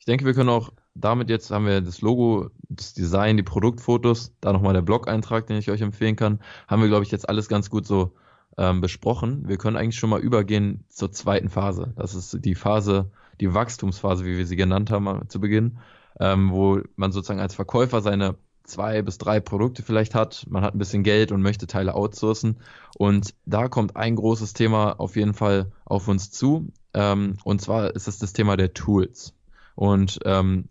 Ich 0.00 0.06
denke, 0.06 0.24
wir 0.24 0.32
können 0.32 0.48
auch 0.48 0.70
damit 0.94 1.30
jetzt 1.30 1.50
haben 1.50 1.66
wir 1.66 1.80
das 1.80 2.00
Logo, 2.00 2.50
das 2.68 2.94
Design, 2.94 3.36
die 3.36 3.42
Produktfotos, 3.42 4.32
da 4.40 4.52
nochmal 4.52 4.74
der 4.74 4.82
Blog-Eintrag, 4.82 5.46
den 5.46 5.58
ich 5.58 5.70
euch 5.70 5.80
empfehlen 5.80 6.16
kann, 6.16 6.40
haben 6.68 6.82
wir, 6.82 6.88
glaube 6.88 7.04
ich, 7.04 7.10
jetzt 7.10 7.28
alles 7.28 7.48
ganz 7.48 7.70
gut 7.70 7.86
so 7.86 8.12
ähm, 8.58 8.80
besprochen. 8.80 9.48
Wir 9.48 9.56
können 9.56 9.76
eigentlich 9.76 9.98
schon 9.98 10.10
mal 10.10 10.20
übergehen 10.20 10.84
zur 10.88 11.12
zweiten 11.12 11.48
Phase. 11.48 11.92
Das 11.96 12.14
ist 12.14 12.44
die 12.44 12.54
Phase, 12.54 13.10
die 13.40 13.54
Wachstumsphase, 13.54 14.24
wie 14.24 14.36
wir 14.36 14.46
sie 14.46 14.56
genannt 14.56 14.90
haben 14.90 15.06
äh, 15.06 15.28
zu 15.28 15.40
Beginn, 15.40 15.78
ähm, 16.18 16.50
wo 16.50 16.80
man 16.96 17.12
sozusagen 17.12 17.40
als 17.40 17.54
Verkäufer 17.54 18.00
seine 18.00 18.36
zwei 18.64 19.02
bis 19.02 19.18
drei 19.18 19.40
Produkte 19.40 19.82
vielleicht 19.82 20.14
hat. 20.14 20.46
Man 20.48 20.62
hat 20.62 20.74
ein 20.74 20.78
bisschen 20.78 21.02
Geld 21.02 21.32
und 21.32 21.42
möchte 21.42 21.66
Teile 21.66 21.94
outsourcen. 21.94 22.58
Und 22.96 23.34
da 23.46 23.68
kommt 23.68 23.96
ein 23.96 24.16
großes 24.16 24.52
Thema 24.52 25.00
auf 25.00 25.16
jeden 25.16 25.34
Fall 25.34 25.72
auf 25.84 26.08
uns 26.08 26.30
zu. 26.30 26.68
Ähm, 26.94 27.36
und 27.44 27.60
zwar 27.60 27.94
ist 27.94 28.08
es 28.08 28.18
das 28.18 28.32
Thema 28.32 28.56
der 28.56 28.74
Tools. 28.74 29.34
Und 29.74 30.20
ähm, 30.24 30.68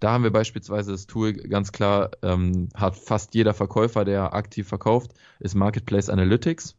da 0.00 0.12
haben 0.12 0.24
wir 0.24 0.32
beispielsweise 0.32 0.92
das 0.92 1.06
Tool 1.06 1.32
ganz 1.32 1.72
klar, 1.72 2.10
ähm, 2.22 2.68
hat 2.74 2.96
fast 2.96 3.34
jeder 3.34 3.54
Verkäufer, 3.54 4.04
der 4.04 4.34
aktiv 4.34 4.68
verkauft, 4.68 5.12
ist 5.40 5.54
Marketplace 5.54 6.10
Analytics. 6.10 6.76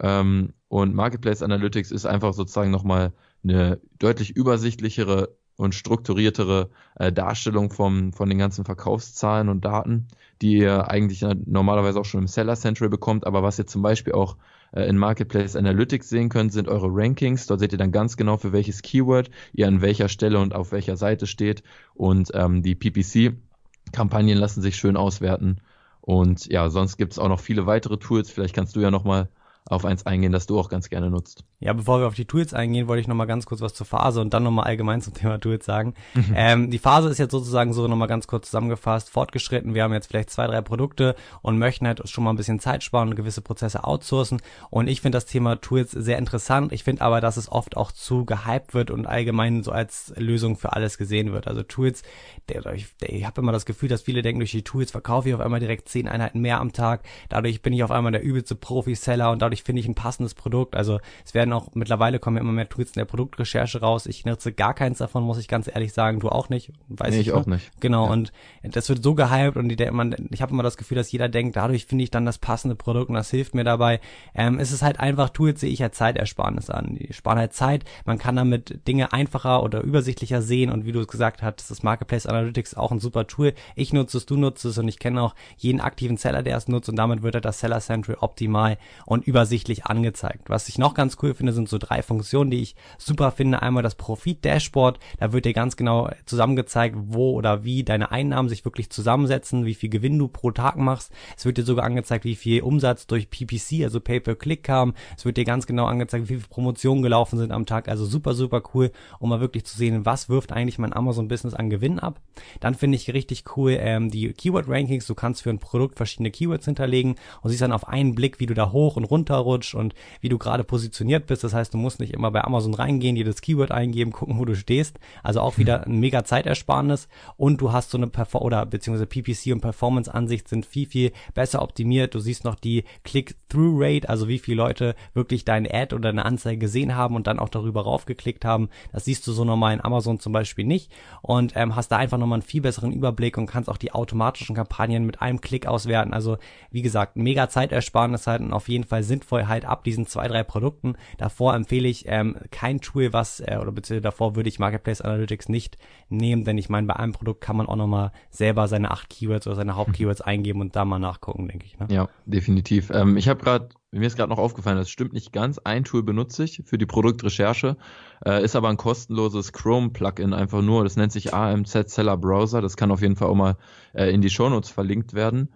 Ähm, 0.00 0.52
und 0.68 0.94
Marketplace 0.94 1.42
Analytics 1.42 1.90
ist 1.90 2.06
einfach 2.06 2.34
sozusagen 2.34 2.70
nochmal 2.70 3.12
eine 3.42 3.80
deutlich 3.98 4.36
übersichtlichere 4.36 5.36
und 5.56 5.74
strukturiertere 5.74 6.70
äh, 6.96 7.12
Darstellung 7.12 7.70
vom, 7.70 8.12
von 8.12 8.28
den 8.28 8.38
ganzen 8.38 8.64
Verkaufszahlen 8.64 9.48
und 9.48 9.64
Daten, 9.64 10.08
die 10.42 10.58
ihr 10.58 10.88
eigentlich 10.88 11.24
normalerweise 11.46 11.98
auch 11.98 12.04
schon 12.04 12.22
im 12.22 12.26
Seller 12.26 12.56
Central 12.56 12.90
bekommt, 12.90 13.26
aber 13.26 13.42
was 13.42 13.58
ihr 13.58 13.66
zum 13.66 13.82
Beispiel 13.82 14.12
auch 14.12 14.36
in 14.84 14.98
Marketplace 14.98 15.56
Analytics 15.56 16.08
sehen 16.08 16.28
könnt, 16.28 16.52
sind 16.52 16.68
eure 16.68 16.88
Rankings. 16.90 17.46
Dort 17.46 17.60
seht 17.60 17.72
ihr 17.72 17.78
dann 17.78 17.92
ganz 17.92 18.16
genau, 18.16 18.36
für 18.36 18.52
welches 18.52 18.82
Keyword 18.82 19.30
ihr 19.52 19.68
an 19.68 19.80
welcher 19.80 20.08
Stelle 20.08 20.38
und 20.38 20.54
auf 20.54 20.72
welcher 20.72 20.96
Seite 20.96 21.26
steht. 21.26 21.62
Und 21.94 22.30
ähm, 22.34 22.62
die 22.62 22.74
PPC-Kampagnen 22.74 24.36
lassen 24.36 24.62
sich 24.62 24.76
schön 24.76 24.96
auswerten. 24.96 25.60
Und 26.00 26.46
ja, 26.46 26.68
sonst 26.70 26.98
gibt 26.98 27.12
es 27.12 27.18
auch 27.18 27.28
noch 27.28 27.40
viele 27.40 27.66
weitere 27.66 27.96
Tools. 27.96 28.30
Vielleicht 28.30 28.54
kannst 28.54 28.76
du 28.76 28.80
ja 28.80 28.90
nochmal 28.90 29.28
auf 29.68 29.84
eins 29.84 30.06
eingehen, 30.06 30.32
das 30.32 30.46
du 30.46 30.58
auch 30.58 30.68
ganz 30.68 30.88
gerne 30.88 31.10
nutzt. 31.10 31.44
Ja, 31.58 31.72
bevor 31.72 32.00
wir 32.00 32.06
auf 32.06 32.14
die 32.14 32.24
Tools 32.24 32.54
eingehen, 32.54 32.86
wollte 32.86 33.00
ich 33.00 33.08
nochmal 33.08 33.26
ganz 33.26 33.46
kurz 33.46 33.60
was 33.60 33.74
zur 33.74 33.86
Phase 33.86 34.20
und 34.20 34.32
dann 34.32 34.42
nochmal 34.42 34.66
allgemein 34.66 35.00
zum 35.02 35.14
Thema 35.14 35.38
Tools 35.38 35.64
sagen. 35.64 35.94
ähm, 36.34 36.70
die 36.70 36.78
Phase 36.78 37.08
ist 37.08 37.18
jetzt 37.18 37.32
sozusagen 37.32 37.72
so 37.72 37.88
nochmal 37.88 38.08
ganz 38.08 38.26
kurz 38.26 38.46
zusammengefasst, 38.46 39.10
fortgeschritten. 39.10 39.74
Wir 39.74 39.82
haben 39.82 39.92
jetzt 39.92 40.06
vielleicht 40.06 40.30
zwei, 40.30 40.46
drei 40.46 40.60
Produkte 40.60 41.16
und 41.42 41.58
möchten 41.58 41.86
halt 41.86 42.08
schon 42.08 42.24
mal 42.24 42.30
ein 42.30 42.36
bisschen 42.36 42.60
Zeit 42.60 42.84
sparen 42.84 43.08
und 43.08 43.16
gewisse 43.16 43.40
Prozesse 43.40 43.84
outsourcen. 43.84 44.40
Und 44.70 44.88
ich 44.88 45.00
finde 45.00 45.16
das 45.16 45.26
Thema 45.26 45.60
Tools 45.60 45.90
sehr 45.90 46.18
interessant. 46.18 46.72
Ich 46.72 46.84
finde 46.84 47.02
aber, 47.02 47.20
dass 47.20 47.36
es 47.36 47.50
oft 47.50 47.76
auch 47.76 47.90
zu 47.90 48.24
gehypt 48.24 48.74
wird 48.74 48.90
und 48.90 49.06
allgemein 49.06 49.62
so 49.62 49.72
als 49.72 50.12
Lösung 50.16 50.56
für 50.56 50.74
alles 50.74 50.98
gesehen 50.98 51.32
wird. 51.32 51.48
Also 51.48 51.62
Tools, 51.62 52.02
der, 52.48 52.64
ich, 52.74 52.96
der, 52.98 53.12
ich 53.12 53.24
habe 53.24 53.40
immer 53.40 53.52
das 53.52 53.66
Gefühl, 53.66 53.88
dass 53.88 54.02
viele 54.02 54.22
denken, 54.22 54.40
durch 54.40 54.52
die 54.52 54.62
Tools 54.62 54.90
verkaufe 54.90 55.28
ich 55.28 55.34
auf 55.34 55.40
einmal 55.40 55.60
direkt 55.60 55.88
zehn 55.88 56.06
Einheiten 56.06 56.40
mehr 56.40 56.60
am 56.60 56.72
Tag. 56.72 57.02
Dadurch 57.28 57.62
bin 57.62 57.72
ich 57.72 57.82
auf 57.82 57.90
einmal 57.90 58.12
der 58.12 58.22
übelste 58.22 58.54
Profi-Seller 58.54 59.30
und 59.30 59.42
dadurch 59.42 59.55
finde 59.62 59.80
ich 59.80 59.88
ein 59.88 59.94
passendes 59.94 60.34
Produkt. 60.34 60.76
Also 60.76 60.98
es 61.24 61.34
werden 61.34 61.52
auch 61.52 61.68
mittlerweile 61.74 62.18
kommen 62.18 62.36
ja 62.36 62.42
immer 62.42 62.52
mehr 62.52 62.68
Tools 62.68 62.90
in 62.90 63.00
der 63.00 63.04
Produktrecherche 63.04 63.80
raus. 63.80 64.06
Ich 64.06 64.24
nutze 64.24 64.52
gar 64.52 64.74
keins 64.74 64.98
davon, 64.98 65.22
muss 65.22 65.38
ich 65.38 65.48
ganz 65.48 65.68
ehrlich 65.68 65.92
sagen. 65.92 66.20
Du 66.20 66.28
auch 66.28 66.48
nicht? 66.48 66.72
Weiß 66.88 67.10
Nee, 67.14 67.20
ich 67.20 67.26
ich 67.28 67.32
auch 67.32 67.46
nicht. 67.46 67.70
Genau, 67.80 68.06
Ja. 68.06 68.12
und 68.12 68.32
das 68.62 68.88
wird 68.88 69.02
so 69.02 69.14
gehypt 69.14 69.56
und 69.56 69.68
die, 69.68 69.90
man, 69.90 70.14
ich 70.30 70.42
habe 70.42 70.52
immer 70.52 70.62
das 70.62 70.76
Gefühl, 70.76 70.96
dass 70.96 71.10
jeder 71.12 71.28
denkt, 71.28 71.56
dadurch 71.56 71.86
finde 71.86 72.04
ich 72.04 72.10
dann 72.10 72.26
das 72.26 72.38
passende 72.38 72.74
Produkt 72.76 73.08
und 73.08 73.14
das 73.14 73.30
hilft 73.30 73.54
mir 73.54 73.64
dabei. 73.64 74.00
Ähm, 74.34 74.58
es 74.58 74.72
ist 74.72 74.82
halt 74.82 75.00
einfach, 75.00 75.30
Tools 75.30 75.60
sehe 75.60 75.70
ich 75.70 75.82
als 75.82 75.96
Zeitersparnis 75.96 76.70
an. 76.70 76.96
Die 76.96 77.12
sparen 77.12 77.38
halt 77.38 77.52
Zeit, 77.52 77.84
man 78.04 78.18
kann 78.18 78.36
damit 78.36 78.86
Dinge 78.88 79.12
einfacher 79.12 79.62
oder 79.62 79.80
übersichtlicher 79.82 80.42
sehen 80.42 80.70
und 80.70 80.84
wie 80.84 80.92
du 80.92 81.00
es 81.00 81.08
gesagt 81.08 81.42
hast, 81.42 81.70
das 81.70 81.82
Marketplace 81.82 82.26
Analytics 82.26 82.74
auch 82.74 82.92
ein 82.92 82.98
super 83.00 83.26
Tool. 83.26 83.54
Ich 83.74 83.92
nutze 83.92 84.18
es, 84.18 84.26
du 84.26 84.36
nutzt 84.36 84.64
es 84.64 84.78
und 84.78 84.88
ich 84.88 84.98
kenne 84.98 85.22
auch 85.22 85.34
jeden 85.56 85.80
aktiven 85.80 86.16
Seller, 86.16 86.42
der 86.42 86.56
es 86.56 86.68
nutzt 86.68 86.88
und 86.88 86.96
damit 86.96 87.22
wird 87.22 87.34
halt 87.34 87.44
das 87.44 87.60
Seller 87.60 87.80
Central 87.80 88.16
optimal 88.20 88.78
und 89.04 89.26
übersichtlich 89.46 89.86
angezeigt. 89.86 90.50
Was 90.50 90.68
ich 90.68 90.76
noch 90.76 90.94
ganz 90.94 91.18
cool 91.22 91.32
finde, 91.32 91.52
sind 91.52 91.68
so 91.68 91.78
drei 91.78 92.02
Funktionen, 92.02 92.50
die 92.50 92.62
ich 92.62 92.74
super 92.98 93.30
finde. 93.30 93.62
Einmal 93.62 93.84
das 93.84 93.94
Profit-Dashboard, 93.94 94.98
da 95.20 95.32
wird 95.32 95.44
dir 95.44 95.52
ganz 95.52 95.76
genau 95.76 96.10
zusammengezeigt, 96.24 96.96
wo 96.98 97.32
oder 97.34 97.62
wie 97.62 97.84
deine 97.84 98.10
Einnahmen 98.10 98.48
sich 98.48 98.64
wirklich 98.64 98.90
zusammensetzen, 98.90 99.64
wie 99.64 99.74
viel 99.74 99.88
Gewinn 99.88 100.18
du 100.18 100.26
pro 100.26 100.50
Tag 100.50 100.78
machst. 100.78 101.12
Es 101.36 101.44
wird 101.44 101.58
dir 101.58 101.62
sogar 101.62 101.84
angezeigt, 101.84 102.24
wie 102.24 102.34
viel 102.34 102.62
Umsatz 102.62 103.06
durch 103.06 103.30
PPC, 103.30 103.84
also 103.84 104.00
Pay-per-Click 104.00 104.64
kam. 104.64 104.94
Es 105.16 105.24
wird 105.24 105.36
dir 105.36 105.44
ganz 105.44 105.68
genau 105.68 105.86
angezeigt, 105.86 106.24
wie 106.24 106.34
viele 106.34 106.48
Promotionen 106.48 107.04
gelaufen 107.04 107.38
sind 107.38 107.52
am 107.52 107.66
Tag. 107.66 107.88
Also 107.88 108.04
super, 108.04 108.34
super 108.34 108.62
cool, 108.74 108.90
um 109.20 109.28
mal 109.28 109.40
wirklich 109.40 109.64
zu 109.64 109.76
sehen, 109.76 110.04
was 110.04 110.28
wirft 110.28 110.52
eigentlich 110.52 110.78
mein 110.78 110.92
Amazon-Business 110.92 111.54
an 111.54 111.70
Gewinn 111.70 112.00
ab. 112.00 112.20
Dann 112.58 112.74
finde 112.74 112.96
ich 112.96 113.14
richtig 113.14 113.44
cool 113.56 113.76
ähm, 113.78 114.10
die 114.10 114.32
Keyword-Rankings. 114.32 115.06
Du 115.06 115.14
kannst 115.14 115.42
für 115.42 115.50
ein 115.50 115.60
Produkt 115.60 115.96
verschiedene 115.96 116.32
Keywords 116.32 116.64
hinterlegen 116.64 117.14
und 117.42 117.50
siehst 117.50 117.62
dann 117.62 117.72
auf 117.72 117.86
einen 117.86 118.16
Blick, 118.16 118.40
wie 118.40 118.46
du 118.46 118.54
da 118.54 118.72
hoch 118.72 118.96
und 118.96 119.04
runter 119.04 119.25
rutscht 119.34 119.74
und 119.74 119.94
wie 120.20 120.28
du 120.28 120.38
gerade 120.38 120.64
positioniert 120.64 121.26
bist. 121.26 121.44
Das 121.44 121.52
heißt, 121.52 121.74
du 121.74 121.78
musst 121.78 122.00
nicht 122.00 122.12
immer 122.14 122.30
bei 122.30 122.44
Amazon 122.44 122.74
reingehen, 122.74 123.16
jedes 123.16 123.40
Keyword 123.40 123.72
eingeben, 123.72 124.12
gucken, 124.12 124.38
wo 124.38 124.44
du 124.44 124.54
stehst. 124.54 124.98
Also 125.22 125.40
auch 125.40 125.58
wieder 125.58 125.86
ein 125.86 125.98
mega 125.98 126.24
Zeitersparnis 126.24 127.08
und 127.36 127.60
du 127.60 127.72
hast 127.72 127.90
so 127.90 127.98
eine 127.98 128.06
Perfor 128.06 128.42
oder 128.42 128.64
beziehungsweise 128.66 129.06
PPC 129.06 129.52
und 129.52 129.60
Performance-Ansicht 129.60 130.48
sind 130.48 130.66
viel, 130.66 130.86
viel 130.86 131.12
besser 131.34 131.62
optimiert. 131.62 132.14
Du 132.14 132.20
siehst 132.20 132.44
noch 132.44 132.54
die 132.54 132.84
Click-Through-Rate, 133.04 134.08
also 134.08 134.28
wie 134.28 134.38
viele 134.38 134.58
Leute 134.58 134.94
wirklich 135.14 135.44
deine 135.44 135.72
Ad 135.72 135.94
oder 135.94 136.10
eine 136.10 136.24
Anzeige 136.24 136.58
gesehen 136.58 136.94
haben 136.94 137.16
und 137.16 137.26
dann 137.26 137.38
auch 137.38 137.48
darüber 137.48 137.82
raufgeklickt 137.82 138.44
haben. 138.44 138.68
Das 138.92 139.04
siehst 139.04 139.26
du 139.26 139.32
so 139.32 139.44
normal 139.44 139.74
in 139.74 139.84
Amazon 139.84 140.20
zum 140.20 140.32
Beispiel 140.32 140.64
nicht 140.64 140.92
und 141.22 141.52
ähm, 141.56 141.76
hast 141.76 141.88
da 141.88 141.96
einfach 141.96 142.18
nochmal 142.18 142.36
einen 142.36 142.42
viel 142.42 142.60
besseren 142.60 142.92
Überblick 142.92 143.38
und 143.38 143.46
kannst 143.46 143.68
auch 143.68 143.76
die 143.76 143.92
automatischen 143.92 144.56
Kampagnen 144.56 145.06
mit 145.06 145.22
einem 145.22 145.40
Klick 145.40 145.66
auswerten. 145.66 146.12
Also 146.12 146.38
wie 146.70 146.82
gesagt, 146.82 147.16
mega 147.16 147.48
Zeitersparnis 147.48 148.26
halt 148.26 148.42
und 148.42 148.52
auf 148.52 148.68
jeden 148.68 148.84
Fall 148.84 149.02
sinnvoll 149.02 149.15
halt 149.30 149.64
ab 149.64 149.84
diesen 149.84 150.06
zwei, 150.06 150.28
drei 150.28 150.42
Produkten. 150.42 150.96
Davor 151.18 151.54
empfehle 151.54 151.88
ich 151.88 152.04
ähm, 152.06 152.36
kein 152.50 152.80
Tool, 152.80 153.12
was, 153.12 153.40
äh, 153.40 153.58
oder 153.60 153.72
beziehungsweise 153.72 154.02
davor 154.02 154.36
würde 154.36 154.48
ich 154.48 154.58
Marketplace 154.58 155.00
Analytics 155.00 155.48
nicht 155.48 155.76
nehmen, 156.08 156.44
denn 156.44 156.58
ich 156.58 156.68
meine, 156.68 156.86
bei 156.86 156.96
einem 156.96 157.12
Produkt 157.12 157.40
kann 157.40 157.56
man 157.56 157.66
auch 157.66 157.76
nochmal 157.76 158.12
selber 158.30 158.68
seine 158.68 158.90
acht 158.90 159.10
Keywords 159.10 159.46
oder 159.46 159.56
seine 159.56 159.76
Hauptkeywords 159.76 160.20
eingeben 160.20 160.60
und 160.60 160.76
da 160.76 160.84
mal 160.84 160.98
nachgucken, 160.98 161.48
denke 161.48 161.66
ich. 161.66 161.78
Ne? 161.78 161.86
Ja, 161.90 162.08
definitiv. 162.24 162.90
Ähm, 162.90 163.16
ich 163.16 163.28
habe 163.28 163.42
gerade, 163.42 163.68
mir 163.90 164.06
ist 164.06 164.16
gerade 164.16 164.30
noch 164.30 164.38
aufgefallen, 164.38 164.76
das 164.76 164.90
stimmt 164.90 165.12
nicht 165.12 165.32
ganz. 165.32 165.58
Ein 165.58 165.84
Tool 165.84 166.02
benutze 166.02 166.44
ich 166.44 166.62
für 166.64 166.78
die 166.78 166.86
Produktrecherche, 166.86 167.76
äh, 168.24 168.44
ist 168.44 168.56
aber 168.56 168.68
ein 168.68 168.76
kostenloses 168.76 169.52
Chrome-Plugin 169.52 170.32
einfach 170.32 170.62
nur. 170.62 170.84
Das 170.84 170.96
nennt 170.96 171.12
sich 171.12 171.34
AMZ 171.34 171.90
Seller 171.90 172.16
Browser. 172.16 172.60
Das 172.60 172.76
kann 172.76 172.90
auf 172.90 173.02
jeden 173.02 173.16
Fall 173.16 173.28
auch 173.28 173.34
mal 173.34 173.56
äh, 173.94 174.10
in 174.10 174.20
die 174.20 174.30
Shownotes 174.30 174.70
verlinkt 174.70 175.14
werden. 175.14 175.48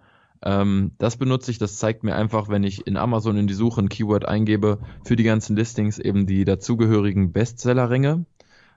Ähm, 0.43 0.91
das 0.97 1.17
benutze 1.17 1.51
ich, 1.51 1.57
das 1.59 1.77
zeigt 1.77 2.03
mir 2.03 2.15
einfach, 2.15 2.49
wenn 2.49 2.63
ich 2.63 2.87
in 2.87 2.97
Amazon 2.97 3.37
in 3.37 3.47
die 3.47 3.53
Suche 3.53 3.81
ein 3.81 3.89
Keyword 3.89 4.25
eingebe, 4.27 4.79
für 5.05 5.15
die 5.15 5.23
ganzen 5.23 5.55
Listings 5.55 5.99
eben 5.99 6.25
die 6.25 6.45
dazugehörigen 6.45 7.31
Bestseller-Ränge. 7.31 8.25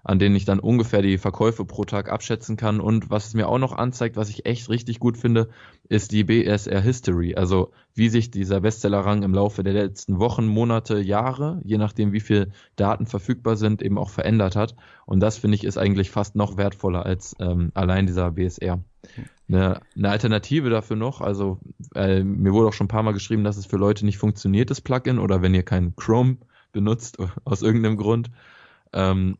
an 0.06 0.18
denen 0.18 0.36
ich 0.36 0.44
dann 0.44 0.60
ungefähr 0.60 1.00
die 1.00 1.16
Verkäufe 1.16 1.64
pro 1.64 1.86
Tag 1.86 2.10
abschätzen 2.12 2.58
kann. 2.58 2.78
Und 2.78 3.08
was 3.08 3.28
es 3.28 3.34
mir 3.34 3.48
auch 3.48 3.58
noch 3.58 3.72
anzeigt, 3.72 4.16
was 4.16 4.28
ich 4.28 4.44
echt 4.44 4.68
richtig 4.68 5.00
gut 5.00 5.16
finde, 5.16 5.48
ist 5.88 6.12
die 6.12 6.24
BSR 6.24 6.82
History. 6.82 7.34
Also 7.36 7.72
wie 7.94 8.10
sich 8.10 8.30
dieser 8.30 8.60
Bestsellerrang 8.60 9.22
im 9.22 9.32
Laufe 9.32 9.62
der 9.62 9.72
letzten 9.72 10.18
Wochen, 10.18 10.46
Monate, 10.46 10.98
Jahre, 10.98 11.60
je 11.64 11.78
nachdem 11.78 12.12
wie 12.12 12.20
viel 12.20 12.52
Daten 12.76 13.06
verfügbar 13.06 13.56
sind, 13.56 13.80
eben 13.80 13.96
auch 13.96 14.10
verändert 14.10 14.56
hat. 14.56 14.76
Und 15.06 15.20
das 15.20 15.38
finde 15.38 15.54
ich 15.54 15.64
ist 15.64 15.78
eigentlich 15.78 16.10
fast 16.10 16.36
noch 16.36 16.58
wertvoller 16.58 17.06
als 17.06 17.34
ähm, 17.40 17.70
allein 17.72 18.06
dieser 18.06 18.32
BSR. 18.32 18.84
Eine, 19.48 19.80
eine 19.94 20.08
Alternative 20.08 20.70
dafür 20.70 20.96
noch, 20.96 21.20
also 21.20 21.60
äh, 21.94 22.24
mir 22.24 22.52
wurde 22.52 22.68
auch 22.68 22.72
schon 22.72 22.86
ein 22.86 22.88
paar 22.88 23.02
Mal 23.02 23.12
geschrieben, 23.12 23.44
dass 23.44 23.58
es 23.58 23.66
für 23.66 23.76
Leute 23.76 24.06
nicht 24.06 24.16
funktioniert, 24.16 24.70
das 24.70 24.80
Plugin, 24.80 25.18
oder 25.18 25.42
wenn 25.42 25.52
ihr 25.54 25.64
kein 25.64 25.94
Chrome 25.96 26.38
benutzt, 26.72 27.18
aus 27.44 27.60
irgendeinem 27.62 27.98
Grund, 27.98 28.30
ähm, 28.92 29.36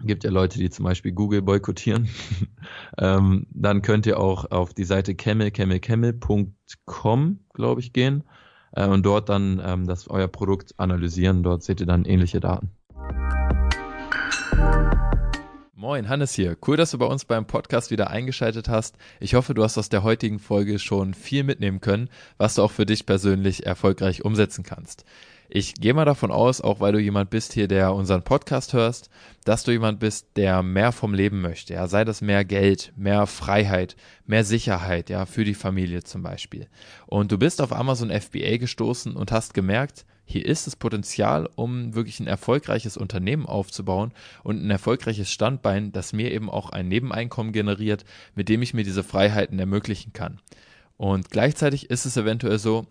gibt 0.00 0.24
ja 0.24 0.30
Leute, 0.30 0.58
die 0.58 0.68
zum 0.68 0.84
Beispiel 0.84 1.12
Google 1.12 1.40
boykottieren, 1.42 2.08
ähm, 2.98 3.46
dann 3.50 3.80
könnt 3.82 4.06
ihr 4.06 4.20
auch 4.20 4.50
auf 4.50 4.74
die 4.74 4.84
Seite 4.84 5.14
camelcamelcamel.com, 5.14 7.40
glaube 7.54 7.80
ich, 7.80 7.94
gehen 7.94 8.24
äh, 8.72 8.86
und 8.86 9.06
dort 9.06 9.30
dann 9.30 9.62
ähm, 9.64 9.86
das 9.86 10.08
euer 10.08 10.28
Produkt 10.28 10.78
analysieren. 10.78 11.42
Dort 11.42 11.62
seht 11.62 11.80
ihr 11.80 11.86
dann 11.86 12.04
ähnliche 12.04 12.40
Daten. 12.40 12.75
Moin, 15.86 16.08
Hannes 16.08 16.34
hier. 16.34 16.56
Cool, 16.66 16.76
dass 16.76 16.90
du 16.90 16.98
bei 16.98 17.06
uns 17.06 17.26
beim 17.26 17.46
Podcast 17.46 17.92
wieder 17.92 18.10
eingeschaltet 18.10 18.68
hast. 18.68 18.96
Ich 19.20 19.36
hoffe, 19.36 19.54
du 19.54 19.62
hast 19.62 19.78
aus 19.78 19.88
der 19.88 20.02
heutigen 20.02 20.40
Folge 20.40 20.80
schon 20.80 21.14
viel 21.14 21.44
mitnehmen 21.44 21.80
können, 21.80 22.10
was 22.38 22.56
du 22.56 22.62
auch 22.62 22.72
für 22.72 22.86
dich 22.86 23.06
persönlich 23.06 23.66
erfolgreich 23.66 24.24
umsetzen 24.24 24.64
kannst. 24.64 25.04
Ich 25.48 25.74
gehe 25.74 25.94
mal 25.94 26.04
davon 26.04 26.32
aus, 26.32 26.60
auch 26.60 26.80
weil 26.80 26.90
du 26.90 26.98
jemand 26.98 27.30
bist 27.30 27.52
hier, 27.52 27.68
der 27.68 27.94
unseren 27.94 28.24
Podcast 28.24 28.72
hörst, 28.72 29.10
dass 29.44 29.62
du 29.62 29.70
jemand 29.70 30.00
bist, 30.00 30.26
der 30.34 30.64
mehr 30.64 30.90
vom 30.90 31.14
Leben 31.14 31.40
möchte. 31.40 31.74
Ja, 31.74 31.86
sei 31.86 32.04
das 32.04 32.20
mehr 32.20 32.44
Geld, 32.44 32.92
mehr 32.96 33.28
Freiheit, 33.28 33.94
mehr 34.26 34.42
Sicherheit, 34.42 35.08
ja, 35.08 35.24
für 35.24 35.44
die 35.44 35.54
Familie 35.54 36.02
zum 36.02 36.20
Beispiel. 36.20 36.66
Und 37.06 37.30
du 37.30 37.38
bist 37.38 37.62
auf 37.62 37.72
Amazon 37.72 38.10
FBA 38.10 38.56
gestoßen 38.56 39.14
und 39.14 39.30
hast 39.30 39.54
gemerkt, 39.54 40.04
hier 40.28 40.44
ist 40.44 40.66
das 40.66 40.74
Potenzial, 40.74 41.48
um 41.54 41.94
wirklich 41.94 42.18
ein 42.18 42.26
erfolgreiches 42.26 42.96
Unternehmen 42.96 43.46
aufzubauen 43.46 44.12
und 44.42 44.62
ein 44.62 44.70
erfolgreiches 44.70 45.30
Standbein, 45.30 45.92
das 45.92 46.12
mir 46.12 46.32
eben 46.32 46.50
auch 46.50 46.70
ein 46.70 46.88
Nebeneinkommen 46.88 47.52
generiert, 47.52 48.04
mit 48.34 48.48
dem 48.48 48.60
ich 48.60 48.74
mir 48.74 48.82
diese 48.82 49.04
Freiheiten 49.04 49.58
ermöglichen 49.58 50.12
kann. 50.12 50.40
Und 50.96 51.30
gleichzeitig 51.30 51.90
ist 51.90 52.06
es 52.06 52.16
eventuell 52.16 52.58
so, 52.58 52.86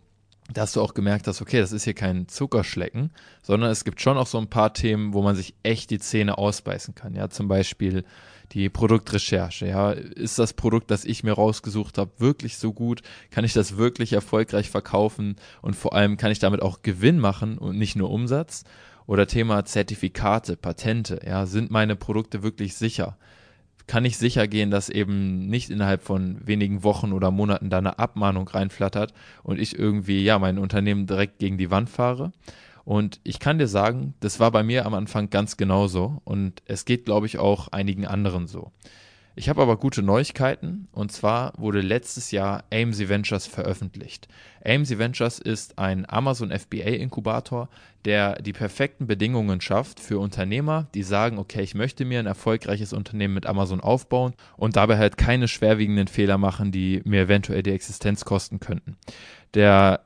dass 0.54 0.74
du 0.74 0.82
auch 0.82 0.93
gemerkt 0.93 1.28
hast, 1.28 1.41
okay, 1.41 1.60
das 1.60 1.71
ist 1.71 1.84
hier 1.84 1.93
kein 1.93 2.28
Zuckerschlecken, 2.28 3.12
sondern 3.41 3.69
es 3.69 3.84
gibt 3.84 4.00
schon 4.00 4.17
auch 4.17 4.28
so 4.28 4.38
ein 4.38 4.50
paar 4.50 4.74
Themen, 4.74 5.13
wo 5.13 5.21
man 5.21 5.36
sich 5.36 5.56
echt 5.63 5.89
die 5.89 6.00
Zähne 6.00 6.38
ausbeißen 6.38 6.95
kann. 6.95 7.15
Ja, 7.15 7.30
zum 7.30 7.48
Beispiel 7.48 8.06
die 8.51 8.69
Produktrecherche. 8.69 9.67
Ja, 9.67 9.91
ist 9.91 10.39
das 10.39 10.53
Produkt, 10.53 10.91
das 10.91 11.05
ich 11.05 11.23
mir 11.23 11.34
rausgesucht 11.34 11.97
habe, 11.97 12.12
wirklich 12.17 12.58
so 12.58 12.73
gut? 12.73 13.01
Kann 13.31 13.45
ich 13.45 13.53
das 13.53 13.77
wirklich 13.77 14.13
erfolgreich 14.13 14.69
verkaufen? 14.69 15.36
Und 15.62 15.75
vor 15.75 15.93
allem 15.93 16.17
kann 16.17 16.31
ich 16.31 16.39
damit 16.39 16.62
auch 16.62 16.81
Gewinn 16.81 17.19
machen 17.19 17.58
und 17.58 17.77
nicht 17.77 17.95
nur 17.95 18.12
Umsatz? 18.12 18.63
Oder 19.08 19.27
Thema 19.27 19.65
Zertifikate, 19.65 20.58
Patente. 20.58 21.19
Ja, 21.25 21.45
sind 21.45 21.69
meine 21.69 21.95
Produkte 21.95 22.43
wirklich 22.43 22.75
sicher? 22.75 23.17
kann 23.88 24.05
ich 24.05 24.17
sicher 24.17 24.47
gehen, 24.47 24.71
dass 24.71 24.89
eben 24.89 25.47
nicht 25.47 25.69
innerhalb 25.69 26.01
von 26.01 26.39
wenigen 26.45 26.84
Wochen 26.84 27.13
oder 27.13 27.31
Monaten 27.31 27.69
da 27.69 27.77
eine 27.77 27.99
Abmahnung 27.99 28.47
reinflattert 28.47 29.13
und 29.43 29.60
ich 29.60 29.77
irgendwie, 29.77 30.23
ja, 30.23 30.39
mein 30.39 30.58
Unternehmen 30.58 31.05
direkt 31.05 31.39
gegen 31.39 31.58
die 31.58 31.71
Wand 31.71 31.89
fahre. 31.89 32.31
Und 32.86 33.19
ich 33.24 33.39
kann 33.39 33.58
dir 33.58 33.67
sagen, 33.67 34.13
das 34.19 34.39
war 34.39 34.52
bei 34.52 34.63
mir 34.63 34.86
am 34.86 34.93
Anfang 34.93 35.32
ganz 35.32 35.58
genauso 35.58 36.21
und 36.24 36.62
es 36.65 36.86
geht, 36.86 37.06
glaube 37.06 37.26
ich, 37.26 37.39
auch 37.39 37.67
einigen 37.69 38.06
anderen 38.06 38.48
so. 38.48 38.71
Ich 39.38 39.50
habe 39.50 39.62
aber 39.62 39.76
gute 39.76 40.02
Neuigkeiten 40.02 40.88
und 40.93 41.12
zwar 41.12 41.52
wurde 41.58 41.82
letztes 41.82 42.32
Jahr 42.32 42.63
AMC 42.71 43.10
Ventures 43.10 43.48
veröffentlicht. 43.48 44.30
AMC 44.63 44.98
Ventures 44.98 45.39
ist 45.39 45.78
ein 45.78 46.10
Amazon 46.10 46.52
FBA 46.58 46.91
Inkubator, 46.91 47.67
der 48.06 48.41
die 48.41 48.54
perfekten 48.54 49.08
Bedingungen 49.08 49.60
schafft 49.60 50.00
für 50.00 50.19
Unternehmer, 50.19 50.88
die 50.93 51.04
sagen, 51.04 51.38
okay, 51.38 51.63
ich 51.63 51.76
möchte 51.76 52.06
mir 52.06 52.19
ein 52.19 52.28
erfolgreiches 52.28 52.93
Unternehmen 52.93 53.34
mit 53.34 53.45
Amazon 53.45 53.82
aufbauen 53.82 54.36
und 54.56 54.78
dabei 54.78 54.98
halt 54.98 55.17
keine 55.17 55.50
schwerwiegenden 55.50 56.08
Fehler 56.08 56.38
machen, 56.38 56.71
die 56.71 57.02
mir 57.04 57.24
eventuell 57.24 57.62
die 57.62 57.71
Existenz 57.71 58.24
kosten 58.24 58.62
könnten. 58.62 58.95
Der 59.54 60.06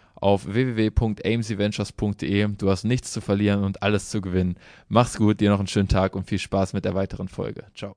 auf 0.21 0.45
www.amcventures.de. 0.45 2.47
Du 2.57 2.69
hast 2.69 2.85
nichts 2.85 3.11
zu 3.11 3.19
verlieren 3.19 3.63
und 3.63 3.83
alles 3.83 4.09
zu 4.09 4.21
gewinnen. 4.21 4.55
Mach's 4.87 5.17
gut, 5.17 5.41
dir 5.41 5.49
noch 5.49 5.59
einen 5.59 5.67
schönen 5.67 5.89
Tag 5.89 6.15
und 6.15 6.23
viel 6.23 6.39
Spaß 6.39 6.73
mit 6.73 6.85
der 6.85 6.95
weiteren 6.95 7.27
Folge. 7.27 7.65
Ciao. 7.75 7.93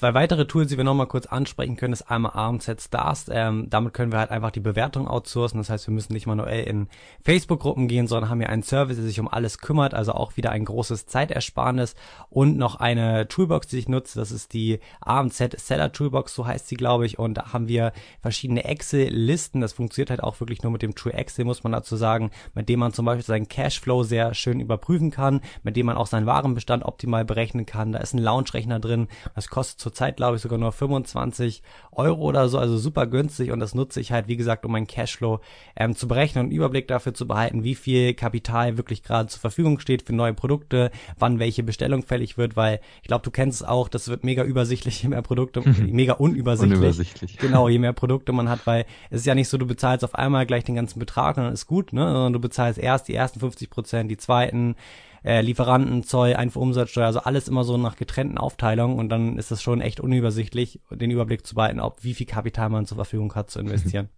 Zwei 0.00 0.14
weitere 0.14 0.46
Tools, 0.46 0.70
die 0.70 0.78
wir 0.78 0.84
nochmal 0.84 1.08
kurz 1.08 1.26
ansprechen 1.26 1.76
können, 1.76 1.92
ist 1.92 2.10
einmal 2.10 2.32
ARMZ 2.32 2.84
Stars. 2.84 3.26
Ähm, 3.30 3.66
damit 3.68 3.92
können 3.92 4.12
wir 4.12 4.18
halt 4.18 4.30
einfach 4.30 4.50
die 4.50 4.60
Bewertung 4.60 5.06
outsourcen. 5.06 5.58
Das 5.60 5.68
heißt, 5.68 5.88
wir 5.88 5.92
müssen 5.92 6.14
nicht 6.14 6.26
manuell 6.26 6.64
in 6.64 6.88
Facebook-Gruppen 7.22 7.86
gehen, 7.86 8.06
sondern 8.06 8.30
haben 8.30 8.40
hier 8.40 8.48
einen 8.48 8.62
Service, 8.62 8.96
der 8.96 9.04
sich 9.04 9.20
um 9.20 9.28
alles 9.28 9.58
kümmert. 9.58 9.92
Also 9.92 10.12
auch 10.12 10.38
wieder 10.38 10.52
ein 10.52 10.64
großes 10.64 11.04
Zeitersparnis 11.04 11.96
und 12.30 12.56
noch 12.56 12.76
eine 12.76 13.28
Toolbox, 13.28 13.66
die 13.66 13.76
ich 13.76 13.90
nutze. 13.90 14.18
Das 14.18 14.32
ist 14.32 14.54
die 14.54 14.80
AMZ 15.02 15.60
Seller 15.60 15.92
Toolbox, 15.92 16.34
so 16.34 16.46
heißt 16.46 16.68
sie, 16.68 16.76
glaube 16.76 17.04
ich. 17.04 17.18
Und 17.18 17.34
da 17.34 17.52
haben 17.52 17.68
wir 17.68 17.92
verschiedene 18.22 18.64
Excel-Listen. 18.64 19.60
Das 19.60 19.74
funktioniert 19.74 20.08
halt 20.08 20.22
auch 20.22 20.40
wirklich 20.40 20.62
nur 20.62 20.72
mit 20.72 20.80
dem 20.80 20.94
True 20.94 21.12
Excel, 21.12 21.44
muss 21.44 21.62
man 21.62 21.72
dazu 21.72 21.96
sagen, 21.96 22.30
mit 22.54 22.70
dem 22.70 22.80
man 22.80 22.94
zum 22.94 23.04
Beispiel 23.04 23.26
seinen 23.26 23.48
Cashflow 23.48 24.02
sehr 24.04 24.32
schön 24.32 24.60
überprüfen 24.60 25.10
kann, 25.10 25.42
mit 25.62 25.76
dem 25.76 25.84
man 25.84 25.98
auch 25.98 26.06
seinen 26.06 26.24
Warenbestand 26.24 26.86
optimal 26.86 27.26
berechnen 27.26 27.66
kann. 27.66 27.92
Da 27.92 27.98
ist 27.98 28.14
ein 28.14 28.18
Launch-Rechner 28.18 28.80
drin. 28.80 29.08
Das 29.34 29.48
kostet 29.48 29.89
zurzeit, 29.90 30.16
glaube 30.16 30.36
ich, 30.36 30.42
sogar 30.42 30.58
nur 30.58 30.70
25 30.70 31.62
Euro 31.92 32.22
oder 32.22 32.48
so, 32.48 32.58
also 32.58 32.78
super 32.78 33.06
günstig 33.06 33.50
und 33.50 33.58
das 33.58 33.74
nutze 33.74 34.00
ich 34.00 34.12
halt, 34.12 34.28
wie 34.28 34.36
gesagt, 34.36 34.64
um 34.64 34.72
meinen 34.72 34.86
Cashflow 34.86 35.40
ähm, 35.76 35.96
zu 35.96 36.06
berechnen 36.06 36.44
und 36.44 36.46
einen 36.50 36.56
Überblick 36.56 36.86
dafür 36.86 37.12
zu 37.12 37.26
behalten, 37.26 37.64
wie 37.64 37.74
viel 37.74 38.14
Kapital 38.14 38.76
wirklich 38.76 39.02
gerade 39.02 39.28
zur 39.28 39.40
Verfügung 39.40 39.80
steht 39.80 40.02
für 40.02 40.12
neue 40.12 40.32
Produkte, 40.32 40.92
wann 41.18 41.40
welche 41.40 41.64
Bestellung 41.64 42.04
fällig 42.04 42.38
wird, 42.38 42.56
weil 42.56 42.80
ich 43.02 43.08
glaube, 43.08 43.24
du 43.24 43.30
kennst 43.30 43.62
es 43.62 43.66
auch, 43.66 43.88
das 43.88 44.08
wird 44.08 44.22
mega 44.22 44.44
übersichtlich, 44.44 45.02
je 45.02 45.08
mehr 45.08 45.22
Produkte, 45.22 45.62
mega 45.80 46.14
unübersichtlich. 46.14 46.78
unübersichtlich. 46.78 47.38
Genau, 47.38 47.68
je 47.68 47.78
mehr 47.78 47.92
Produkte 47.92 48.32
man 48.32 48.48
hat, 48.48 48.66
weil 48.66 48.86
es 49.10 49.20
ist 49.20 49.26
ja 49.26 49.34
nicht 49.34 49.48
so, 49.48 49.58
du 49.58 49.66
bezahlst 49.66 50.04
auf 50.04 50.14
einmal 50.14 50.46
gleich 50.46 50.64
den 50.64 50.76
ganzen 50.76 51.00
Betrag 51.00 51.36
und 51.36 51.44
dann 51.44 51.52
ist 51.52 51.66
gut, 51.66 51.92
ne, 51.92 52.04
sondern 52.04 52.32
du 52.32 52.40
bezahlst 52.40 52.78
erst 52.78 53.08
die 53.08 53.14
ersten 53.14 53.40
50 53.40 53.70
Prozent, 53.70 54.10
die 54.10 54.16
zweiten, 54.16 54.76
äh, 55.24 55.40
Lieferanten, 55.40 56.02
Zoll, 56.02 56.34
Einfuhrumsatzsteuer, 56.34 57.06
also 57.06 57.20
alles 57.20 57.48
immer 57.48 57.64
so 57.64 57.76
nach 57.76 57.96
getrennten 57.96 58.38
Aufteilungen 58.38 58.98
und 58.98 59.08
dann 59.08 59.38
ist 59.38 59.50
es 59.50 59.62
schon 59.62 59.80
echt 59.80 60.00
unübersichtlich, 60.00 60.80
den 60.90 61.10
Überblick 61.10 61.46
zu 61.46 61.54
behalten, 61.54 61.80
ob 61.80 62.02
wie 62.04 62.14
viel 62.14 62.26
Kapital 62.26 62.68
man 62.70 62.86
zur 62.86 62.96
Verfügung 62.96 63.34
hat 63.34 63.50
zu 63.50 63.58
investieren. 63.60 64.08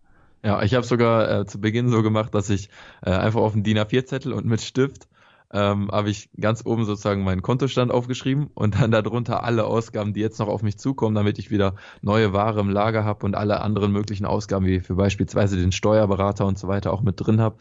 Ja, 0.45 0.62
ich 0.62 0.75
habe 0.75 0.85
sogar 0.85 1.41
äh, 1.41 1.47
zu 1.47 1.61
Beginn 1.61 1.88
so 1.88 2.03
gemacht, 2.03 2.35
dass 2.35 2.51
ich 2.51 2.69
äh, 3.03 3.11
einfach 3.11 3.41
auf 3.41 3.55
einen 3.55 3.62
DIN 3.62 3.79
A4-Zettel 3.79 4.33
und 4.33 4.45
mit 4.45 4.61
Stift 4.61 5.07
ähm, 5.53 5.91
habe 5.93 6.11
ich 6.11 6.31
ganz 6.41 6.65
oben 6.65 6.85
sozusagen 6.85 7.25
meinen 7.25 7.43
Kontostand 7.43 7.93
aufgeschrieben 7.93 8.49
und 8.55 8.81
dann 8.81 8.91
darunter 8.91 9.45
alle 9.45 9.65
Ausgaben, 9.65 10.15
die 10.15 10.21
jetzt 10.21 10.38
noch 10.38 10.49
auf 10.49 10.62
mich 10.62 10.79
zukommen, 10.79 11.15
damit 11.15 11.38
ich 11.38 11.51
wieder 11.51 11.75
neue 12.01 12.33
Ware 12.33 12.61
im 12.61 12.71
Lager 12.71 13.05
habe 13.05 13.27
und 13.27 13.35
alle 13.35 13.61
anderen 13.61 13.93
möglichen 13.93 14.25
Ausgaben, 14.25 14.67
wie 14.67 14.81
für 14.81 14.95
beispielsweise 14.95 15.57
den 15.59 15.73
Steuerberater 15.73 16.47
und 16.47 16.59
so 16.59 16.69
weiter 16.69 16.93
auch 16.93 17.03
mit 17.03 17.17
drin 17.19 17.41
habe. 17.41 17.57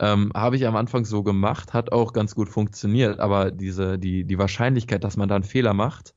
Ähm, 0.00 0.32
habe 0.34 0.56
ich 0.56 0.66
am 0.66 0.76
Anfang 0.76 1.04
so 1.04 1.22
gemacht, 1.22 1.74
hat 1.74 1.92
auch 1.92 2.14
ganz 2.14 2.34
gut 2.34 2.48
funktioniert, 2.48 3.20
aber 3.20 3.50
diese, 3.50 3.98
die, 3.98 4.24
die 4.24 4.38
Wahrscheinlichkeit, 4.38 5.04
dass 5.04 5.18
man 5.18 5.28
da 5.28 5.34
einen 5.34 5.44
Fehler 5.44 5.74
macht, 5.74 6.14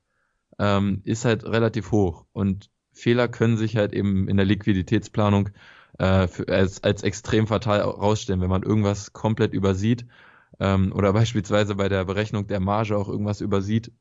ähm, 0.58 1.02
ist 1.04 1.26
halt 1.26 1.44
relativ 1.44 1.92
hoch. 1.92 2.26
Und 2.32 2.72
Fehler 2.94 3.28
können 3.28 3.58
sich 3.58 3.76
halt 3.76 3.92
eben 3.92 4.30
in 4.30 4.38
der 4.38 4.46
Liquiditätsplanung 4.46 5.50
äh, 6.00 6.28
für, 6.28 6.48
als, 6.48 6.82
als 6.82 7.04
extrem 7.04 7.46
fatal 7.46 7.82
rausstellen, 7.82 8.40
wenn 8.40 8.50
man 8.50 8.64
irgendwas 8.64 9.12
komplett 9.12 9.54
übersieht 9.54 10.06
ähm, 10.62 10.94
oder 10.94 11.12
beispielsweise 11.14 11.76
bei 11.76 11.90
der 11.90 12.06
Berechnung 12.06 12.48
der 12.48 12.62
Marge 12.62 12.98
auch 12.98 13.10
irgendwas 13.10 13.42
übersieht. 13.42 13.92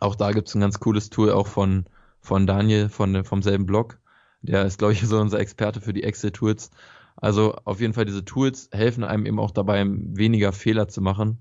Auch 0.00 0.14
da 0.14 0.32
gibt 0.32 0.48
es 0.48 0.54
ein 0.54 0.60
ganz 0.60 0.80
cooles 0.80 1.10
Tool 1.10 1.32
auch 1.32 1.48
von, 1.48 1.84
von 2.20 2.46
Daniel 2.46 2.88
von, 2.88 3.24
vom 3.24 3.42
selben 3.42 3.66
Blog. 3.66 3.98
Der 4.40 4.64
ist, 4.64 4.78
glaube 4.78 4.94
ich, 4.94 5.00
so 5.06 5.20
unser 5.20 5.40
Experte 5.40 5.80
für 5.82 5.92
die 5.92 6.04
Excel-Tools. 6.04 6.70
Also 7.20 7.54
auf 7.64 7.80
jeden 7.80 7.92
Fall 7.94 8.04
diese 8.04 8.24
Tools 8.24 8.70
helfen 8.72 9.04
einem 9.04 9.26
eben 9.26 9.40
auch 9.40 9.50
dabei, 9.50 9.84
weniger 9.86 10.52
Fehler 10.52 10.88
zu 10.88 11.00
machen. 11.00 11.38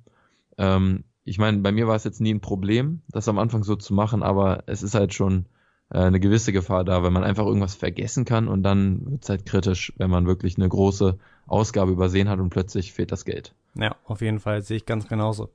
Ähm, 0.57 1.03
ich 1.23 1.37
meine, 1.37 1.59
bei 1.59 1.71
mir 1.71 1.87
war 1.87 1.95
es 1.95 2.03
jetzt 2.03 2.21
nie 2.21 2.33
ein 2.33 2.41
Problem, 2.41 3.01
das 3.09 3.27
am 3.27 3.37
Anfang 3.37 3.63
so 3.63 3.75
zu 3.75 3.93
machen, 3.93 4.23
aber 4.23 4.63
es 4.65 4.81
ist 4.81 4.95
halt 4.95 5.13
schon 5.13 5.45
äh, 5.91 5.99
eine 5.99 6.19
gewisse 6.19 6.53
Gefahr 6.53 6.83
da, 6.83 7.03
wenn 7.03 7.13
man 7.13 7.23
einfach 7.23 7.45
irgendwas 7.45 7.75
vergessen 7.75 8.25
kann 8.25 8.47
und 8.47 8.63
dann 8.63 9.11
wird 9.11 9.23
es 9.23 9.29
halt 9.29 9.45
kritisch, 9.45 9.93
wenn 9.97 10.09
man 10.09 10.25
wirklich 10.25 10.57
eine 10.57 10.69
große 10.69 11.17
Ausgabe 11.47 11.91
übersehen 11.91 12.29
hat 12.29 12.39
und 12.39 12.49
plötzlich 12.49 12.93
fehlt 12.93 13.11
das 13.11 13.25
Geld. 13.25 13.53
Ja, 13.79 13.95
auf 14.05 14.21
jeden 14.21 14.39
Fall 14.39 14.61
sehe 14.63 14.77
ich 14.77 14.85
ganz 14.85 15.07
genauso. 15.07 15.49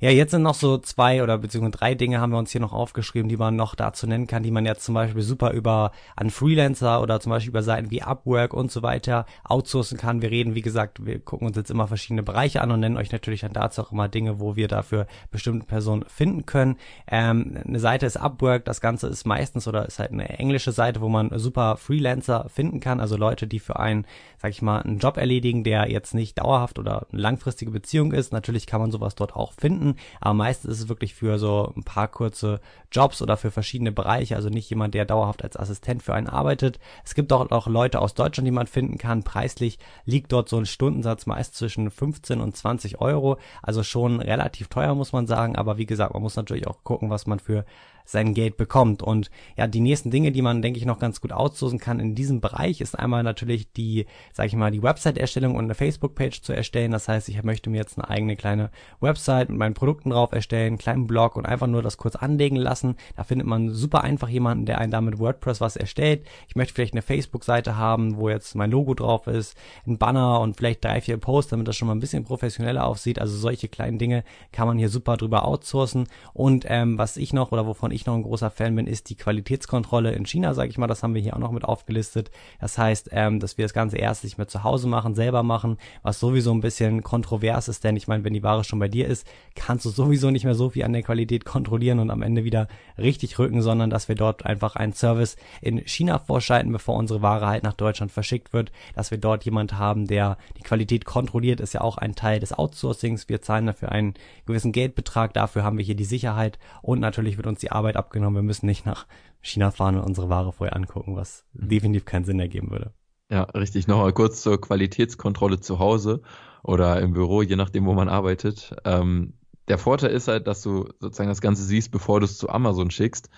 Ja, 0.00 0.10
jetzt 0.10 0.30
sind 0.30 0.42
noch 0.42 0.54
so 0.54 0.78
zwei 0.78 1.24
oder 1.24 1.38
beziehungsweise 1.38 1.72
drei 1.72 1.94
Dinge 1.96 2.20
haben 2.20 2.30
wir 2.30 2.38
uns 2.38 2.52
hier 2.52 2.60
noch 2.60 2.72
aufgeschrieben, 2.72 3.28
die 3.28 3.36
man 3.36 3.56
noch 3.56 3.74
dazu 3.74 4.06
nennen 4.06 4.28
kann, 4.28 4.44
die 4.44 4.52
man 4.52 4.64
jetzt 4.64 4.84
zum 4.84 4.94
Beispiel 4.94 5.22
super 5.22 5.50
über 5.50 5.90
an 6.14 6.30
Freelancer 6.30 7.02
oder 7.02 7.18
zum 7.18 7.30
Beispiel 7.30 7.50
über 7.50 7.64
Seiten 7.64 7.90
wie 7.90 8.02
Upwork 8.02 8.54
und 8.54 8.70
so 8.70 8.82
weiter 8.82 9.26
outsourcen 9.42 9.98
kann. 9.98 10.22
Wir 10.22 10.30
reden, 10.30 10.54
wie 10.54 10.62
gesagt, 10.62 11.04
wir 11.04 11.18
gucken 11.18 11.48
uns 11.48 11.56
jetzt 11.56 11.72
immer 11.72 11.88
verschiedene 11.88 12.22
Bereiche 12.22 12.62
an 12.62 12.70
und 12.70 12.78
nennen 12.78 12.96
euch 12.96 13.10
natürlich 13.10 13.40
dann 13.40 13.52
dazu 13.52 13.82
auch 13.82 13.90
immer 13.90 14.08
Dinge, 14.08 14.38
wo 14.38 14.54
wir 14.54 14.68
dafür 14.68 15.08
bestimmte 15.32 15.66
Personen 15.66 16.04
finden 16.06 16.46
können. 16.46 16.76
Ähm, 17.08 17.58
eine 17.66 17.80
Seite 17.80 18.06
ist 18.06 18.16
Upwork, 18.16 18.64
das 18.66 18.80
Ganze 18.80 19.08
ist 19.08 19.26
meistens 19.26 19.66
oder 19.66 19.84
ist 19.84 19.98
halt 19.98 20.12
eine 20.12 20.28
englische 20.28 20.70
Seite, 20.70 21.00
wo 21.00 21.08
man 21.08 21.36
super 21.36 21.76
Freelancer 21.76 22.48
finden 22.48 22.78
kann, 22.78 23.00
also 23.00 23.16
Leute, 23.16 23.48
die 23.48 23.58
für 23.58 23.80
einen, 23.80 24.06
sag 24.40 24.52
ich 24.52 24.62
mal, 24.62 24.80
einen 24.80 24.98
Job 24.98 25.16
erledigen, 25.16 25.27
der 25.64 25.90
jetzt 25.90 26.14
nicht 26.14 26.38
dauerhaft 26.38 26.78
oder 26.78 27.06
langfristige 27.12 27.70
Beziehung 27.70 28.12
ist. 28.12 28.32
Natürlich 28.32 28.66
kann 28.66 28.80
man 28.80 28.90
sowas 28.90 29.14
dort 29.14 29.36
auch 29.36 29.52
finden 29.52 29.68
finden, 29.68 29.96
aber 30.20 30.34
meistens 30.34 30.72
ist 30.72 30.80
es 30.80 30.88
wirklich 30.88 31.14
für 31.14 31.38
so 31.38 31.72
ein 31.76 31.82
paar 31.82 32.08
kurze 32.08 32.60
Jobs 32.90 33.20
oder 33.20 33.36
für 33.36 33.50
verschiedene 33.50 33.92
Bereiche, 33.92 34.34
also 34.36 34.48
nicht 34.48 34.70
jemand, 34.70 34.94
der 34.94 35.04
dauerhaft 35.04 35.44
als 35.44 35.56
Assistent 35.56 36.02
für 36.02 36.14
einen 36.14 36.26
arbeitet. 36.26 36.78
Es 37.04 37.14
gibt 37.14 37.32
auch, 37.32 37.50
auch 37.50 37.66
Leute 37.66 38.00
aus 38.00 38.14
Deutschland, 38.14 38.46
die 38.46 38.52
man 38.52 38.66
finden 38.66 38.96
kann. 38.96 39.22
Preislich 39.22 39.78
liegt 40.06 40.32
dort 40.32 40.48
so 40.48 40.56
ein 40.56 40.66
Stundensatz 40.66 41.26
meist 41.26 41.54
zwischen 41.54 41.90
15 41.90 42.40
und 42.40 42.56
20 42.56 43.00
Euro, 43.00 43.36
also 43.62 43.82
schon 43.82 44.20
relativ 44.20 44.68
teuer, 44.68 44.94
muss 44.94 45.12
man 45.12 45.26
sagen, 45.26 45.56
aber 45.56 45.76
wie 45.76 45.86
gesagt, 45.86 46.14
man 46.14 46.22
muss 46.22 46.36
natürlich 46.36 46.66
auch 46.66 46.82
gucken, 46.82 47.10
was 47.10 47.26
man 47.26 47.38
für 47.38 47.64
sein 48.08 48.32
Geld 48.32 48.56
bekommt. 48.56 49.02
Und 49.02 49.30
ja, 49.56 49.66
die 49.66 49.80
nächsten 49.80 50.10
Dinge, 50.10 50.32
die 50.32 50.40
man, 50.40 50.62
denke 50.62 50.78
ich, 50.78 50.86
noch 50.86 50.98
ganz 50.98 51.20
gut 51.20 51.30
outsourcen 51.32 51.78
kann 51.78 52.00
in 52.00 52.14
diesem 52.14 52.40
Bereich, 52.40 52.80
ist 52.80 52.98
einmal 52.98 53.22
natürlich 53.22 53.70
die, 53.72 54.06
sage 54.32 54.46
ich 54.46 54.56
mal, 54.56 54.70
die 54.70 54.82
Website-Erstellung 54.82 55.56
und 55.56 55.64
eine 55.64 55.74
Facebook-Page 55.74 56.40
zu 56.40 56.54
erstellen. 56.54 56.90
Das 56.90 57.06
heißt, 57.06 57.28
ich 57.28 57.42
möchte 57.42 57.68
mir 57.68 57.76
jetzt 57.76 57.98
eine 57.98 58.08
eigene 58.08 58.36
kleine 58.36 58.70
Website 59.00 59.50
mit 59.50 59.58
meinen 59.58 59.74
Produkten 59.74 60.10
drauf 60.10 60.32
erstellen, 60.32 60.68
einen 60.68 60.78
kleinen 60.78 61.06
Blog 61.06 61.36
und 61.36 61.44
einfach 61.44 61.66
nur 61.66 61.82
das 61.82 61.98
kurz 61.98 62.16
anlegen 62.16 62.56
lassen. 62.56 62.96
Da 63.14 63.24
findet 63.24 63.46
man 63.46 63.70
super 63.70 64.02
einfach 64.02 64.30
jemanden, 64.30 64.64
der 64.64 64.78
einen 64.78 64.90
damit 64.90 65.18
WordPress 65.18 65.60
was 65.60 65.76
erstellt. 65.76 66.26
Ich 66.48 66.56
möchte 66.56 66.72
vielleicht 66.72 66.94
eine 66.94 67.02
Facebook-Seite 67.02 67.76
haben, 67.76 68.16
wo 68.16 68.30
jetzt 68.30 68.54
mein 68.54 68.70
Logo 68.70 68.94
drauf 68.94 69.26
ist, 69.26 69.54
ein 69.86 69.98
Banner 69.98 70.40
und 70.40 70.56
vielleicht 70.56 70.82
drei, 70.82 71.02
vier 71.02 71.18
Posts, 71.18 71.50
damit 71.50 71.68
das 71.68 71.76
schon 71.76 71.88
mal 71.88 71.94
ein 71.94 72.00
bisschen 72.00 72.24
professioneller 72.24 72.86
aussieht. 72.86 73.20
Also 73.20 73.36
solche 73.36 73.68
kleinen 73.68 73.98
Dinge 73.98 74.24
kann 74.50 74.66
man 74.66 74.78
hier 74.78 74.88
super 74.88 75.18
drüber 75.18 75.46
outsourcen. 75.46 76.08
Und 76.32 76.64
ähm, 76.68 76.96
was 76.96 77.18
ich 77.18 77.34
noch 77.34 77.52
oder 77.52 77.66
wovon 77.66 77.90
ich 77.90 77.97
ich 77.98 78.06
noch 78.06 78.14
ein 78.14 78.22
großer 78.22 78.50
Fan 78.50 78.74
bin, 78.74 78.86
ist 78.86 79.10
die 79.10 79.16
Qualitätskontrolle 79.16 80.12
in 80.12 80.26
China, 80.26 80.54
sage 80.54 80.70
ich 80.70 80.78
mal. 80.78 80.86
Das 80.86 81.02
haben 81.02 81.14
wir 81.14 81.22
hier 81.22 81.34
auch 81.34 81.40
noch 81.40 81.52
mit 81.52 81.64
aufgelistet. 81.64 82.30
Das 82.60 82.78
heißt, 82.78 83.10
ähm, 83.12 83.40
dass 83.40 83.58
wir 83.58 83.64
das 83.64 83.74
Ganze 83.74 83.98
erst 83.98 84.24
nicht 84.24 84.38
mehr 84.38 84.48
zu 84.48 84.64
Hause 84.64 84.88
machen, 84.88 85.14
selber 85.14 85.42
machen, 85.42 85.78
was 86.02 86.20
sowieso 86.20 86.52
ein 86.52 86.60
bisschen 86.60 87.02
kontrovers 87.02 87.68
ist, 87.68 87.84
denn 87.84 87.96
ich 87.96 88.08
meine, 88.08 88.24
wenn 88.24 88.32
die 88.32 88.42
Ware 88.42 88.64
schon 88.64 88.78
bei 88.78 88.88
dir 88.88 89.06
ist, 89.06 89.26
kannst 89.54 89.84
du 89.84 89.90
sowieso 89.90 90.30
nicht 90.30 90.44
mehr 90.44 90.54
so 90.54 90.70
viel 90.70 90.84
an 90.84 90.92
der 90.92 91.02
Qualität 91.02 91.44
kontrollieren 91.44 91.98
und 91.98 92.10
am 92.10 92.22
Ende 92.22 92.44
wieder 92.44 92.68
richtig 92.96 93.38
rücken, 93.38 93.62
sondern 93.62 93.90
dass 93.90 94.08
wir 94.08 94.14
dort 94.14 94.46
einfach 94.46 94.76
einen 94.76 94.92
Service 94.92 95.36
in 95.60 95.78
China 95.86 96.18
vorschalten, 96.18 96.72
bevor 96.72 96.96
unsere 96.96 97.22
Ware 97.22 97.46
halt 97.46 97.62
nach 97.62 97.74
Deutschland 97.74 98.12
verschickt 98.12 98.52
wird, 98.52 98.72
dass 98.94 99.10
wir 99.10 99.18
dort 99.18 99.44
jemand 99.44 99.78
haben, 99.78 100.06
der 100.06 100.38
die 100.56 100.62
Qualität 100.62 101.04
kontrolliert, 101.04 101.60
ist 101.60 101.74
ja 101.74 101.80
auch 101.80 101.98
ein 101.98 102.14
Teil 102.14 102.40
des 102.40 102.52
Outsourcings. 102.52 103.28
Wir 103.28 103.42
zahlen 103.42 103.66
dafür 103.66 103.90
einen 103.90 104.14
gewissen 104.46 104.72
Geldbetrag, 104.72 105.32
dafür 105.34 105.64
haben 105.64 105.78
wir 105.78 105.84
hier 105.84 105.96
die 105.96 106.04
Sicherheit 106.04 106.58
und 106.82 107.00
natürlich 107.00 107.36
wird 107.36 107.46
uns 107.46 107.60
die 107.60 107.72
Arbeit 107.72 107.87
Arbeit 107.88 107.96
abgenommen. 107.96 108.36
Wir 108.36 108.42
müssen 108.42 108.66
nicht 108.66 108.84
nach 108.84 109.06
China 109.40 109.70
fahren 109.70 109.96
und 109.96 110.04
unsere 110.04 110.28
Ware 110.28 110.52
vorher 110.52 110.76
angucken, 110.76 111.16
was 111.16 111.46
mhm. 111.54 111.68
definitiv 111.68 112.04
keinen 112.04 112.24
Sinn 112.24 112.38
ergeben 112.38 112.70
würde. 112.70 112.92
Ja, 113.30 113.42
richtig. 113.42 113.88
Nochmal 113.88 114.12
kurz 114.12 114.42
zur 114.42 114.60
Qualitätskontrolle 114.60 115.60
zu 115.60 115.78
Hause 115.78 116.22
oder 116.62 117.00
im 117.00 117.12
Büro, 117.12 117.42
je 117.42 117.56
nachdem, 117.56 117.86
wo 117.86 117.94
man 117.94 118.08
arbeitet. 118.08 118.74
Ähm, 118.84 119.34
der 119.68 119.78
Vorteil 119.78 120.10
ist 120.10 120.28
halt, 120.28 120.46
dass 120.46 120.62
du 120.62 120.88
sozusagen 120.98 121.28
das 121.28 121.42
Ganze 121.42 121.62
siehst, 121.62 121.90
bevor 121.90 122.20
du 122.20 122.24
es 122.24 122.38
zu 122.38 122.48
Amazon 122.48 122.90
schickst. 122.90 123.28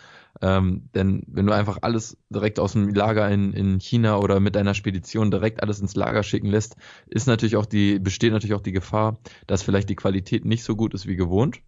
Ähm, 0.41 0.89
denn 0.95 1.23
wenn 1.27 1.47
du 1.47 1.53
einfach 1.53 1.79
alles 1.83 2.17
direkt 2.29 2.61
aus 2.61 2.73
dem 2.73 2.89
Lager 2.89 3.29
in, 3.29 3.53
in 3.53 3.81
China 3.81 4.19
oder 4.19 4.39
mit 4.39 4.55
deiner 4.55 4.75
Spedition 4.75 5.33
direkt 5.33 5.61
alles 5.61 5.81
ins 5.81 5.97
Lager 5.97 6.23
schicken 6.23 6.47
lässt, 6.47 6.77
ist 7.07 7.27
natürlich 7.27 7.57
auch 7.57 7.67
die, 7.67 7.99
besteht 7.99 8.33
natürlich 8.33 8.55
auch 8.55 8.61
die 8.61 8.73
Gefahr, 8.73 9.19
dass 9.49 9.63
vielleicht 9.63 9.89
die 9.89 9.97
Qualität 9.97 10.45
nicht 10.45 10.63
so 10.63 10.77
gut 10.77 10.95
ist 10.95 11.07
wie 11.07 11.17
gewohnt 11.17 11.61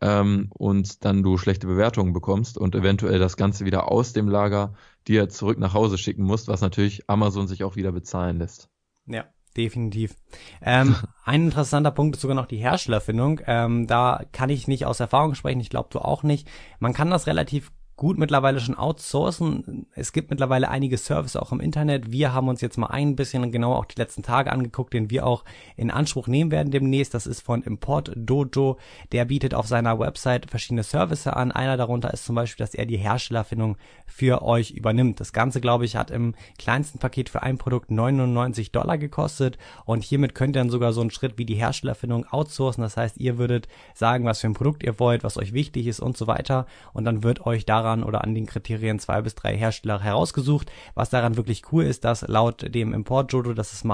ähm, 0.00 0.48
und 0.50 1.04
dann 1.04 1.22
du 1.22 1.38
schlechte 1.38 1.66
Bewertungen 1.66 2.12
bekommst 2.12 2.58
und 2.58 2.74
eventuell 2.74 3.18
das 3.18 3.36
Ganze 3.36 3.64
wieder 3.64 3.90
aus 3.90 4.12
dem 4.12 4.28
Lager 4.28 4.74
dir 5.06 5.28
zurück 5.28 5.58
nach 5.58 5.74
Hause 5.74 5.98
schicken 5.98 6.24
musst, 6.24 6.48
was 6.48 6.60
natürlich 6.60 7.08
Amazon 7.08 7.46
sich 7.46 7.64
auch 7.64 7.76
wieder 7.76 7.92
bezahlen 7.92 8.38
lässt. 8.38 8.68
Ja, 9.06 9.24
definitiv. 9.56 10.16
Ähm, 10.62 10.96
ein 11.24 11.44
interessanter 11.46 11.90
Punkt 11.90 12.16
ist 12.16 12.22
sogar 12.22 12.34
noch 12.34 12.46
die 12.46 12.56
Herstellerfindung. 12.56 13.40
Ähm, 13.46 13.86
da 13.86 14.22
kann 14.32 14.50
ich 14.50 14.68
nicht 14.68 14.86
aus 14.86 15.00
Erfahrung 15.00 15.34
sprechen, 15.34 15.60
ich 15.60 15.70
glaube 15.70 15.88
du 15.92 15.98
auch 16.00 16.22
nicht. 16.22 16.48
Man 16.78 16.92
kann 16.92 17.10
das 17.10 17.26
relativ 17.26 17.72
gut 17.96 18.18
mittlerweile 18.18 18.58
schon 18.58 18.76
outsourcen. 18.76 19.86
Es 19.94 20.12
gibt 20.12 20.30
mittlerweile 20.30 20.68
einige 20.68 20.98
Services 20.98 21.36
auch 21.36 21.52
im 21.52 21.60
Internet. 21.60 22.10
Wir 22.10 22.32
haben 22.32 22.48
uns 22.48 22.60
jetzt 22.60 22.76
mal 22.76 22.88
ein 22.88 23.14
bisschen 23.14 23.52
genau 23.52 23.72
auch 23.72 23.84
die 23.84 24.00
letzten 24.00 24.24
Tage 24.24 24.50
angeguckt, 24.50 24.92
den 24.92 25.10
wir 25.10 25.26
auch 25.26 25.44
in 25.76 25.92
Anspruch 25.92 26.26
nehmen 26.26 26.50
werden 26.50 26.72
demnächst. 26.72 27.14
Das 27.14 27.26
ist 27.26 27.42
von 27.42 27.62
Import 27.62 28.12
Dojo. 28.16 28.78
Der 29.12 29.24
bietet 29.26 29.54
auf 29.54 29.68
seiner 29.68 30.00
Website 30.00 30.50
verschiedene 30.50 30.82
Services 30.82 31.28
an. 31.28 31.52
Einer 31.52 31.76
darunter 31.76 32.12
ist 32.12 32.24
zum 32.24 32.34
Beispiel, 32.34 32.64
dass 32.64 32.74
er 32.74 32.84
die 32.84 32.96
Herstellerfindung 32.96 33.76
für 34.06 34.42
euch 34.42 34.72
übernimmt. 34.72 35.20
Das 35.20 35.32
Ganze, 35.32 35.60
glaube 35.60 35.84
ich, 35.84 35.94
hat 35.94 36.10
im 36.10 36.34
kleinsten 36.58 36.98
Paket 36.98 37.28
für 37.28 37.44
ein 37.44 37.58
Produkt 37.58 37.92
99 37.92 38.72
Dollar 38.72 38.98
gekostet 38.98 39.56
und 39.84 40.02
hiermit 40.02 40.34
könnt 40.34 40.56
ihr 40.56 40.60
dann 40.60 40.70
sogar 40.70 40.92
so 40.92 41.00
einen 41.00 41.10
Schritt 41.10 41.38
wie 41.38 41.46
die 41.46 41.54
Herstellerfindung 41.54 42.26
outsourcen. 42.26 42.82
Das 42.82 42.96
heißt, 42.96 43.18
ihr 43.18 43.38
würdet 43.38 43.68
sagen, 43.94 44.24
was 44.24 44.40
für 44.40 44.48
ein 44.48 44.54
Produkt 44.54 44.82
ihr 44.82 44.98
wollt, 44.98 45.22
was 45.22 45.38
euch 45.38 45.52
wichtig 45.52 45.86
ist 45.86 46.00
und 46.00 46.16
so 46.16 46.26
weiter 46.26 46.66
und 46.92 47.04
dann 47.04 47.22
wird 47.22 47.46
euch 47.46 47.64
daran 47.64 47.83
daran 47.84 48.02
oder 48.02 48.24
an 48.24 48.34
den 48.34 48.46
Kriterien 48.46 48.98
zwei 48.98 49.20
bis 49.20 49.34
drei 49.34 49.56
Hersteller 49.56 50.00
herausgesucht. 50.00 50.70
Was 50.94 51.10
daran 51.10 51.36
wirklich 51.36 51.62
cool 51.72 51.84
ist, 51.84 52.04
dass 52.04 52.26
laut 52.26 52.74
dem 52.74 52.92
Import 52.92 53.32
Jodo, 53.32 53.52
das 53.52 53.72
ist 53.72 53.84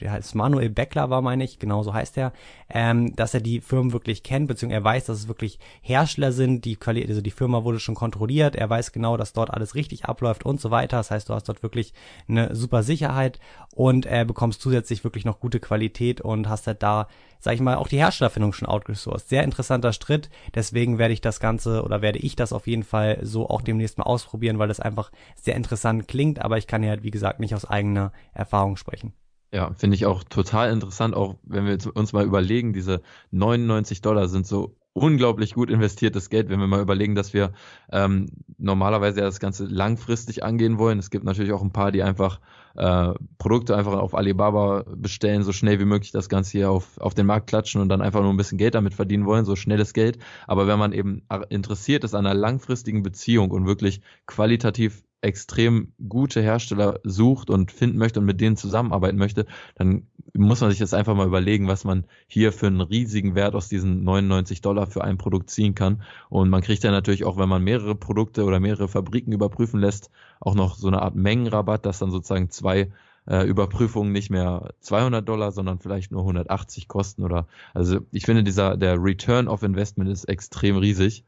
der 0.00 0.12
heißt 0.12 0.34
Manuel 0.34 0.70
Beckler 0.70 1.10
war, 1.10 1.20
meine 1.20 1.44
ich, 1.44 1.58
genau 1.58 1.82
so 1.82 1.92
heißt 1.92 2.16
er, 2.16 2.32
ähm, 2.68 3.14
dass 3.16 3.34
er 3.34 3.40
die 3.40 3.60
Firmen 3.60 3.92
wirklich 3.92 4.22
kennt, 4.22 4.48
beziehungsweise 4.48 4.80
er 4.80 4.84
weiß, 4.84 5.04
dass 5.06 5.18
es 5.18 5.28
wirklich 5.28 5.58
Hersteller 5.82 6.32
sind, 6.32 6.64
die 6.64 6.78
also 6.86 7.20
die 7.20 7.30
Firma 7.30 7.64
wurde 7.64 7.80
schon 7.80 7.94
kontrolliert, 7.94 8.56
er 8.56 8.70
weiß 8.70 8.92
genau, 8.92 9.16
dass 9.16 9.32
dort 9.32 9.52
alles 9.52 9.74
richtig 9.74 10.04
abläuft 10.04 10.44
und 10.44 10.60
so 10.60 10.70
weiter. 10.70 10.98
Das 10.98 11.10
heißt, 11.10 11.28
du 11.28 11.34
hast 11.34 11.48
dort 11.48 11.62
wirklich 11.62 11.92
eine 12.28 12.54
super 12.54 12.82
Sicherheit 12.82 13.40
und 13.74 14.06
äh, 14.06 14.24
bekommst 14.26 14.60
zusätzlich 14.60 15.04
wirklich 15.04 15.24
noch 15.24 15.40
gute 15.40 15.60
Qualität 15.60 16.20
und 16.20 16.48
hast 16.48 16.66
halt 16.66 16.82
da 16.82 17.08
sag 17.40 17.54
ich 17.54 17.60
mal, 17.60 17.76
auch 17.76 17.88
die 17.88 17.96
Herstellerfindung 17.96 18.52
schon 18.52 18.68
outgesourced. 18.68 19.28
Sehr 19.28 19.42
interessanter 19.42 19.92
Schritt. 19.94 20.28
Deswegen 20.54 20.98
werde 20.98 21.14
ich 21.14 21.22
das 21.22 21.40
Ganze 21.40 21.82
oder 21.82 22.02
werde 22.02 22.18
ich 22.18 22.36
das 22.36 22.52
auf 22.52 22.66
jeden 22.66 22.84
Fall 22.84 23.18
so 23.22 23.39
auch 23.46 23.62
demnächst 23.62 23.98
mal 23.98 24.04
ausprobieren, 24.04 24.58
weil 24.58 24.68
das 24.68 24.80
einfach 24.80 25.10
sehr 25.36 25.56
interessant 25.56 26.08
klingt. 26.08 26.40
Aber 26.40 26.58
ich 26.58 26.66
kann 26.66 26.82
ja 26.82 27.02
wie 27.02 27.10
gesagt, 27.10 27.40
nicht 27.40 27.54
aus 27.54 27.64
eigener 27.64 28.12
Erfahrung 28.32 28.76
sprechen. 28.76 29.12
Ja, 29.52 29.72
finde 29.74 29.96
ich 29.96 30.06
auch 30.06 30.22
total 30.22 30.70
interessant, 30.70 31.14
auch 31.14 31.34
wenn 31.42 31.66
wir 31.66 31.78
uns 31.96 32.12
mal 32.12 32.24
überlegen, 32.24 32.72
diese 32.72 33.02
99 33.32 34.00
Dollar 34.00 34.28
sind 34.28 34.46
so 34.46 34.76
unglaublich 34.92 35.54
gut 35.54 35.70
investiertes 35.70 36.30
Geld, 36.30 36.48
wenn 36.48 36.58
wir 36.58 36.66
mal 36.66 36.80
überlegen, 36.80 37.14
dass 37.14 37.32
wir 37.32 37.52
ähm, 37.92 38.26
normalerweise 38.58 39.20
ja 39.20 39.26
das 39.26 39.38
Ganze 39.38 39.66
langfristig 39.66 40.42
angehen 40.42 40.78
wollen. 40.78 40.98
Es 40.98 41.10
gibt 41.10 41.24
natürlich 41.24 41.52
auch 41.52 41.62
ein 41.62 41.72
paar, 41.72 41.92
die 41.92 42.02
einfach 42.02 42.40
äh, 42.76 43.12
Produkte 43.38 43.76
einfach 43.76 43.92
auf 43.92 44.14
Alibaba 44.14 44.84
bestellen, 44.96 45.42
so 45.42 45.52
schnell 45.52 45.78
wie 45.78 45.84
möglich 45.84 46.10
das 46.10 46.28
Ganze 46.28 46.52
hier 46.52 46.70
auf, 46.70 46.98
auf 46.98 47.14
den 47.14 47.26
Markt 47.26 47.46
klatschen 47.46 47.80
und 47.80 47.88
dann 47.88 48.02
einfach 48.02 48.20
nur 48.20 48.30
ein 48.30 48.36
bisschen 48.36 48.58
Geld 48.58 48.74
damit 48.74 48.94
verdienen 48.94 49.26
wollen, 49.26 49.44
so 49.44 49.54
schnelles 49.54 49.92
Geld. 49.92 50.18
Aber 50.46 50.66
wenn 50.66 50.78
man 50.78 50.92
eben 50.92 51.22
interessiert 51.48 52.04
ist 52.04 52.14
an 52.14 52.26
einer 52.26 52.34
langfristigen 52.34 53.02
Beziehung 53.02 53.50
und 53.52 53.66
wirklich 53.66 54.00
qualitativ 54.26 55.02
extrem 55.22 55.92
gute 56.08 56.40
Hersteller 56.40 57.00
sucht 57.04 57.50
und 57.50 57.72
finden 57.72 57.98
möchte 57.98 58.20
und 58.20 58.26
mit 58.26 58.40
denen 58.40 58.56
zusammenarbeiten 58.56 59.18
möchte, 59.18 59.46
dann 59.74 60.06
muss 60.34 60.60
man 60.60 60.70
sich 60.70 60.78
jetzt 60.78 60.94
einfach 60.94 61.14
mal 61.14 61.26
überlegen, 61.26 61.68
was 61.68 61.84
man 61.84 62.04
hier 62.26 62.52
für 62.52 62.68
einen 62.68 62.80
riesigen 62.80 63.34
Wert 63.34 63.54
aus 63.54 63.68
diesen 63.68 64.04
99 64.04 64.60
Dollar 64.62 64.86
für 64.86 65.04
ein 65.04 65.18
Produkt 65.18 65.50
ziehen 65.50 65.74
kann. 65.74 66.02
Und 66.28 66.48
man 66.50 66.62
kriegt 66.62 66.84
ja 66.84 66.90
natürlich 66.90 67.24
auch, 67.24 67.36
wenn 67.36 67.48
man 67.48 67.62
mehrere 67.62 67.94
Produkte 67.94 68.44
oder 68.44 68.60
mehrere 68.60 68.88
Fabriken 68.88 69.32
überprüfen 69.32 69.80
lässt, 69.80 70.10
auch 70.40 70.54
noch 70.54 70.76
so 70.76 70.88
eine 70.88 71.02
Art 71.02 71.16
Mengenrabatt, 71.16 71.84
dass 71.84 71.98
dann 71.98 72.10
sozusagen 72.10 72.50
zwei 72.50 72.90
äh, 73.26 73.46
Überprüfungen 73.46 74.12
nicht 74.12 74.30
mehr 74.30 74.72
200 74.80 75.28
Dollar, 75.28 75.52
sondern 75.52 75.78
vielleicht 75.78 76.12
nur 76.12 76.22
180 76.22 76.88
kosten 76.88 77.24
oder, 77.24 77.46
also 77.74 78.00
ich 78.12 78.24
finde 78.24 78.42
dieser, 78.42 78.76
der 78.76 79.02
Return 79.02 79.48
of 79.48 79.62
Investment 79.62 80.10
ist 80.10 80.24
extrem 80.24 80.76
riesig 80.76 81.24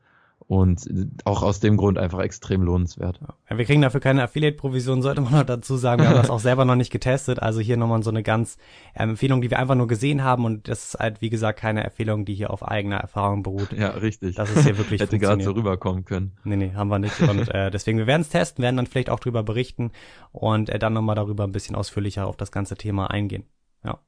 und 0.46 0.88
auch 1.24 1.42
aus 1.42 1.60
dem 1.60 1.76
Grund 1.76 1.98
einfach 1.98 2.20
extrem 2.20 2.62
lohnenswert. 2.62 3.20
Ja, 3.48 3.58
wir 3.58 3.64
kriegen 3.64 3.82
dafür 3.82 4.00
keine 4.00 4.22
Affiliate-Provision, 4.22 5.02
sollte 5.02 5.20
man 5.20 5.32
noch 5.32 5.44
dazu 5.44 5.76
sagen. 5.76 6.02
Wir 6.02 6.08
haben 6.08 6.16
das 6.16 6.30
auch 6.30 6.40
selber 6.40 6.64
noch 6.64 6.74
nicht 6.74 6.90
getestet. 6.90 7.40
Also 7.40 7.60
hier 7.60 7.76
nochmal 7.76 8.02
so 8.02 8.10
eine 8.10 8.22
ganz 8.22 8.58
ähm, 8.94 9.10
Empfehlung, 9.10 9.40
die 9.40 9.50
wir 9.50 9.58
einfach 9.58 9.74
nur 9.74 9.86
gesehen 9.86 10.24
haben. 10.24 10.44
Und 10.44 10.68
das 10.68 10.84
ist 10.94 11.00
halt, 11.00 11.20
wie 11.20 11.30
gesagt, 11.30 11.58
keine 11.58 11.84
Empfehlung, 11.84 12.24
die 12.24 12.34
hier 12.34 12.50
auf 12.50 12.66
eigener 12.66 12.96
Erfahrung 12.96 13.42
beruht. 13.42 13.72
Ja, 13.72 13.90
richtig. 13.90 14.34
Das 14.36 14.50
ist 14.50 14.64
hier 14.64 14.78
wirklich 14.78 15.00
Hätte 15.00 15.18
gerade 15.18 15.42
so 15.42 15.52
rüberkommen 15.52 16.04
können. 16.04 16.32
Nee, 16.44 16.56
nee, 16.56 16.72
haben 16.74 16.88
wir 16.88 16.98
nicht. 16.98 17.20
Und 17.20 17.48
äh, 17.48 17.70
deswegen, 17.70 17.98
wir 17.98 18.06
werden 18.06 18.22
es 18.22 18.28
testen, 18.28 18.62
werden 18.62 18.76
dann 18.76 18.86
vielleicht 18.86 19.10
auch 19.10 19.20
drüber 19.20 19.42
berichten 19.42 19.92
und 20.32 20.68
äh, 20.68 20.78
dann 20.78 20.92
nochmal 20.92 21.16
darüber 21.16 21.44
ein 21.44 21.52
bisschen 21.52 21.76
ausführlicher 21.76 22.26
auf 22.26 22.36
das 22.36 22.52
ganze 22.52 22.76
Thema 22.76 23.10
eingehen. 23.10 23.44
Ja. 23.84 24.00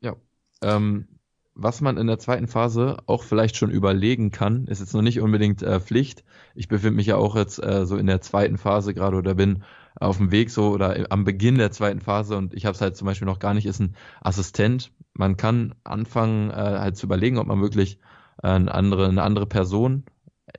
Ja. 0.00 0.14
Ähm, 0.62 1.08
was 1.54 1.80
man 1.80 1.96
in 1.96 2.06
der 2.06 2.18
zweiten 2.18 2.48
Phase 2.48 2.96
auch 3.06 3.22
vielleicht 3.22 3.56
schon 3.56 3.70
überlegen 3.70 4.30
kann, 4.30 4.66
ist 4.66 4.80
jetzt 4.80 4.94
noch 4.94 5.02
nicht 5.02 5.20
unbedingt 5.20 5.62
äh, 5.62 5.80
Pflicht. 5.80 6.24
Ich 6.54 6.68
befinde 6.68 6.96
mich 6.96 7.06
ja 7.06 7.16
auch 7.16 7.36
jetzt 7.36 7.62
äh, 7.62 7.86
so 7.86 7.96
in 7.96 8.06
der 8.06 8.20
zweiten 8.20 8.58
Phase 8.58 8.92
gerade 8.92 9.16
oder 9.16 9.34
bin 9.34 9.62
auf 9.94 10.16
dem 10.16 10.32
Weg 10.32 10.50
so 10.50 10.70
oder 10.70 11.06
am 11.10 11.24
Beginn 11.24 11.56
der 11.56 11.70
zweiten 11.70 12.00
Phase 12.00 12.36
und 12.36 12.54
ich 12.54 12.66
habe 12.66 12.74
es 12.74 12.80
halt 12.80 12.96
zum 12.96 13.06
Beispiel 13.06 13.26
noch 13.26 13.38
gar 13.38 13.54
nicht, 13.54 13.66
ist 13.66 13.80
ein 13.80 13.94
Assistent. 14.20 14.92
Man 15.12 15.36
kann 15.36 15.76
anfangen 15.84 16.50
äh, 16.50 16.54
halt 16.54 16.96
zu 16.96 17.06
überlegen, 17.06 17.38
ob 17.38 17.46
man 17.46 17.60
wirklich 17.60 18.00
äh, 18.42 18.48
eine, 18.48 18.74
andere, 18.74 19.08
eine 19.08 19.22
andere 19.22 19.46
Person 19.46 20.04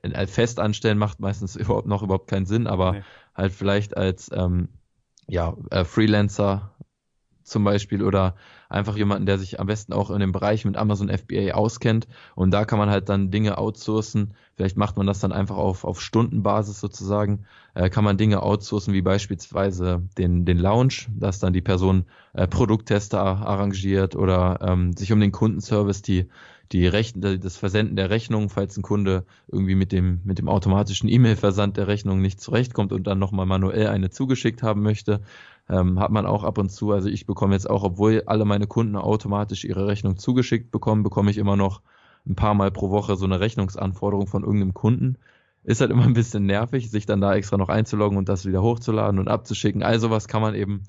äh, 0.02 0.26
fest 0.26 0.58
anstellen 0.58 0.96
macht 0.96 1.20
meistens 1.20 1.56
überhaupt 1.56 1.86
noch 1.86 2.02
überhaupt 2.02 2.30
keinen 2.30 2.46
Sinn, 2.46 2.66
aber 2.66 2.92
nee. 2.92 3.02
halt 3.34 3.52
vielleicht 3.52 3.96
als 3.96 4.30
ähm, 4.32 4.68
ja, 5.28 5.56
äh, 5.70 5.84
Freelancer 5.84 6.75
zum 7.46 7.64
Beispiel 7.64 8.02
oder 8.02 8.34
einfach 8.68 8.96
jemanden, 8.96 9.26
der 9.26 9.38
sich 9.38 9.60
am 9.60 9.66
besten 9.66 9.92
auch 9.92 10.10
in 10.10 10.20
dem 10.20 10.32
Bereich 10.32 10.64
mit 10.64 10.76
Amazon 10.76 11.08
FBA 11.08 11.52
auskennt. 11.54 12.08
Und 12.34 12.50
da 12.50 12.64
kann 12.64 12.78
man 12.78 12.90
halt 12.90 13.08
dann 13.08 13.30
Dinge 13.30 13.58
outsourcen. 13.58 14.34
Vielleicht 14.56 14.76
macht 14.76 14.96
man 14.96 15.06
das 15.06 15.20
dann 15.20 15.32
einfach 15.32 15.56
auf, 15.56 15.84
auf 15.84 16.00
Stundenbasis 16.00 16.80
sozusagen. 16.80 17.44
Äh, 17.74 17.88
kann 17.90 18.04
man 18.04 18.16
Dinge 18.16 18.42
outsourcen, 18.42 18.94
wie 18.94 19.02
beispielsweise 19.02 20.02
den, 20.18 20.44
den 20.44 20.58
Lounge, 20.58 21.06
dass 21.08 21.38
dann 21.38 21.52
die 21.52 21.62
Person 21.62 22.06
äh, 22.32 22.48
Produkttester 22.48 23.20
arrangiert 23.20 24.16
oder 24.16 24.58
ähm, 24.62 24.92
sich 24.96 25.12
um 25.12 25.20
den 25.20 25.32
Kundenservice, 25.32 26.02
die 26.02 26.28
die 26.72 26.86
Rechn 26.86 27.20
das 27.20 27.56
Versenden 27.56 27.96
der 27.96 28.10
Rechnung, 28.10 28.48
falls 28.48 28.76
ein 28.76 28.82
Kunde 28.82 29.24
irgendwie 29.48 29.74
mit 29.74 29.92
dem, 29.92 30.20
mit 30.24 30.38
dem 30.38 30.48
automatischen 30.48 31.08
E-Mail-Versand 31.08 31.76
der 31.76 31.86
Rechnung 31.86 32.20
nicht 32.20 32.40
zurechtkommt 32.40 32.92
und 32.92 33.06
dann 33.06 33.18
nochmal 33.18 33.46
manuell 33.46 33.86
eine 33.88 34.10
zugeschickt 34.10 34.62
haben 34.62 34.82
möchte, 34.82 35.20
ähm, 35.68 35.98
hat 35.98 36.10
man 36.10 36.26
auch 36.26 36.44
ab 36.44 36.58
und 36.58 36.70
zu. 36.70 36.92
Also 36.92 37.08
ich 37.08 37.26
bekomme 37.26 37.54
jetzt 37.54 37.68
auch, 37.68 37.82
obwohl 37.82 38.22
alle 38.26 38.44
meine 38.44 38.66
Kunden 38.66 38.96
automatisch 38.96 39.64
ihre 39.64 39.86
Rechnung 39.86 40.16
zugeschickt 40.16 40.70
bekommen, 40.70 41.02
bekomme 41.02 41.30
ich 41.30 41.38
immer 41.38 41.56
noch 41.56 41.82
ein 42.26 42.34
paar 42.34 42.54
Mal 42.54 42.70
pro 42.70 42.90
Woche 42.90 43.16
so 43.16 43.24
eine 43.24 43.40
Rechnungsanforderung 43.40 44.26
von 44.26 44.42
irgendeinem 44.42 44.74
Kunden. 44.74 45.16
Ist 45.64 45.80
halt 45.80 45.90
immer 45.90 46.04
ein 46.04 46.14
bisschen 46.14 46.46
nervig, 46.46 46.90
sich 46.90 47.06
dann 47.06 47.20
da 47.20 47.34
extra 47.34 47.56
noch 47.56 47.68
einzuloggen 47.68 48.18
und 48.18 48.28
das 48.28 48.46
wieder 48.46 48.62
hochzuladen 48.62 49.18
und 49.18 49.28
abzuschicken. 49.28 49.82
All 49.82 49.98
sowas 49.98 50.28
kann 50.28 50.42
man 50.42 50.54
eben 50.54 50.82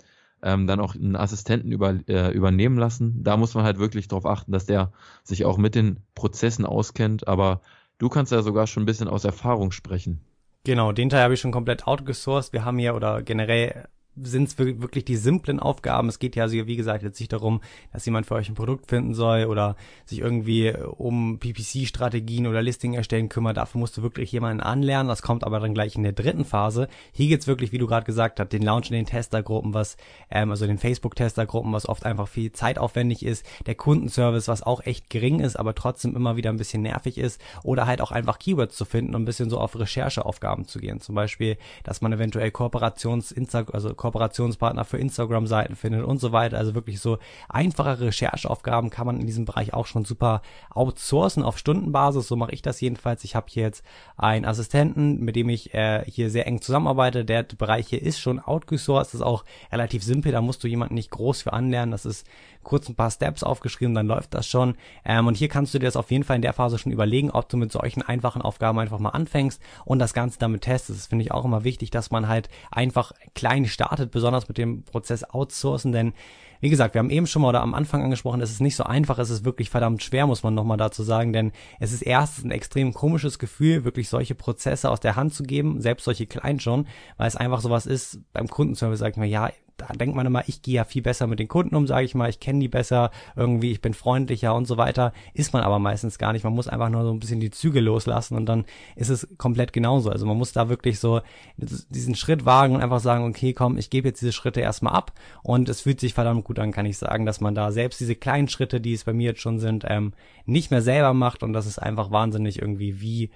ähm, 0.44 0.68
dann 0.68 0.80
auch 0.80 0.96
einen 0.96 1.16
Assistenten 1.16 1.72
über, 1.72 1.96
äh, 2.08 2.32
übernehmen 2.32 2.78
lassen. 2.78 3.24
Da 3.24 3.38
muss 3.38 3.56
man 3.56 3.64
halt 3.64 3.80
wirklich 3.80 4.08
darauf 4.08 4.26
achten, 4.26 4.52
dass 4.52 4.68
der 4.68 4.92
sich 5.24 5.46
auch 5.46 5.58
mit 5.58 5.74
den 5.74 6.02
Prozessen 6.14 6.66
auskennt. 6.66 7.28
Aber 7.28 7.62
du 7.98 8.10
kannst 8.10 8.32
ja 8.32 8.44
sogar 8.44 8.68
schon 8.68 8.84
ein 8.84 8.88
bisschen 8.88 9.08
aus 9.08 9.26
Erfahrung 9.26 9.72
sprechen. 9.72 10.22
Genau, 10.64 10.92
den 10.92 11.10
Teil 11.10 11.24
habe 11.24 11.34
ich 11.34 11.40
schon 11.40 11.52
komplett 11.52 11.88
outgesourced. 11.88 12.54
Wir 12.54 12.66
haben 12.66 12.78
hier 12.78 12.94
oder 12.94 13.24
generell 13.24 13.88
sind 14.24 14.48
es 14.48 14.58
wirklich 14.58 15.06
die 15.06 15.16
simplen 15.16 15.60
Aufgaben. 15.60 16.10
Es 16.10 16.20
geht 16.20 16.36
ja, 16.36 16.50
wie 16.52 16.76
gesagt, 16.76 17.04
jetzt 17.04 17.20
nicht 17.20 17.34
darum, 17.34 17.62
dass 17.92 18.06
jemand 18.06 18.26
für 18.26 18.36
euch 18.36 18.50
ein 18.50 18.56
Produkt 18.56 18.88
finden 18.88 19.14
soll 19.14 19.46
oder 19.46 19.76
sich 20.06 20.20
irgendwie 20.20 20.74
um 20.98 21.40
PPC-Strategien 21.40 22.48
oder 22.48 22.62
Listing 22.62 22.94
erstellen 22.94 23.30
kümmert. 23.30 23.58
Dafür 23.58 23.80
musst 23.80 23.98
du 23.98 24.02
wirklich 24.02 24.32
jemanden 24.32 24.62
anlernen. 24.62 25.08
Das 25.08 25.22
kommt 25.22 25.44
aber 25.44 25.60
dann 25.60 25.74
gleich 25.74 25.96
in 25.96 26.04
der 26.04 26.14
dritten 26.14 26.46
Phase. 26.46 26.88
Hier 27.12 27.28
geht's 27.28 27.48
wirklich, 27.48 27.72
wie 27.72 27.78
du 27.78 27.88
gerade 27.88 28.06
gesagt 28.06 28.40
hast, 28.40 28.52
den 28.52 28.62
Launch 28.62 28.90
in 28.90 28.96
den 28.96 29.06
Testergruppen, 29.06 29.74
was, 29.74 29.98
ähm, 30.32 30.52
also 30.52 30.66
den 30.66 30.78
Facebook-Testergruppen, 30.78 31.74
was 31.74 31.88
oft 31.88 32.06
einfach 32.06 32.28
viel 32.28 32.52
zeitaufwendig 32.52 33.24
ist. 33.24 33.46
Der 33.66 33.76
Kundenservice, 33.76 34.48
was 34.48 34.64
auch 34.64 34.82
echt 34.86 35.10
gering 35.10 35.40
ist, 35.40 35.56
aber 35.58 35.76
trotzdem 35.76 36.16
immer 36.16 36.36
wieder 36.38 36.50
ein 36.50 36.58
bisschen 36.58 36.82
nervig 36.82 37.18
ist. 37.18 37.42
Oder 37.64 37.86
halt 37.86 38.02
auch 38.02 38.12
einfach 38.12 38.40
Keywords 38.40 38.76
zu 38.76 38.86
finden 38.86 39.16
und 39.16 39.24
ein 39.24 39.26
bisschen 39.26 39.50
so 39.50 39.60
auf 39.60 39.78
Rechercheaufgaben 39.78 40.68
zu 40.68 40.80
gehen. 40.80 41.00
Zum 41.00 41.16
Beispiel, 41.16 41.58
dass 41.84 42.02
man 42.02 42.14
eventuell 42.14 42.52
Kooperations, 42.52 43.32
Insta 43.32 43.66
also 43.72 43.94
Kooperationspartner 44.08 44.86
für 44.86 44.98
Instagram-Seiten 44.98 45.76
findet 45.76 46.06
und 46.06 46.20
so 46.20 46.32
weiter. 46.32 46.58
Also 46.58 46.76
wirklich 46.76 47.02
so 47.02 47.18
einfache 47.50 48.00
Rechercheaufgaben 48.00 48.90
kann 48.90 49.06
man 49.06 49.20
in 49.20 49.28
diesem 49.28 49.44
Bereich 49.44 49.74
auch 49.74 49.86
schon 49.86 50.06
super 50.06 50.42
outsourcen 50.70 51.44
auf 51.44 51.58
Stundenbasis. 51.58 52.28
So 52.28 52.38
mache 52.38 52.54
ich 52.54 52.62
das 52.62 52.80
jedenfalls. 52.80 53.24
Ich 53.26 53.36
habe 53.36 53.48
hier 53.50 53.64
jetzt 53.64 53.84
einen 54.16 54.46
Assistenten, 54.46 55.20
mit 55.20 55.36
dem 55.36 55.50
ich 55.50 55.74
äh, 55.74 56.04
hier 56.08 56.30
sehr 56.30 56.48
eng 56.48 56.62
zusammenarbeite. 56.62 57.26
Der 57.26 57.44
Bereich 57.44 57.88
hier 57.88 58.02
ist 58.02 58.20
schon 58.20 58.40
outgesourced. 58.40 59.14
Ist 59.14 59.22
auch 59.22 59.44
relativ 59.72 60.04
simpel. 60.04 60.32
Da 60.32 60.42
musst 60.42 60.64
du 60.64 60.68
jemanden 60.68 60.96
nicht 60.96 61.12
groß 61.12 61.42
für 61.42 61.54
anlernen. 61.54 61.92
Das 61.92 62.06
ist 62.06 62.26
kurz 62.68 62.90
ein 62.90 62.96
paar 62.96 63.10
Steps 63.10 63.44
aufgeschrieben, 63.44 63.96
dann 63.96 64.08
läuft 64.08 64.34
das 64.34 64.46
schon. 64.46 64.76
Ähm, 65.06 65.26
und 65.26 65.38
hier 65.38 65.48
kannst 65.48 65.74
du 65.74 65.80
dir 65.80 65.86
das 65.86 65.96
auf 65.96 66.12
jeden 66.12 66.26
Fall 66.26 66.36
in 66.36 66.42
der 66.42 66.54
Phase 66.54 66.78
schon 66.78 66.92
überlegen, 66.92 67.32
ob 67.32 67.48
du 67.48 67.58
mit 67.58 67.72
solchen 67.72 68.02
einfachen 68.02 68.42
Aufgaben 68.42 68.78
einfach 68.78 69.00
mal 69.00 69.10
anfängst 69.10 69.62
und 69.86 70.00
das 70.00 70.14
Ganze 70.14 70.38
damit 70.38 70.62
testest. 70.62 71.00
Das 71.00 71.08
finde 71.08 71.24
ich 71.24 71.32
auch 71.32 71.46
immer 71.46 71.64
wichtig, 71.64 71.92
dass 71.92 72.12
man 72.12 72.28
halt 72.28 72.50
einfach 72.70 73.14
klein 73.34 73.66
startet, 73.66 74.12
besonders 74.12 74.50
mit 74.50 74.58
dem 74.58 74.84
Prozess 74.84 75.24
outsourcen, 75.24 75.94
denn 75.94 76.14
wie 76.60 76.70
gesagt, 76.70 76.96
wir 76.96 77.00
haben 77.00 77.10
eben 77.10 77.28
schon 77.28 77.44
mal 77.44 77.50
oder 77.50 77.62
am 77.62 77.74
Anfang 77.74 78.04
angesprochen, 78.04 78.42
es 78.42 78.52
ist 78.52 78.62
nicht 78.62 78.76
so 78.76 78.84
einfach, 78.84 79.20
es 79.20 79.30
ist 79.30 79.46
wirklich 79.46 79.70
verdammt 79.70 80.02
schwer, 80.04 80.28
muss 80.28 80.44
man 80.44 80.56
nochmal 80.56 80.78
dazu 80.78 81.04
sagen, 81.04 81.32
denn 81.32 81.52
es 81.80 81.94
ist 81.94 82.02
erstens 82.02 82.46
ein 82.46 82.52
extrem 82.52 82.94
komisches 82.94 83.40
Gefühl, 83.40 83.84
wirklich 83.84 84.10
solche 84.10 84.36
Prozesse 84.36 84.90
aus 84.90 85.00
der 85.00 85.16
Hand 85.16 85.34
zu 85.34 85.44
geben, 85.44 85.82
selbst 85.82 86.06
solche 86.06 86.26
kleinen 86.26 86.60
schon, 86.60 86.88
weil 87.18 87.28
es 87.28 87.36
einfach 87.36 87.62
sowas 87.62 87.86
ist, 87.86 88.20
beim 88.34 88.48
Kundenservice 88.48 89.00
sag 89.00 89.12
ich 89.12 89.18
mal, 89.18 89.26
ja, 89.26 89.52
da 89.78 89.88
denkt 89.94 90.16
man 90.16 90.26
immer, 90.26 90.44
ich 90.48 90.62
gehe 90.62 90.76
ja 90.76 90.84
viel 90.84 91.02
besser 91.02 91.28
mit 91.28 91.40
den 91.40 91.48
Kunden 91.48 91.76
um, 91.76 91.88
sage 91.88 92.06
ich 92.06 92.16
mal, 92.16 92.30
ich 92.30 92.40
kenne 92.40 92.60
die 92.60 92.68
besser, 92.68 93.12
irgendwie, 93.36 93.72
ich 93.72 93.82
bin 93.82 93.94
freundlicher 93.94 94.56
und 94.56 94.66
so 94.66 94.78
weiter. 94.78 95.14
Ist 95.34 95.54
man 95.54 95.64
aber 95.64 95.80
meistens 95.80 96.18
gar 96.18 96.34
nicht. 96.34 96.44
Man 96.44 96.54
muss 96.54 96.68
einfach 96.68 96.90
nur 96.90 97.04
so 97.04 97.12
ein 97.12 97.20
bisschen 97.20 97.40
die 97.40 97.52
Züge 97.52 97.80
loslassen 97.80 98.36
und 98.36 98.48
dann 98.48 98.66
ist 98.96 99.10
es 99.10 99.28
komplett 99.38 99.74
genauso. 99.74 100.10
Also 100.10 100.26
man 100.26 100.38
muss 100.38 100.52
da 100.52 100.70
wirklich 100.70 101.00
so 101.00 101.22
diesen 101.58 102.16
Schritt 102.16 102.46
wagen 102.46 102.76
und 102.76 102.82
einfach 102.82 103.00
sagen, 103.00 103.26
okay, 103.26 103.54
komm, 103.54 103.78
ich 103.78 103.90
gebe 103.90 104.08
jetzt 104.08 104.22
diese 104.22 104.34
Schritte 104.34 104.62
erstmal 104.62 104.94
ab 104.94 105.14
und 105.44 105.70
es 105.70 105.82
fühlt 105.82 106.00
sich 106.00 106.14
verdammt 106.14 106.44
gut 106.44 106.60
an, 106.60 106.72
kann 106.72 106.86
ich 106.86 106.98
sagen, 106.98 107.26
dass 107.26 107.42
man 107.42 107.56
da 107.56 107.72
selbst 107.72 108.00
diese 108.00 108.16
kleinen 108.16 108.48
Schritte, 108.48 108.82
die 108.82 108.94
es 108.94 109.04
bei 109.04 109.14
mir 109.14 109.30
jetzt 109.30 109.42
schon 109.42 109.60
sind, 109.60 109.86
ähm, 109.88 110.14
nicht 110.46 110.72
mehr 110.72 110.82
selber 110.82 111.14
macht 111.14 111.44
und 111.44 111.54
das 111.54 111.68
ist 111.68 111.80
einfach 111.80 112.12
wahnsinnig 112.12 112.62
irgendwie 112.62 113.02
wie 113.02 113.30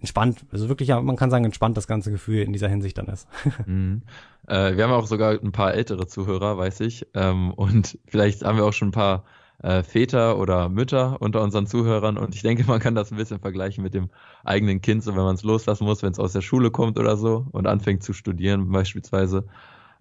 entspannt, 0.00 0.44
also 0.50 0.68
wirklich, 0.68 0.88
man 0.88 1.16
kann 1.16 1.30
sagen, 1.30 1.44
entspannt 1.44 1.76
das 1.76 1.86
ganze 1.86 2.10
Gefühl 2.10 2.42
in 2.42 2.52
dieser 2.52 2.68
Hinsicht 2.68 2.98
dann 2.98 3.06
ist. 3.06 3.28
Mhm. 3.66 4.02
Äh, 4.46 4.76
wir 4.76 4.84
haben 4.84 4.92
auch 4.92 5.06
sogar 5.06 5.32
ein 5.32 5.52
paar 5.52 5.74
ältere 5.74 6.06
Zuhörer, 6.06 6.56
weiß 6.56 6.80
ich. 6.80 7.06
Ähm, 7.14 7.52
und 7.52 7.98
vielleicht 8.06 8.42
haben 8.42 8.56
wir 8.56 8.64
auch 8.64 8.72
schon 8.72 8.88
ein 8.88 8.92
paar 8.92 9.24
äh, 9.62 9.82
Väter 9.82 10.38
oder 10.38 10.68
Mütter 10.68 11.20
unter 11.20 11.42
unseren 11.42 11.66
Zuhörern. 11.66 12.16
Und 12.16 12.34
ich 12.34 12.42
denke, 12.42 12.64
man 12.64 12.80
kann 12.80 12.94
das 12.94 13.12
ein 13.12 13.16
bisschen 13.16 13.38
vergleichen 13.38 13.84
mit 13.84 13.94
dem 13.94 14.08
eigenen 14.44 14.80
Kind, 14.80 15.04
so 15.04 15.14
wenn 15.14 15.22
man 15.22 15.34
es 15.34 15.42
loslassen 15.42 15.84
muss, 15.84 16.02
wenn 16.02 16.12
es 16.12 16.18
aus 16.18 16.32
der 16.32 16.40
Schule 16.40 16.70
kommt 16.70 16.98
oder 16.98 17.16
so 17.16 17.46
und 17.52 17.66
anfängt 17.66 18.02
zu 18.02 18.12
studieren 18.12 18.70
beispielsweise. 18.70 19.44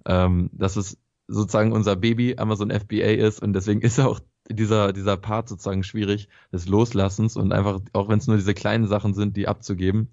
Ähm, 0.05 0.49
dass 0.53 0.77
es 0.77 0.97
sozusagen 1.27 1.73
unser 1.73 1.95
Baby 1.95 2.35
Amazon 2.38 2.71
FBA 2.71 3.12
ist 3.13 3.41
und 3.41 3.53
deswegen 3.53 3.81
ist 3.81 3.99
auch 3.99 4.19
dieser, 4.51 4.93
dieser 4.93 5.17
Part 5.17 5.49
sozusagen 5.49 5.83
schwierig 5.83 6.29
des 6.51 6.67
Loslassens 6.67 7.35
und 7.35 7.51
einfach, 7.53 7.79
auch 7.93 8.09
wenn 8.09 8.19
es 8.19 8.27
nur 8.27 8.38
diese 8.38 8.53
kleinen 8.53 8.88
Sachen 8.88 9.13
sind, 9.13 9.38
die 9.38 9.47
abzugeben. 9.47 10.09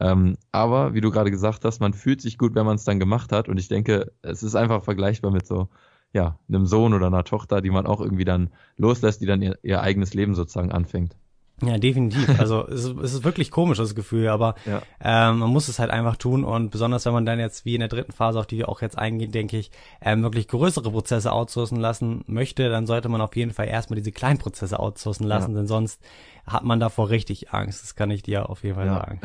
Ähm, 0.00 0.36
aber 0.52 0.94
wie 0.94 1.00
du 1.00 1.10
gerade 1.10 1.30
gesagt 1.30 1.64
hast, 1.64 1.80
man 1.80 1.94
fühlt 1.94 2.20
sich 2.20 2.38
gut, 2.38 2.54
wenn 2.54 2.66
man 2.66 2.76
es 2.76 2.84
dann 2.84 3.00
gemacht 3.00 3.32
hat. 3.32 3.48
Und 3.48 3.58
ich 3.58 3.68
denke, 3.68 4.12
es 4.22 4.42
ist 4.42 4.54
einfach 4.54 4.84
vergleichbar 4.84 5.30
mit 5.30 5.46
so 5.46 5.68
ja, 6.12 6.38
einem 6.48 6.66
Sohn 6.66 6.94
oder 6.94 7.08
einer 7.08 7.24
Tochter, 7.24 7.60
die 7.60 7.70
man 7.70 7.86
auch 7.86 8.00
irgendwie 8.00 8.24
dann 8.24 8.50
loslässt, 8.76 9.20
die 9.20 9.26
dann 9.26 9.42
ihr, 9.42 9.58
ihr 9.62 9.82
eigenes 9.82 10.14
Leben 10.14 10.34
sozusagen 10.34 10.72
anfängt. 10.72 11.16
Ja, 11.62 11.78
definitiv. 11.78 12.28
Also 12.38 12.66
es 12.68 12.84
ist, 12.84 12.98
es 12.98 13.14
ist 13.14 13.24
wirklich 13.24 13.50
komisch, 13.50 13.78
das 13.78 13.94
Gefühl, 13.94 14.28
aber 14.28 14.54
ja. 14.64 14.82
ähm, 15.02 15.38
man 15.38 15.50
muss 15.50 15.68
es 15.68 15.78
halt 15.78 15.90
einfach 15.90 16.16
tun 16.16 16.44
und 16.44 16.70
besonders 16.70 17.04
wenn 17.04 17.12
man 17.12 17.26
dann 17.26 17.40
jetzt 17.40 17.64
wie 17.64 17.74
in 17.74 17.80
der 17.80 17.88
dritten 17.88 18.12
Phase, 18.12 18.38
auf 18.38 18.46
die 18.46 18.58
wir 18.58 18.68
auch 18.68 18.80
jetzt 18.80 18.96
eingehen, 18.96 19.32
denke 19.32 19.58
ich, 19.58 19.70
ähm, 20.00 20.22
wirklich 20.22 20.46
größere 20.48 20.90
Prozesse 20.90 21.32
outsourcen 21.32 21.78
lassen 21.78 22.22
möchte, 22.26 22.68
dann 22.68 22.86
sollte 22.86 23.08
man 23.08 23.20
auf 23.20 23.34
jeden 23.34 23.50
Fall 23.50 23.66
erstmal 23.66 23.96
diese 23.96 24.12
kleinen 24.12 24.38
Prozesse 24.38 24.78
outsourcen 24.78 25.26
lassen, 25.26 25.52
ja. 25.52 25.58
denn 25.58 25.66
sonst 25.66 26.00
hat 26.46 26.64
man 26.64 26.80
davor 26.80 27.10
richtig 27.10 27.52
Angst. 27.52 27.82
Das 27.82 27.94
kann 27.94 28.10
ich 28.10 28.22
dir 28.22 28.48
auf 28.48 28.62
jeden 28.62 28.76
Fall 28.76 28.86
ja. 28.86 28.94
sagen. 28.94 29.20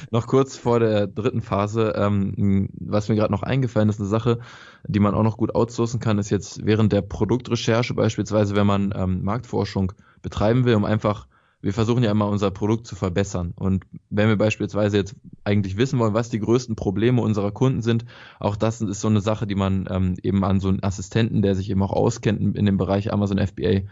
noch 0.10 0.26
kurz 0.26 0.56
vor 0.56 0.80
der 0.80 1.06
dritten 1.06 1.40
Phase, 1.40 1.94
ähm, 1.96 2.68
was 2.78 3.08
mir 3.08 3.14
gerade 3.14 3.32
noch 3.32 3.42
eingefallen 3.42 3.88
ist, 3.88 4.00
eine 4.00 4.08
Sache, 4.08 4.40
die 4.84 5.00
man 5.00 5.14
auch 5.14 5.22
noch 5.22 5.36
gut 5.36 5.54
outsourcen 5.54 6.00
kann, 6.00 6.18
ist 6.18 6.30
jetzt 6.30 6.66
während 6.66 6.92
der 6.92 7.02
Produktrecherche 7.02 7.94
beispielsweise, 7.94 8.56
wenn 8.56 8.66
man 8.66 8.92
ähm, 8.94 9.24
Marktforschung 9.24 9.92
betreiben 10.22 10.64
will, 10.64 10.74
um 10.74 10.84
einfach 10.84 11.26
wir 11.62 11.72
versuchen 11.72 12.04
ja 12.04 12.10
immer 12.10 12.28
unser 12.28 12.50
Produkt 12.50 12.86
zu 12.86 12.94
verbessern. 12.94 13.52
Und 13.56 13.86
wenn 14.10 14.28
wir 14.28 14.36
beispielsweise 14.36 14.98
jetzt 14.98 15.16
eigentlich 15.44 15.76
wissen 15.76 15.98
wollen, 15.98 16.14
was 16.14 16.28
die 16.28 16.38
größten 16.38 16.76
Probleme 16.76 17.22
unserer 17.22 17.50
Kunden 17.50 17.82
sind, 17.82 18.04
auch 18.38 18.56
das 18.56 18.80
ist 18.80 19.00
so 19.00 19.08
eine 19.08 19.20
Sache, 19.20 19.46
die 19.46 19.54
man 19.54 19.86
ähm, 19.90 20.16
eben 20.22 20.44
an 20.44 20.60
so 20.60 20.68
einen 20.68 20.82
Assistenten, 20.82 21.42
der 21.42 21.54
sich 21.54 21.70
eben 21.70 21.82
auch 21.82 21.92
auskennt 21.92 22.56
in 22.56 22.66
dem 22.66 22.76
Bereich 22.76 23.12
Amazon 23.12 23.38
FBA, 23.38 23.82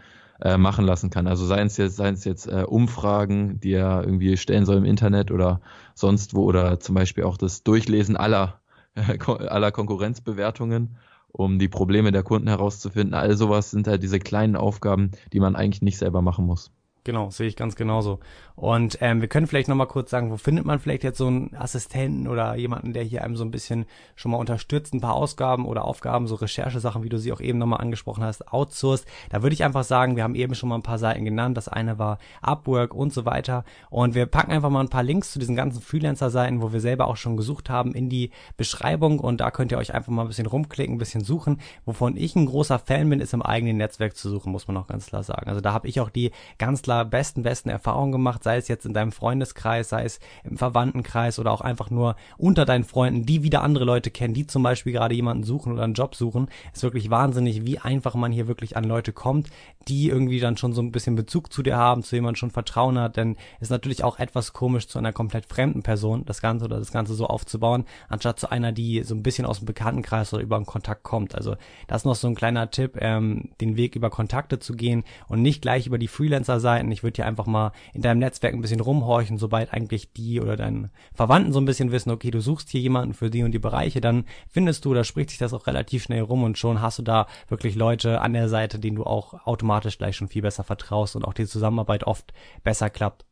äh, 0.41 0.57
machen 0.57 0.85
lassen 0.85 1.09
kann. 1.09 1.27
Also 1.27 1.45
seien 1.45 1.67
es 1.67 1.77
jetzt, 1.77 1.95
seien 1.95 2.13
es 2.13 2.25
jetzt 2.25 2.47
äh, 2.47 2.63
Umfragen, 2.67 3.59
die 3.59 3.71
er 3.71 4.03
irgendwie 4.03 4.37
stellen 4.37 4.65
soll 4.65 4.77
im 4.77 4.85
Internet 4.85 5.31
oder 5.31 5.61
sonst 5.93 6.33
wo, 6.33 6.43
oder 6.43 6.79
zum 6.79 6.95
Beispiel 6.95 7.23
auch 7.23 7.37
das 7.37 7.63
Durchlesen 7.63 8.17
aller, 8.17 8.59
äh, 8.95 9.17
aller 9.17 9.71
Konkurrenzbewertungen 9.71 10.97
um 11.31 11.59
die 11.59 11.67
Probleme 11.67 12.11
der 12.11 12.23
Kunden 12.23 12.47
herauszufinden. 12.47 13.13
All 13.13 13.35
sowas 13.35 13.71
sind 13.71 13.87
halt 13.87 14.03
diese 14.03 14.19
kleinen 14.19 14.55
Aufgaben, 14.55 15.11
die 15.33 15.41
man 15.41 15.55
eigentlich 15.55 15.81
nicht 15.81 15.97
selber 15.97 16.21
machen 16.21 16.45
muss. 16.45 16.71
Genau, 17.05 17.29
sehe 17.29 17.47
ich 17.47 17.55
ganz 17.55 17.75
genauso. 17.75 18.19
Und 18.55 18.97
ähm, 18.99 19.21
wir 19.21 19.27
können 19.27 19.45
vielleicht 19.45 19.67
nochmal 19.67 19.85
kurz 19.85 20.09
sagen, 20.09 20.31
wo 20.31 20.37
findet 20.37 20.65
man 20.65 20.79
vielleicht 20.79 21.03
jetzt 21.03 21.19
so 21.19 21.27
einen 21.27 21.55
Assistenten 21.55 22.27
oder 22.27 22.55
jemanden, 22.55 22.93
der 22.93 23.03
hier 23.03 23.23
einem 23.23 23.35
so 23.35 23.43
ein 23.45 23.51
bisschen 23.51 23.85
schon 24.15 24.31
mal 24.31 24.37
unterstützt, 24.37 24.91
ein 24.91 25.01
paar 25.01 25.13
Ausgaben 25.13 25.67
oder 25.67 25.85
Aufgaben, 25.85 26.25
so 26.25 26.33
Recherchesachen, 26.33 27.03
wie 27.03 27.09
du 27.09 27.19
sie 27.19 27.31
auch 27.31 27.41
eben 27.41 27.59
nochmal 27.59 27.81
angesprochen 27.81 28.23
hast, 28.23 28.51
outsourced. 28.51 29.05
Da 29.29 29.43
würde 29.43 29.53
ich 29.53 29.63
einfach 29.63 29.83
sagen, 29.83 30.15
wir 30.15 30.23
haben 30.23 30.33
eben 30.33 30.55
schon 30.55 30.67
mal 30.67 30.75
ein 30.75 30.81
paar 30.81 30.97
Seiten 30.97 31.25
genannt. 31.25 31.57
Das 31.57 31.67
eine 31.67 31.99
war 31.99 32.17
Upwork 32.41 32.95
und 32.95 33.13
so 33.13 33.23
weiter. 33.23 33.65
Und 33.91 34.15
wir 34.15 34.25
packen 34.25 34.51
einfach 34.51 34.71
mal 34.71 34.79
ein 34.79 34.89
paar 34.89 35.03
Links 35.03 35.31
zu 35.31 35.37
diesen 35.37 35.55
ganzen 35.55 35.83
Freelancer-Seiten, 35.83 36.59
wo 36.59 36.73
wir 36.73 36.79
selber 36.79 37.05
auch 37.05 37.17
schon 37.17 37.37
gesucht 37.37 37.69
haben, 37.69 37.93
in 37.93 38.09
die 38.09 38.31
Beschreibung. 38.57 39.19
Und 39.19 39.41
da 39.41 39.51
könnt 39.51 39.71
ihr 39.71 39.77
euch 39.77 39.93
einfach 39.93 40.11
mal 40.11 40.23
ein 40.23 40.29
bisschen 40.29 40.47
rumklicken, 40.47 40.95
ein 40.95 40.99
bisschen 40.99 41.23
suchen. 41.23 41.59
Wovon 41.85 42.17
ich 42.17 42.35
ein 42.35 42.47
großer 42.47 42.79
Fan 42.79 43.07
bin, 43.11 43.19
ist 43.19 43.35
im 43.35 43.43
eigenen 43.43 43.77
Netzwerk 43.77 44.17
zu 44.17 44.27
suchen, 44.27 44.51
muss 44.51 44.67
man 44.67 44.77
auch 44.77 44.87
ganz 44.87 45.05
klar 45.05 45.21
sagen. 45.21 45.47
Also 45.49 45.61
da 45.61 45.71
habe 45.71 45.87
ich 45.87 45.99
auch 45.99 46.09
die 46.09 46.31
ganz 46.57 46.81
klar 46.81 46.94
besten, 47.03 47.43
besten 47.43 47.69
Erfahrungen 47.69 48.11
gemacht, 48.11 48.43
sei 48.43 48.57
es 48.57 48.67
jetzt 48.67 48.85
in 48.85 48.93
deinem 48.93 49.11
Freundeskreis, 49.11 49.89
sei 49.89 50.05
es 50.05 50.19
im 50.43 50.57
Verwandtenkreis 50.57 51.39
oder 51.39 51.51
auch 51.51 51.61
einfach 51.61 51.89
nur 51.89 52.15
unter 52.37 52.65
deinen 52.65 52.83
Freunden, 52.83 53.25
die 53.25 53.43
wieder 53.43 53.63
andere 53.63 53.85
Leute 53.85 54.11
kennen, 54.11 54.33
die 54.33 54.47
zum 54.47 54.63
Beispiel 54.63 54.93
gerade 54.93 55.15
jemanden 55.15 55.43
suchen 55.43 55.73
oder 55.73 55.83
einen 55.83 55.93
Job 55.93 56.15
suchen. 56.15 56.47
Ist 56.73 56.83
wirklich 56.83 57.09
wahnsinnig, 57.09 57.65
wie 57.65 57.79
einfach 57.79 58.15
man 58.15 58.31
hier 58.31 58.47
wirklich 58.47 58.77
an 58.77 58.83
Leute 58.83 59.11
kommt, 59.11 59.49
die 59.87 60.09
irgendwie 60.09 60.39
dann 60.39 60.57
schon 60.57 60.73
so 60.73 60.81
ein 60.81 60.91
bisschen 60.91 61.15
Bezug 61.15 61.51
zu 61.51 61.63
dir 61.63 61.77
haben, 61.77 62.03
zu 62.03 62.15
jemandem 62.15 62.37
schon 62.37 62.51
Vertrauen 62.51 62.97
hat, 62.99 63.17
denn 63.17 63.35
ist 63.59 63.71
natürlich 63.71 64.03
auch 64.03 64.19
etwas 64.19 64.53
komisch, 64.53 64.87
zu 64.87 64.99
einer 64.99 65.13
komplett 65.13 65.45
fremden 65.45 65.83
Person 65.83 66.25
das 66.25 66.41
Ganze 66.41 66.65
oder 66.65 66.79
das 66.79 66.91
Ganze 66.91 67.13
so 67.13 67.27
aufzubauen, 67.27 67.85
anstatt 68.07 68.39
zu 68.39 68.49
einer, 68.51 68.71
die 68.71 69.03
so 69.03 69.15
ein 69.15 69.23
bisschen 69.23 69.45
aus 69.45 69.59
dem 69.59 69.65
Bekanntenkreis 69.65 70.33
oder 70.33 70.43
über 70.43 70.55
einen 70.55 70.65
Kontakt 70.65 71.03
kommt. 71.03 71.35
Also 71.35 71.55
das 71.87 72.01
ist 72.01 72.05
noch 72.05 72.15
so 72.15 72.27
ein 72.27 72.35
kleiner 72.35 72.69
Tipp, 72.71 72.97
ähm, 72.99 73.49
den 73.61 73.77
Weg 73.77 73.95
über 73.95 74.09
Kontakte 74.09 74.59
zu 74.59 74.73
gehen 74.73 75.03
und 75.27 75.41
nicht 75.41 75.61
gleich 75.61 75.87
über 75.87 75.97
die 75.97 76.07
Freelancer-Seiten. 76.07 76.84
Ich 76.91 77.03
würde 77.03 77.13
dir 77.13 77.25
einfach 77.25 77.45
mal 77.45 77.71
in 77.93 78.01
deinem 78.01 78.19
Netzwerk 78.19 78.53
ein 78.53 78.61
bisschen 78.61 78.79
rumhorchen, 78.79 79.37
sobald 79.37 79.73
eigentlich 79.73 80.13
die 80.13 80.41
oder 80.41 80.55
deine 80.55 80.91
Verwandten 81.13 81.53
so 81.53 81.59
ein 81.59 81.65
bisschen 81.65 81.91
wissen, 81.91 82.11
okay, 82.11 82.31
du 82.31 82.41
suchst 82.41 82.69
hier 82.69 82.81
jemanden 82.81 83.13
für 83.13 83.29
die 83.29 83.43
und 83.43 83.51
die 83.51 83.59
Bereiche, 83.59 84.01
dann 84.01 84.25
findest 84.49 84.85
du, 84.85 84.93
da 84.93 85.03
spricht 85.03 85.29
sich 85.29 85.39
das 85.39 85.53
auch 85.53 85.67
relativ 85.67 86.03
schnell 86.03 86.21
rum 86.21 86.43
und 86.43 86.57
schon 86.57 86.81
hast 86.81 86.99
du 86.99 87.03
da 87.03 87.27
wirklich 87.47 87.75
Leute 87.75 88.21
an 88.21 88.33
der 88.33 88.49
Seite, 88.49 88.79
denen 88.79 88.97
du 88.97 89.03
auch 89.03 89.45
automatisch 89.45 89.97
gleich 89.97 90.15
schon 90.15 90.27
viel 90.27 90.41
besser 90.41 90.63
vertraust 90.63 91.15
und 91.15 91.25
auch 91.25 91.33
die 91.33 91.45
Zusammenarbeit 91.45 92.05
oft 92.05 92.33
besser 92.63 92.89
klappt. 92.89 93.25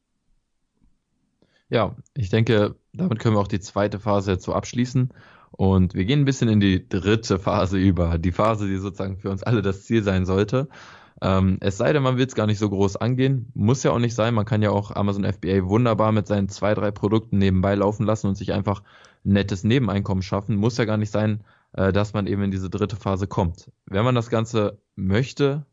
Ja, 1.69 1.95
ich 2.13 2.29
denke, 2.29 2.75
damit 2.93 3.19
können 3.19 3.35
wir 3.35 3.39
auch 3.39 3.47
die 3.47 3.59
zweite 3.59 3.99
Phase 3.99 4.31
jetzt 4.31 4.43
so 4.43 4.53
abschließen. 4.53 5.09
Und 5.55 5.93
wir 5.93 6.05
gehen 6.05 6.21
ein 6.21 6.25
bisschen 6.25 6.49
in 6.49 6.59
die 6.59 6.87
dritte 6.87 7.39
Phase 7.39 7.77
über. 7.77 8.17
Die 8.17 8.31
Phase, 8.31 8.67
die 8.67 8.77
sozusagen 8.77 9.17
für 9.17 9.29
uns 9.29 9.43
alle 9.43 9.61
das 9.61 9.83
Ziel 9.83 10.03
sein 10.03 10.25
sollte. 10.25 10.67
Ähm, 11.21 11.57
es 11.61 11.77
sei 11.77 11.93
denn, 11.93 12.03
man 12.03 12.17
will 12.17 12.25
es 12.25 12.35
gar 12.35 12.47
nicht 12.47 12.59
so 12.59 12.69
groß 12.69 12.97
angehen. 12.97 13.51
Muss 13.53 13.83
ja 13.83 13.91
auch 13.91 13.99
nicht 13.99 14.15
sein. 14.15 14.33
Man 14.33 14.45
kann 14.45 14.61
ja 14.61 14.71
auch 14.71 14.91
Amazon 14.91 15.23
FBA 15.25 15.67
wunderbar 15.67 16.11
mit 16.11 16.27
seinen 16.27 16.49
zwei, 16.49 16.73
drei 16.73 16.91
Produkten 16.91 17.37
nebenbei 17.37 17.75
laufen 17.75 18.05
lassen 18.05 18.27
und 18.27 18.35
sich 18.35 18.53
einfach 18.53 18.81
ein 19.25 19.33
nettes 19.33 19.63
Nebeneinkommen 19.63 20.23
schaffen. 20.23 20.55
Muss 20.55 20.77
ja 20.77 20.85
gar 20.85 20.97
nicht 20.97 21.11
sein, 21.11 21.43
äh, 21.73 21.93
dass 21.93 22.13
man 22.13 22.27
eben 22.27 22.43
in 22.43 22.51
diese 22.51 22.69
dritte 22.69 22.95
Phase 22.95 23.27
kommt. 23.27 23.71
Wenn 23.85 24.03
man 24.03 24.15
das 24.15 24.29
Ganze 24.29 24.79
möchte, 24.95 25.65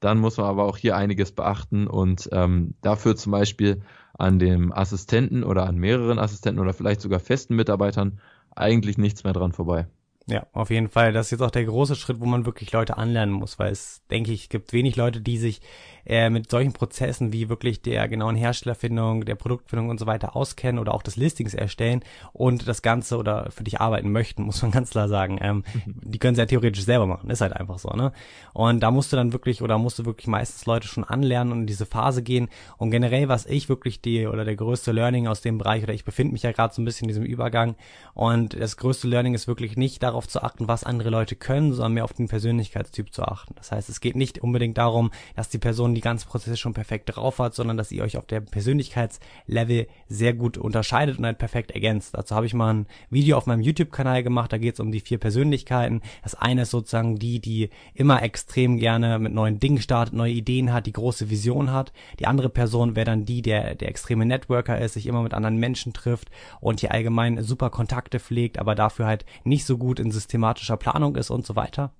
dann 0.00 0.18
muss 0.18 0.36
man 0.36 0.46
aber 0.46 0.64
auch 0.64 0.76
hier 0.76 0.96
einiges 0.96 1.32
beachten 1.32 1.86
und 1.86 2.28
ähm, 2.32 2.74
dafür 2.82 3.16
zum 3.16 3.32
Beispiel 3.32 3.82
an 4.16 4.38
dem 4.38 4.72
Assistenten 4.72 5.44
oder 5.44 5.66
an 5.66 5.76
mehreren 5.76 6.18
Assistenten 6.18 6.60
oder 6.60 6.72
vielleicht 6.72 7.00
sogar 7.00 7.20
festen 7.20 7.56
Mitarbeitern 7.56 8.20
eigentlich 8.54 8.98
nichts 8.98 9.24
mehr 9.24 9.32
dran 9.32 9.52
vorbei. 9.52 9.86
Ja, 10.30 10.46
auf 10.52 10.68
jeden 10.68 10.88
Fall. 10.88 11.12
Das 11.12 11.26
ist 11.26 11.30
jetzt 11.30 11.40
auch 11.40 11.50
der 11.50 11.64
große 11.64 11.96
Schritt, 11.96 12.20
wo 12.20 12.26
man 12.26 12.44
wirklich 12.44 12.70
Leute 12.72 12.98
anlernen 12.98 13.34
muss, 13.34 13.58
weil 13.58 13.72
es, 13.72 14.02
denke 14.10 14.30
ich, 14.30 14.50
gibt 14.50 14.74
wenig 14.74 14.94
Leute, 14.94 15.22
die 15.22 15.38
sich 15.38 15.62
äh, 16.08 16.30
mit 16.30 16.50
solchen 16.50 16.72
Prozessen 16.72 17.32
wie 17.32 17.48
wirklich 17.48 17.82
der 17.82 18.08
genauen 18.08 18.34
Herstellerfindung, 18.34 19.26
der 19.26 19.34
Produktfindung 19.34 19.90
und 19.90 20.00
so 20.00 20.06
weiter 20.06 20.34
auskennen 20.34 20.78
oder 20.78 20.94
auch 20.94 21.02
des 21.02 21.16
Listings 21.16 21.52
erstellen 21.52 22.02
und 22.32 22.66
das 22.66 22.80
Ganze 22.80 23.18
oder 23.18 23.50
für 23.50 23.62
dich 23.62 23.80
arbeiten 23.80 24.10
möchten, 24.10 24.42
muss 24.44 24.62
man 24.62 24.70
ganz 24.70 24.90
klar 24.90 25.08
sagen. 25.08 25.38
Ähm, 25.42 25.64
die 25.84 26.18
können 26.18 26.32
es 26.32 26.38
ja 26.38 26.46
theoretisch 26.46 26.84
selber 26.84 27.06
machen, 27.06 27.28
ist 27.30 27.42
halt 27.42 27.52
einfach 27.52 27.78
so, 27.78 27.90
ne? 27.90 28.12
Und 28.54 28.80
da 28.80 28.90
musst 28.90 29.12
du 29.12 29.16
dann 29.16 29.32
wirklich 29.32 29.62
oder 29.62 29.78
musst 29.78 29.98
du 29.98 30.06
wirklich 30.06 30.26
meistens 30.26 30.64
Leute 30.66 30.88
schon 30.88 31.04
anlernen 31.04 31.52
und 31.52 31.60
in 31.60 31.66
diese 31.66 31.86
Phase 31.86 32.22
gehen. 32.22 32.48
Und 32.78 32.90
generell, 32.90 33.28
was 33.28 33.46
ich 33.46 33.68
wirklich 33.68 34.00
die 34.00 34.26
oder 34.26 34.44
der 34.44 34.56
größte 34.56 34.92
Learning 34.92 35.26
aus 35.26 35.42
dem 35.42 35.58
Bereich 35.58 35.82
oder 35.82 35.92
ich 35.92 36.04
befinde 36.04 36.32
mich 36.32 36.42
ja 36.42 36.52
gerade 36.52 36.74
so 36.74 36.80
ein 36.80 36.84
bisschen 36.84 37.04
in 37.04 37.08
diesem 37.08 37.24
Übergang 37.24 37.76
und 38.14 38.58
das 38.58 38.76
größte 38.78 39.08
Learning 39.08 39.34
ist 39.34 39.46
wirklich 39.46 39.76
nicht 39.76 40.02
darauf 40.02 40.26
zu 40.26 40.42
achten, 40.42 40.68
was 40.68 40.84
andere 40.84 41.10
Leute 41.10 41.36
können, 41.36 41.72
sondern 41.72 41.92
mehr 41.92 42.04
auf 42.04 42.12
den 42.14 42.28
Persönlichkeitstyp 42.28 43.12
zu 43.12 43.22
achten. 43.22 43.54
Das 43.56 43.70
heißt, 43.72 43.88
es 43.88 44.00
geht 44.00 44.16
nicht 44.16 44.38
unbedingt 44.38 44.78
darum, 44.78 45.10
dass 45.36 45.48
die 45.48 45.58
Person 45.58 45.94
die 45.98 46.02
ganzen 46.02 46.28
Prozesse 46.28 46.56
schon 46.56 46.74
perfekt 46.74 47.14
drauf 47.14 47.40
hat, 47.40 47.54
sondern 47.54 47.76
dass 47.76 47.90
ihr 47.90 48.04
euch 48.04 48.16
auf 48.16 48.26
der 48.26 48.40
Persönlichkeitslevel 48.40 49.88
sehr 50.08 50.32
gut 50.32 50.56
unterscheidet 50.56 51.18
und 51.18 51.26
halt 51.26 51.38
perfekt 51.38 51.72
ergänzt. 51.72 52.14
Dazu 52.14 52.36
habe 52.36 52.46
ich 52.46 52.54
mal 52.54 52.72
ein 52.72 52.86
Video 53.10 53.36
auf 53.36 53.46
meinem 53.46 53.62
YouTube-Kanal 53.62 54.22
gemacht, 54.22 54.52
da 54.52 54.58
geht 54.58 54.74
es 54.74 54.80
um 54.80 54.92
die 54.92 55.00
vier 55.00 55.18
Persönlichkeiten. 55.18 56.02
Das 56.22 56.34
eine 56.34 56.62
ist 56.62 56.70
sozusagen 56.70 57.18
die, 57.18 57.40
die 57.40 57.70
immer 57.94 58.22
extrem 58.22 58.78
gerne 58.78 59.18
mit 59.18 59.32
neuen 59.32 59.58
Dingen 59.58 59.80
startet, 59.80 60.14
neue 60.14 60.32
Ideen 60.32 60.72
hat, 60.72 60.86
die 60.86 60.92
große 60.92 61.30
Vision 61.30 61.72
hat. 61.72 61.92
Die 62.20 62.26
andere 62.26 62.48
Person 62.48 62.94
wäre 62.94 63.06
dann 63.06 63.24
die, 63.24 63.42
der 63.42 63.74
der 63.74 63.88
extreme 63.88 64.24
Networker 64.24 64.78
ist, 64.78 64.94
sich 64.94 65.06
immer 65.06 65.22
mit 65.22 65.34
anderen 65.34 65.56
Menschen 65.56 65.92
trifft 65.92 66.30
und 66.60 66.80
hier 66.80 66.92
allgemein 66.92 67.42
super 67.42 67.70
Kontakte 67.70 68.20
pflegt, 68.20 68.58
aber 68.58 68.74
dafür 68.74 69.06
halt 69.06 69.24
nicht 69.44 69.64
so 69.64 69.78
gut 69.78 69.98
in 69.98 70.12
systematischer 70.12 70.76
Planung 70.76 71.16
ist 71.16 71.30
und 71.30 71.44
so 71.44 71.56
weiter. 71.56 71.92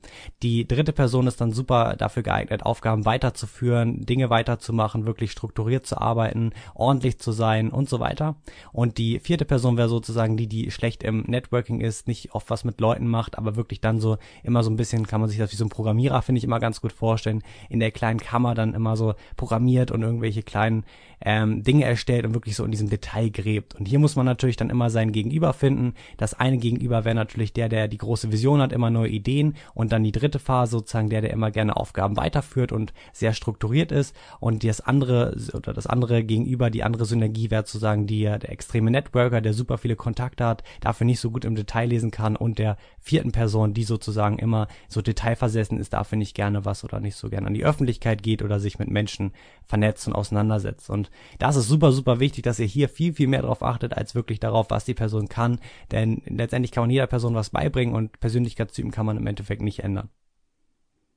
Die 0.43 0.69
dritte 0.69 0.93
Person 0.93 1.27
ist 1.27 1.41
dann 1.41 1.53
super 1.53 1.97
dafür 1.97 2.23
geeignet, 2.23 2.65
Aufgaben 2.65 3.05
weiterzuführen, 3.05 3.88
können, 3.89 4.07
Dinge 4.07 4.31
weiterzumachen, 4.31 5.07
wirklich 5.07 5.33
strukturiert 5.33 5.87
zu 5.87 5.99
arbeiten, 5.99 6.53
ordentlich 6.75 7.19
zu 7.19 7.33
sein 7.33 7.71
und 7.71 7.89
so 7.89 8.01
weiter. 8.01 8.37
Und 8.73 8.99
die 8.99 9.19
vierte 9.19 9.45
Person 9.45 9.77
wäre 9.77 9.89
sozusagen 9.89 10.37
die, 10.37 10.47
die 10.47 10.71
schlecht 10.71 11.03
im 11.03 11.23
Networking 11.27 11.81
ist, 11.81 12.09
nicht 12.09 12.35
oft 12.35 12.51
was 12.51 12.65
mit 12.65 12.81
Leuten 12.81 13.07
macht, 13.07 13.39
aber 13.39 13.57
wirklich 13.57 13.81
dann 13.81 14.01
so 14.01 14.19
immer 14.43 14.63
so 14.63 14.71
ein 14.71 14.77
bisschen, 14.77 15.07
kann 15.07 15.21
man 15.21 15.29
sich 15.29 15.39
das 15.39 15.53
wie 15.53 15.57
so 15.57 15.65
ein 15.65 15.71
Programmierer, 15.71 16.23
finde 16.23 16.39
ich, 16.39 16.45
immer 16.45 16.61
ganz 16.61 16.81
gut 16.81 16.93
vorstellen, 16.93 17.43
in 17.69 17.81
der 17.81 17.91
kleinen 17.91 18.21
Kammer 18.21 18.55
dann 18.55 18.75
immer 18.75 18.97
so 18.97 19.15
programmiert 19.37 19.91
und 19.91 20.03
irgendwelche 20.03 20.43
kleinen 20.43 20.85
ähm, 21.21 21.63
Dinge 21.63 21.85
erstellt 21.85 22.25
und 22.25 22.35
wirklich 22.35 22.57
so 22.57 22.65
in 22.65 22.71
diesem 22.71 22.91
Detail 22.91 23.31
gräbt. 23.31 23.75
Und 23.75 23.89
hier 23.89 23.99
muss 23.99 24.17
man 24.17 24.27
natürlich 24.27 24.57
dann 24.57 24.71
immer 24.71 24.91
sein 24.91 25.13
Gegenüber 25.13 25.53
finden. 25.53 25.95
Das 26.17 26.35
eine 26.35 26.59
Gegenüber 26.59 27.05
wäre 27.05 27.15
natürlich 27.15 27.53
der, 27.53 27.69
der 27.69 27.89
die 27.89 27.99
große 27.99 28.31
Vision 28.31 28.61
hat, 28.61 28.73
immer 28.73 28.91
neue 28.91 29.09
Ideen 29.09 29.57
und 29.75 29.93
dann 29.93 30.05
die 30.05 30.13
dritte 30.13 30.39
Phase 30.39 30.73
sozusagen 30.73 31.11
der, 31.11 31.21
der 31.21 31.31
immer 31.31 31.51
gerne 31.51 31.77
Aufgaben 31.77 32.17
weiterführt 32.17 32.73
und 32.73 32.93
sehr 33.13 33.33
strukturiert 33.33 33.78
ist. 33.93 34.15
Und 34.41 34.65
das 34.65 34.81
andere 34.81 35.37
oder 35.55 35.73
das 35.73 35.87
andere 35.87 36.25
Gegenüber, 36.25 36.71
die 36.71 36.83
andere 36.83 37.05
Synergie 37.05 37.51
wäre 37.51 37.63
sozusagen 37.63 38.07
die, 38.07 38.23
der 38.23 38.51
extreme 38.51 38.91
Networker, 38.91 39.41
der 39.41 39.55
super 39.55 39.79
viele 39.79 39.97
Kontakte 39.97 40.45
hat, 40.45 40.65
dafür 40.81 41.05
nicht 41.05 41.21
so 41.21 41.31
gut 41.31 41.45
im 41.45 41.55
Detail 41.55 41.87
lesen 41.87 42.11
kann 42.11 42.37
und 42.37 42.59
der 42.59 42.77
vierten 43.01 43.33
Person, 43.33 43.75
die 43.75 43.85
sozusagen 43.85 44.39
immer 44.39 44.69
so 44.89 45.03
detailversessen 45.03 45.79
ist, 45.79 45.93
dafür 45.93 46.19
nicht 46.19 46.35
gerne 46.35 46.65
was 46.65 46.85
oder 46.85 47.01
nicht 47.01 47.17
so 47.17 47.29
gerne 47.29 47.47
an 47.47 47.55
die 47.55 47.65
Öffentlichkeit 47.65 48.23
geht 48.23 48.43
oder 48.43 48.61
sich 48.61 48.79
mit 48.79 48.91
Menschen 48.91 49.33
vernetzt 49.65 50.07
und 50.07 50.15
auseinandersetzt. 50.15 50.91
Und 50.91 51.11
das 51.39 51.57
ist 51.57 51.69
super, 51.69 51.93
super 51.93 52.21
wichtig, 52.21 52.45
dass 52.45 52.59
ihr 52.59 52.67
hier 52.67 52.89
viel, 52.89 53.13
viel 53.13 53.29
mehr 53.29 53.43
darauf 53.43 53.63
achtet, 53.63 53.97
als 53.97 54.15
wirklich 54.15 54.41
darauf, 54.41 54.71
was 54.71 54.85
die 54.85 54.95
Person 54.95 55.29
kann. 55.29 55.61
Denn 55.91 56.23
letztendlich 56.27 56.73
kann 56.73 56.83
man 56.83 56.91
jeder 56.91 57.07
Person 57.07 57.35
was 57.35 57.51
beibringen 57.51 57.95
und 57.95 58.19
Persönlichkeitstypen 58.21 58.91
kann 58.91 59.07
man 59.07 59.17
im 59.17 59.27
Endeffekt 59.27 59.63
nicht 59.63 59.81
ändern. 59.81 60.09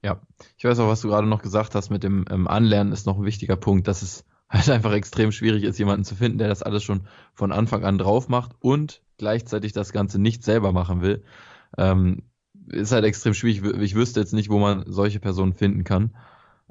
Ja, 0.03 0.21
ich 0.57 0.63
weiß 0.63 0.79
auch, 0.79 0.87
was 0.87 1.01
du 1.01 1.09
gerade 1.09 1.27
noch 1.27 1.41
gesagt 1.41 1.75
hast 1.75 1.89
mit 1.89 2.03
dem 2.03 2.25
ähm, 2.29 2.47
Anlernen 2.47 2.91
ist 2.91 3.05
noch 3.05 3.17
ein 3.17 3.25
wichtiger 3.25 3.55
Punkt, 3.55 3.87
dass 3.87 4.01
es 4.01 4.25
halt 4.49 4.69
einfach 4.69 4.93
extrem 4.93 5.31
schwierig 5.31 5.63
ist, 5.63 5.77
jemanden 5.79 6.03
zu 6.03 6.15
finden, 6.15 6.37
der 6.37 6.47
das 6.47 6.63
alles 6.63 6.83
schon 6.83 7.07
von 7.33 7.51
Anfang 7.51 7.83
an 7.83 7.97
drauf 7.97 8.27
macht 8.27 8.51
und 8.59 9.01
gleichzeitig 9.17 9.73
das 9.73 9.93
Ganze 9.93 10.19
nicht 10.19 10.43
selber 10.43 10.71
machen 10.71 11.01
will. 11.01 11.23
Ähm, 11.77 12.23
ist 12.67 12.91
halt 12.91 13.05
extrem 13.05 13.33
schwierig. 13.33 13.63
Ich 13.81 13.95
wüsste 13.95 14.19
jetzt 14.19 14.33
nicht, 14.33 14.49
wo 14.49 14.59
man 14.59 14.83
solche 14.87 15.19
Personen 15.19 15.53
finden 15.53 15.83
kann. 15.83 16.15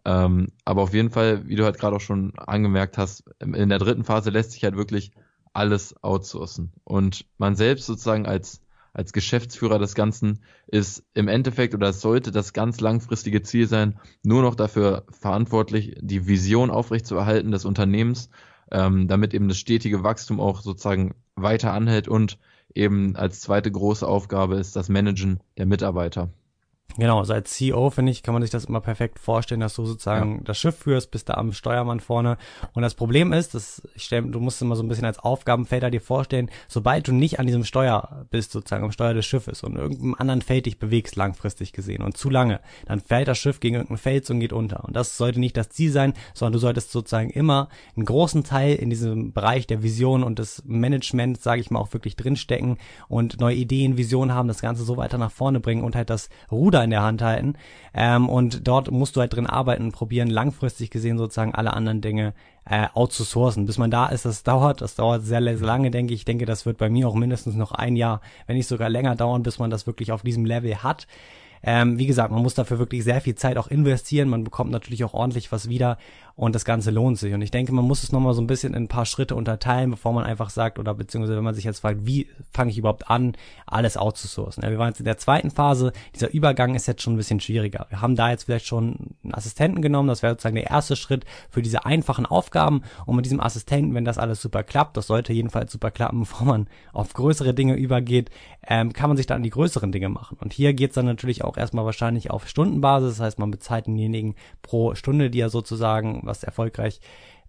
Ähm, 0.05 0.49
aber 0.65 0.83
auf 0.83 0.95
jeden 0.95 1.11
Fall, 1.11 1.47
wie 1.47 1.57
du 1.57 1.65
halt 1.65 1.79
gerade 1.79 1.97
auch 1.97 2.01
schon 2.01 2.33
angemerkt 2.39 2.97
hast, 2.99 3.25
in 3.41 3.69
der 3.69 3.79
dritten 3.79 4.05
Phase 4.05 4.31
lässt 4.31 4.53
sich 4.53 4.65
halt 4.65 4.77
wirklich 4.77 5.13
alles 5.53 6.03
outsourcen. 6.03 6.73
Und 6.85 7.27
man 7.39 7.57
selbst 7.57 7.87
sozusagen 7.87 8.27
als, 8.27 8.63
als 8.93 9.13
Geschäftsführer 9.13 9.79
des 9.79 9.95
Ganzen 9.95 10.41
ist 10.67 11.05
im 11.15 11.29
Endeffekt 11.29 11.75
oder 11.75 11.93
sollte 11.93 12.33
das 12.33 12.53
ganz 12.53 12.81
langfristige 12.81 13.43
Ziel 13.43 13.67
sein, 13.67 13.99
nur 14.23 14.43
noch 14.43 14.55
dafür 14.55 15.05
verantwortlich, 15.11 15.97
die 16.01 16.27
Vision 16.27 16.71
aufrechtzuerhalten 16.71 17.51
des 17.51 17.65
Unternehmens, 17.65 18.31
ähm, 18.71 19.09
damit 19.09 19.35
eben 19.35 19.49
das 19.49 19.59
stetige 19.59 20.03
Wachstum 20.03 20.41
auch 20.41 20.63
sozusagen 20.63 21.15
weiter 21.37 21.73
anhält 21.73 22.09
und 22.09 22.39
eben 22.75 23.17
als 23.17 23.41
zweite 23.41 23.71
große 23.71 24.07
Aufgabe 24.07 24.57
ist 24.57 24.77
das 24.77 24.89
Managen 24.89 25.41
der 25.59 25.67
Mitarbeiter. 25.67 26.31
Genau, 26.97 27.19
also 27.19 27.33
als 27.33 27.51
CEO, 27.51 27.91
finde 27.91 28.13
ich, 28.13 28.23
kann 28.23 28.35
man 28.35 28.43
sich 28.43 28.51
das 28.51 28.65
immer 28.65 28.81
perfekt 28.81 29.19
vorstellen, 29.19 29.61
dass 29.61 29.75
du 29.75 29.85
sozusagen 29.85 30.39
ja. 30.39 30.41
das 30.45 30.59
Schiff 30.59 30.77
führst, 30.77 31.11
bist 31.11 31.29
da 31.29 31.35
am 31.35 31.53
Steuermann 31.53 32.01
vorne. 32.01 32.37
Und 32.73 32.83
das 32.83 32.95
Problem 32.95 33.33
ist, 33.33 33.55
dass 33.55 33.83
ich 33.95 34.05
stell, 34.05 34.23
du 34.23 34.41
musst 34.41 34.61
immer 34.63 34.77
so 34.77 34.83
ein 34.83 34.89
bisschen 34.89 35.05
als 35.05 35.19
Aufgabenfelder 35.19 35.91
dir 35.91 36.01
vorstellen, 36.01 36.51
sobald 36.69 37.09
du 37.09 37.13
nicht 37.13 37.39
an 37.39 37.47
diesem 37.47 37.65
Steuer 37.65 38.27
bist, 38.31 38.53
sozusagen 38.53 38.85
am 38.85 38.93
Steuer 38.93 39.15
des 39.15 39.27
Schiffes 39.27 39.63
und 39.63 39.77
irgendeinem 39.77 40.15
anderen 40.19 40.43
Feld 40.43 40.67
dich 40.67 40.79
bewegst, 40.79 41.17
langfristig 41.17 41.73
gesehen 41.73 42.03
und 42.03 42.17
zu 42.17 42.31
lange, 42.31 42.61
dann 42.87 43.01
fällt 43.01 43.29
das 43.29 43.39
Schiff 43.39 43.61
gegen 43.61 43.77
irgendeinen 43.77 43.99
Fels 43.99 44.31
und 44.31 44.41
geht 44.41 44.53
unter. 44.53 44.85
Und 44.85 44.97
das 44.97 45.17
sollte 45.17 45.41
nicht 45.41 45.57
das 45.57 45.71
Ziel 45.71 45.93
sein, 45.93 46.15
sondern 46.35 46.55
du 46.55 46.59
solltest 46.59 46.91
sozusagen 46.91 47.31
immer 47.31 47.69
einen 47.97 48.05
großen 48.05 48.45
Teil 48.45 48.75
in 48.77 48.91
diesem 48.91 49.33
Bereich 49.33 49.67
der 49.67 49.83
Vision 49.83 50.25
und 50.25 50.39
des 50.39 50.63
Managements, 50.67 51.43
sage 51.43 51.61
ich 51.61 51.71
mal, 51.71 51.79
auch 51.79 51.93
wirklich 51.93 52.17
drinstecken 52.17 52.79
und 53.09 53.41
neue 53.41 53.57
Ideen, 53.57 53.97
Visionen 53.97 54.35
haben, 54.35 54.49
das 54.49 54.61
Ganze 54.61 54.85
so 54.85 54.97
weiter 54.97 55.19
nach 55.19 55.31
vorne 55.31 55.61
bringen 55.61 55.85
und 55.85 55.97
halt 55.97 56.11
das 56.11 56.29
Ruder 56.51 56.80
Computer 56.81 56.85
in 56.85 56.91
der 56.91 57.03
Hand 57.03 57.23
halten. 57.23 57.55
Ähm, 57.93 58.29
und 58.29 58.67
dort 58.67 58.91
musst 58.91 59.17
du 59.17 59.21
halt 59.21 59.35
drin 59.35 59.47
arbeiten 59.47 59.85
und 59.85 59.93
probieren, 59.93 60.29
langfristig 60.29 60.91
gesehen 60.91 61.19
sozusagen 61.19 61.55
alle 61.55 61.73
anderen 61.73 62.01
Dinge 62.01 62.35
äh, 62.65 62.87
outzusourcen. 62.95 63.67
Bis 63.67 63.79
man 63.79 63.91
da 63.91 64.07
ist, 64.07 64.25
das 64.25 64.43
dauert, 64.43 64.81
das 64.81 64.95
dauert 64.95 65.25
sehr, 65.25 65.43
sehr 65.43 65.67
lange, 65.67 65.91
denke 65.91 66.15
ich. 66.15 66.21
Ich 66.21 66.25
denke, 66.25 66.47
das 66.47 66.67
wird 66.67 66.79
bei 66.79 66.89
mir 66.89 67.09
auch 67.09 67.15
mindestens 67.15 67.57
noch 67.57 67.73
ein 67.73 67.97
Jahr, 67.97 68.21
wenn 68.47 68.57
nicht 68.57 68.69
sogar 68.69 68.89
länger 68.89 69.17
dauern, 69.17 69.43
bis 69.43 69.59
man 69.59 69.71
das 69.71 69.87
wirklich 69.87 70.13
auf 70.13 70.23
diesem 70.23 70.45
Level 70.45 70.83
hat. 70.83 71.07
Ähm, 71.63 71.99
wie 71.99 72.07
gesagt, 72.07 72.33
man 72.33 72.43
muss 72.43 72.55
dafür 72.55 72.79
wirklich 72.79 73.05
sehr 73.05 73.21
viel 73.21 73.35
Zeit 73.35 73.57
auch 73.59 73.69
investieren. 73.69 74.29
Man 74.29 74.45
bekommt 74.45 74.71
natürlich 74.71 75.05
auch 75.05 75.15
ordentlich 75.15 75.53
was 75.53 75.69
wieder 75.69 75.99
und 76.41 76.55
das 76.55 76.65
Ganze 76.65 76.91
lohnt 76.91 77.19
sich. 77.19 77.35
Und 77.35 77.43
ich 77.43 77.51
denke, 77.51 77.71
man 77.73 77.85
muss 77.85 78.03
es 78.03 78.13
nochmal 78.13 78.33
so 78.33 78.41
ein 78.41 78.47
bisschen 78.47 78.73
in 78.73 78.85
ein 78.85 78.89
paar 78.89 79.05
Schritte 79.05 79.35
unterteilen, 79.35 79.91
bevor 79.91 80.15
man 80.15 80.25
einfach 80.25 80.49
sagt, 80.49 80.79
oder 80.79 80.95
beziehungsweise 80.95 81.37
wenn 81.37 81.45
man 81.45 81.55
sich 81.55 81.65
jetzt 81.65 81.81
fragt, 81.81 82.07
wie 82.07 82.29
fange 82.51 82.71
ich 82.71 82.79
überhaupt 82.79 83.11
an, 83.11 83.35
alles 83.67 83.99
outzusourcen. 83.99 84.63
Ja, 84.63 84.71
wir 84.71 84.79
waren 84.79 84.89
jetzt 84.89 85.01
in 85.01 85.05
der 85.05 85.19
zweiten 85.19 85.51
Phase, 85.51 85.93
dieser 86.15 86.33
Übergang 86.33 86.75
ist 86.75 86.87
jetzt 86.87 87.03
schon 87.03 87.13
ein 87.13 87.19
bisschen 87.19 87.41
schwieriger. 87.41 87.87
Wir 87.91 88.01
haben 88.01 88.17
da 88.17 88.31
jetzt 88.31 88.45
vielleicht 88.45 88.65
schon 88.65 89.17
einen 89.23 89.35
Assistenten 89.35 89.83
genommen, 89.83 90.09
das 90.09 90.23
wäre 90.23 90.33
sozusagen 90.33 90.55
der 90.55 90.71
erste 90.71 90.97
Schritt 90.97 91.27
für 91.51 91.61
diese 91.61 91.85
einfachen 91.85 92.25
Aufgaben. 92.25 92.85
Und 93.05 93.17
mit 93.17 93.27
diesem 93.27 93.41
Assistenten, 93.41 93.95
wenn 93.95 94.07
das 94.07 94.17
alles 94.17 94.41
super 94.41 94.63
klappt, 94.63 94.97
das 94.97 95.09
sollte 95.09 95.35
jedenfalls 95.35 95.71
super 95.71 95.91
klappen, 95.91 96.21
bevor 96.21 96.47
man 96.47 96.69
auf 96.95 97.13
größere 97.13 97.53
Dinge 97.53 97.77
übergeht, 97.77 98.31
ähm, 98.67 98.95
kann 98.95 99.11
man 99.11 99.19
sich 99.19 99.27
dann 99.27 99.37
an 99.37 99.43
die 99.43 99.51
größeren 99.51 99.93
Dinge 99.93 100.09
machen. 100.09 100.39
Und 100.41 100.55
hier 100.55 100.73
geht's 100.73 100.95
dann 100.95 101.05
natürlich 101.05 101.45
auch 101.45 101.50
erstmal 101.57 101.85
wahrscheinlich 101.85 102.31
auf 102.31 102.49
Stundenbasis, 102.49 103.17
das 103.17 103.25
heißt, 103.25 103.39
man 103.39 103.51
bezahlt 103.51 103.87
denjenigen 103.87 104.35
pro 104.63 104.95
Stunde, 104.95 105.31
die 105.31 105.41
er 105.41 105.51
sozusagen 105.51 106.21
was 106.25 106.45
erfolgreich 106.45 107.01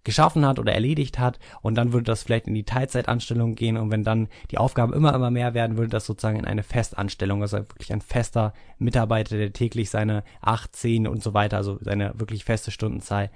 geschaffen 0.04 0.44
hat 0.46 0.58
oder 0.58 0.72
erledigt 0.72 1.18
hat. 1.18 1.38
Und 1.60 1.76
dann 1.76 1.92
würde 1.92 2.04
das 2.04 2.22
vielleicht 2.22 2.46
in 2.46 2.54
die 2.54 2.64
Teilzeitanstellung 2.64 3.54
gehen. 3.54 3.76
Und 3.76 3.90
wenn 3.90 4.02
dann 4.02 4.28
die 4.50 4.58
Aufgaben 4.58 4.92
immer, 4.92 5.14
immer 5.14 5.30
mehr 5.30 5.54
werden, 5.54 5.76
würde 5.76 5.90
das 5.90 6.06
sozusagen 6.06 6.38
in 6.38 6.44
eine 6.44 6.62
Festanstellung, 6.62 7.42
also 7.42 7.58
wirklich 7.58 7.92
ein 7.92 8.00
fester 8.00 8.52
Mitarbeiter, 8.78 9.36
der 9.36 9.52
täglich 9.52 9.90
seine 9.90 10.24
acht, 10.40 10.74
zehn 10.74 11.06
und 11.06 11.22
so 11.22 11.34
weiter, 11.34 11.56
also 11.56 11.78
seine 11.80 12.18
wirklich 12.18 12.44
feste 12.44 12.70
Stundenzahl 12.70 13.30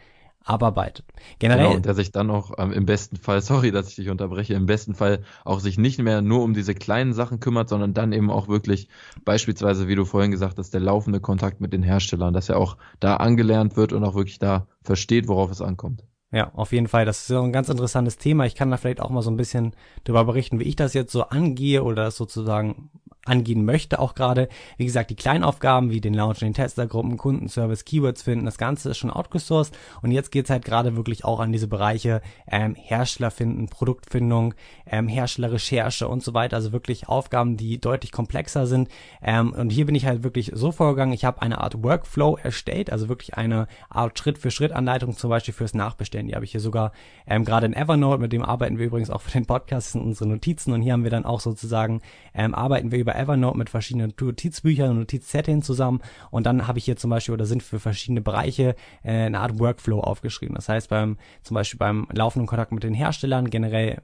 abarbeitet. 0.47 1.05
Generell. 1.39 1.65
Genau, 1.65 1.77
und 1.77 1.87
der 1.87 1.95
sich 1.95 2.13
dann 2.13 2.31
auch 2.31 2.53
ähm, 2.59 2.73
im 2.73 2.87
besten 2.87 3.17
Fall, 3.17 3.41
sorry, 3.43 3.73
dass 3.73 3.89
ich 3.89 3.97
dich 3.97 4.09
unterbreche, 4.09 4.55
im 4.55 4.67
besten 4.67 4.95
Fall 4.95 5.23
auch 5.45 5.61
sich 5.61 5.77
nicht 5.77 5.99
mehr 5.99 6.23
nur 6.23 6.43
um 6.43 6.55
diese 6.55 6.75
kleinen 6.75 7.13
Sachen 7.13 7.41
kümmert, 7.41 7.69
sondern 7.69 7.95
dann 7.95 8.13
eben 8.13 8.31
auch 8.31 8.49
wirklich 8.49 8.89
beispielsweise, 9.25 9.89
wie 9.89 9.95
du 9.95 10.05
vorhin 10.05 10.31
gesagt 10.31 10.59
hast, 10.59 10.73
der 10.73 10.81
laufende 10.81 11.21
Kontakt 11.21 11.61
mit 11.61 11.73
den 11.73 11.83
Herstellern, 11.83 12.33
dass 12.33 12.49
er 12.49 12.59
auch 12.59 12.77
da 13.01 13.17
angelernt 13.17 13.77
wird 13.77 13.93
und 13.93 14.05
auch 14.05 14.15
wirklich 14.15 14.39
da 14.39 14.67
versteht, 14.83 15.29
worauf 15.29 15.51
es 15.51 15.61
ankommt. 15.61 16.05
Ja, 16.33 16.53
auf 16.55 16.73
jeden 16.73 16.89
Fall. 16.89 17.05
Das 17.05 17.23
ist 17.23 17.31
ja 17.31 17.41
ein 17.41 17.53
ganz 17.53 17.69
interessantes 17.69 18.19
Thema. 18.19 18.47
Ich 18.47 18.57
kann 18.57 18.71
da 18.71 18.77
vielleicht 18.77 19.01
auch 19.01 19.11
mal 19.11 19.23
so 19.23 19.31
ein 19.31 19.37
bisschen 19.37 19.75
darüber 20.05 20.25
berichten, 20.25 20.59
wie 20.59 20.65
ich 20.65 20.77
das 20.77 20.93
jetzt 20.93 21.13
so 21.13 21.23
angehe 21.23 21.83
oder 21.83 22.05
das 22.05 22.17
sozusagen 22.17 22.91
angehen 23.27 23.65
möchte, 23.65 23.99
auch 23.99 24.15
gerade. 24.15 24.49
Wie 24.77 24.85
gesagt, 24.85 25.11
die 25.11 25.17
Kleinaufgaben 25.17 25.91
wie 25.91 26.01
den 26.01 26.15
Launch 26.15 26.41
den 26.41 26.55
Testergruppen, 26.55 27.17
Kundenservice, 27.17 27.85
Keywords 27.85 28.23
finden, 28.23 28.45
das 28.45 28.59
Ganze 28.59 28.91
ist 28.91 28.99
schon 28.99 29.11
outgesourced 29.11 29.77
und 30.03 30.11
jetzt 30.11 30.31
geht's 30.31 30.51
halt 30.51 30.65
gerade 30.65 30.97
wirklich 30.97 31.25
auch 31.25 31.41
an 31.41 31.53
diese 31.53 31.69
Bereiche 31.69 32.23
ähm, 32.51 32.75
Hersteller 32.75 33.31
finden, 33.31 33.69
Produktfindung, 33.69 34.55
ähm, 34.87 35.09
Herstellerrecherche 35.09 36.09
und 36.09 36.23
so 36.23 36.35
weiter. 36.35 36.57
Also 36.57 36.73
wirklich 36.73 37.09
Aufgaben, 37.09 37.57
die 37.57 37.81
deutlich 37.81 38.13
komplexer 38.13 38.67
sind. 38.67 38.89
Ähm, 39.23 39.53
und 39.53 39.71
hier 39.71 39.87
bin 39.87 39.95
ich 39.95 40.07
halt 40.07 40.23
wirklich 40.23 40.53
so 40.55 40.73
vorgegangen, 40.73 41.13
ich 41.13 41.25
habe 41.25 41.43
eine 41.43 41.61
Art 41.61 41.83
Workflow 41.83 42.39
erstellt, 42.43 42.91
also 42.91 43.09
wirklich 43.09 43.35
eine 43.35 43.67
Art 43.89 44.19
Schritt-für-Schritt-Anleitung 44.19 45.17
zum 45.17 45.31
Beispiel 45.31 45.55
fürs 45.55 45.75
Nachbestellen. 45.75 46.29
Die 46.29 46.35
habe 46.35 46.45
ich 46.45 46.53
hier 46.53 46.61
sogar 46.61 46.93
ähm, 47.27 47.45
gerade 47.45 47.67
in 47.67 47.75
Evernote, 47.75 48.21
mit 48.21 48.33
dem 48.33 48.43
arbeiten 48.43 48.79
wir 48.79 48.87
übrigens 48.87 49.11
auch 49.11 49.23
für 49.23 49.31
den 49.31 49.47
Podcast, 49.47 49.95
in 49.95 50.03
unsere 50.03 50.29
Notizen 50.29 50.73
und 50.73 50.83
hier 50.83 50.93
haben 50.93 51.05
wir 51.05 51.11
dann 51.11 51.25
auch 51.25 51.41
sozusagen, 51.41 52.01
ähm, 52.35 52.55
arbeiten 52.55 52.93
wir 52.93 52.99
über 52.99 53.16
Evernote 53.17 53.59
mit 53.59 53.71
verschiedenen 53.71 54.13
Notizbüchern 54.19 54.91
und 54.91 54.99
Notizsettings 54.99 55.67
zusammen 55.67 56.01
und 56.31 56.47
dann 56.47 56.67
habe 56.67 56.79
ich 56.79 56.85
hier 56.85 56.97
zum 56.97 57.11
Beispiel 57.11 57.35
oder 57.35 57.47
sind 57.47 57.63
für 57.63 57.81
verschiedene 57.81 58.21
Bereiche 58.21 58.77
äh, 59.03 59.27
eine 59.27 59.41
Art 59.41 59.59
Workflow 59.59 60.01
aufgeschrieben. 60.01 60.55
Das 60.55 60.69
heißt 60.69 60.89
beim 60.89 61.19
zum 61.43 61.55
Beispiel 61.55 61.79
beim 61.79 62.07
laufenden 62.13 62.47
Kontakt 62.47 62.73
mit 62.73 62.83
den 62.83 62.95
Herstellern 62.95 63.51
generell 63.51 64.03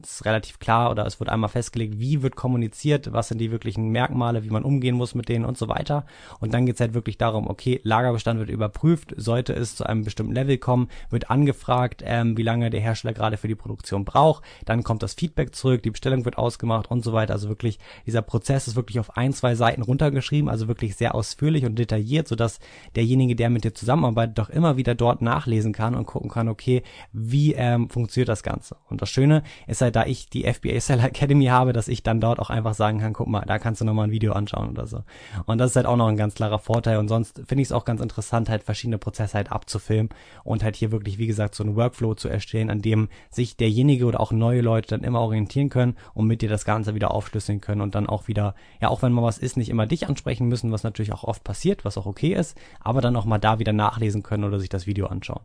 ist 0.00 0.24
relativ 0.24 0.58
klar 0.58 0.90
oder 0.90 1.06
es 1.06 1.18
wird 1.18 1.28
einmal 1.28 1.48
festgelegt, 1.48 1.98
wie 1.98 2.22
wird 2.22 2.36
kommuniziert, 2.36 3.12
was 3.12 3.28
sind 3.28 3.38
die 3.38 3.50
wirklichen 3.50 3.88
Merkmale, 3.88 4.44
wie 4.44 4.50
man 4.50 4.62
umgehen 4.62 4.94
muss 4.94 5.14
mit 5.14 5.28
denen 5.28 5.44
und 5.44 5.58
so 5.58 5.68
weiter. 5.68 6.06
Und 6.38 6.54
dann 6.54 6.66
geht 6.66 6.76
es 6.76 6.80
halt 6.80 6.94
wirklich 6.94 7.18
darum, 7.18 7.48
okay, 7.48 7.80
Lagerbestand 7.82 8.38
wird 8.38 8.48
überprüft, 8.48 9.12
sollte 9.16 9.54
es 9.54 9.74
zu 9.74 9.84
einem 9.84 10.04
bestimmten 10.04 10.34
Level 10.34 10.58
kommen, 10.58 10.88
wird 11.10 11.30
angefragt, 11.30 12.02
ähm, 12.06 12.36
wie 12.36 12.42
lange 12.42 12.70
der 12.70 12.80
Hersteller 12.80 13.12
gerade 13.12 13.36
für 13.36 13.48
die 13.48 13.56
Produktion 13.56 14.04
braucht, 14.04 14.44
dann 14.66 14.84
kommt 14.84 15.02
das 15.02 15.14
Feedback 15.14 15.54
zurück, 15.54 15.82
die 15.82 15.90
Bestellung 15.90 16.24
wird 16.24 16.38
ausgemacht 16.38 16.90
und 16.90 17.02
so 17.02 17.12
weiter. 17.12 17.32
Also 17.32 17.48
wirklich, 17.48 17.78
dieser 18.06 18.22
Prozess 18.22 18.68
ist 18.68 18.76
wirklich 18.76 19.00
auf 19.00 19.16
ein, 19.16 19.32
zwei 19.32 19.56
Seiten 19.56 19.82
runtergeschrieben, 19.82 20.48
also 20.48 20.68
wirklich 20.68 20.94
sehr 20.94 21.14
ausführlich 21.14 21.64
und 21.64 21.76
detailliert, 21.76 22.28
sodass 22.28 22.60
derjenige, 22.94 23.34
der 23.34 23.50
mit 23.50 23.64
dir 23.64 23.74
zusammenarbeitet, 23.74 24.38
doch 24.38 24.48
immer 24.48 24.76
wieder 24.76 24.94
dort 24.94 25.22
nachlesen 25.22 25.72
kann 25.72 25.96
und 25.96 26.06
gucken 26.06 26.30
kann, 26.30 26.48
okay, 26.48 26.82
wie 27.12 27.54
ähm, 27.54 27.90
funktioniert 27.90 28.28
das 28.28 28.44
Ganze. 28.44 28.76
Und 28.88 29.02
das 29.02 29.10
Schöne 29.10 29.42
ist 29.66 29.80
halt, 29.80 29.87
da 29.90 30.04
ich 30.06 30.28
die 30.28 30.44
FBA 30.44 30.80
Seller 30.80 31.04
Academy 31.04 31.46
habe, 31.46 31.72
dass 31.72 31.88
ich 31.88 32.02
dann 32.02 32.20
dort 32.20 32.38
auch 32.38 32.50
einfach 32.50 32.74
sagen 32.74 33.00
kann, 33.00 33.12
guck 33.12 33.28
mal, 33.28 33.44
da 33.46 33.58
kannst 33.58 33.80
du 33.80 33.84
nochmal 33.84 34.08
ein 34.08 34.10
Video 34.10 34.32
anschauen 34.32 34.70
oder 34.70 34.86
so. 34.86 35.02
Und 35.46 35.58
das 35.58 35.70
ist 35.70 35.76
halt 35.76 35.86
auch 35.86 35.96
noch 35.96 36.08
ein 36.08 36.16
ganz 36.16 36.34
klarer 36.34 36.58
Vorteil. 36.58 36.98
Und 36.98 37.08
sonst 37.08 37.42
finde 37.46 37.62
ich 37.62 37.68
es 37.68 37.72
auch 37.72 37.84
ganz 37.84 38.00
interessant, 38.00 38.48
halt 38.48 38.62
verschiedene 38.62 38.98
Prozesse 38.98 39.34
halt 39.34 39.52
abzufilmen 39.52 40.10
und 40.44 40.62
halt 40.62 40.76
hier 40.76 40.92
wirklich, 40.92 41.18
wie 41.18 41.26
gesagt, 41.26 41.54
so 41.54 41.64
einen 41.64 41.76
Workflow 41.76 42.14
zu 42.14 42.28
erstellen, 42.28 42.70
an 42.70 42.82
dem 42.82 43.08
sich 43.30 43.56
derjenige 43.56 44.06
oder 44.06 44.20
auch 44.20 44.32
neue 44.32 44.60
Leute 44.60 44.88
dann 44.88 45.04
immer 45.04 45.20
orientieren 45.20 45.68
können 45.68 45.96
und 46.14 46.26
mit 46.26 46.42
dir 46.42 46.48
das 46.48 46.64
Ganze 46.64 46.94
wieder 46.94 47.12
aufschlüsseln 47.12 47.60
können 47.60 47.80
und 47.80 47.94
dann 47.94 48.06
auch 48.06 48.28
wieder, 48.28 48.54
ja, 48.80 48.88
auch 48.88 49.02
wenn 49.02 49.12
mal 49.12 49.22
was 49.22 49.38
ist, 49.38 49.56
nicht 49.56 49.68
immer 49.68 49.86
dich 49.86 50.08
ansprechen 50.08 50.48
müssen, 50.48 50.72
was 50.72 50.82
natürlich 50.82 51.12
auch 51.12 51.24
oft 51.24 51.44
passiert, 51.44 51.84
was 51.84 51.98
auch 51.98 52.06
okay 52.06 52.34
ist, 52.34 52.56
aber 52.80 53.00
dann 53.00 53.16
auch 53.16 53.24
mal 53.24 53.38
da 53.38 53.58
wieder 53.58 53.72
nachlesen 53.72 54.22
können 54.22 54.44
oder 54.44 54.58
sich 54.58 54.68
das 54.68 54.86
Video 54.86 55.06
anschauen. 55.06 55.42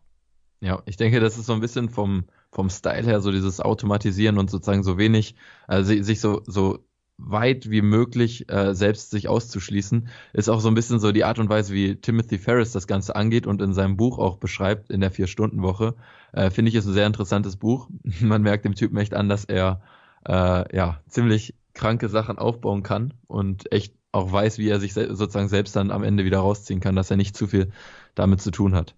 Ja, 0.63 0.81
ich 0.85 0.95
denke, 0.95 1.19
das 1.19 1.37
ist 1.37 1.47
so 1.47 1.53
ein 1.53 1.59
bisschen 1.59 1.89
vom, 1.89 2.23
vom 2.54 2.70
Style 2.70 3.04
her 3.04 3.20
so 3.20 3.32
dieses 3.32 3.60
Automatisieren 3.60 4.38
und 4.38 4.49
sozusagen 4.49 4.84
so 4.84 4.97
wenig, 4.97 5.36
also 5.68 6.01
sich 6.01 6.22
so, 6.22 6.41
so 6.45 6.80
weit 7.18 7.70
wie 7.70 7.82
möglich 7.82 8.49
äh, 8.49 8.74
selbst 8.74 9.12
sich 9.12 9.28
auszuschließen, 9.28 10.08
ist 10.34 10.49
auch 10.49 10.60
so 10.60 10.68
ein 10.68 10.76
bisschen 10.76 10.99
so 10.99 11.12
die 11.12 11.24
Art 11.24 11.39
und 11.39 11.49
Weise, 11.49 11.74
wie 11.74 11.95
Timothy 11.95 12.38
Ferris 12.38 12.72
das 12.72 12.88
Ganze 12.88 13.16
angeht 13.16 13.47
und 13.47 13.62
in 13.62 13.74
seinem 13.74 13.97
Buch 13.97 14.18
auch 14.18 14.38
beschreibt, 14.38 14.89
in 14.89 15.01
der 15.01 15.12
Vier-Stunden-Woche. 15.12 15.95
Äh, 16.32 16.49
Finde 16.49 16.70
ich 16.70 16.76
ist 16.76 16.86
ein 16.86 16.93
sehr 16.93 17.08
interessantes 17.08 17.56
Buch. 17.56 17.89
Man 18.20 18.41
merkt 18.41 18.66
dem 18.66 18.76
Typen 18.76 18.97
echt 18.97 19.14
an, 19.14 19.30
dass 19.30 19.45
er 19.45 19.82
äh, 20.28 20.76
ja 20.76 21.01
ziemlich 21.08 21.56
kranke 21.74 22.10
Sachen 22.10 22.38
aufbauen 22.38 22.84
kann 22.84 23.14
und 23.28 23.72
echt 23.72 23.95
auch 24.12 24.32
weiß, 24.32 24.60
wie 24.60 24.70
er 24.70 24.80
sich 24.80 24.93
sozusagen 24.93 25.49
selbst 25.49 25.76
dann 25.76 25.89
am 25.89 26.04
Ende 26.04 26.24
wieder 26.24 26.39
rausziehen 26.39 26.80
kann, 26.80 26.95
dass 26.95 27.10
er 27.10 27.18
nicht 27.18 27.36
zu 27.36 27.47
viel 27.47 27.72
damit 28.14 28.41
zu 28.41 28.51
tun 28.51 28.76
hat. 28.76 28.95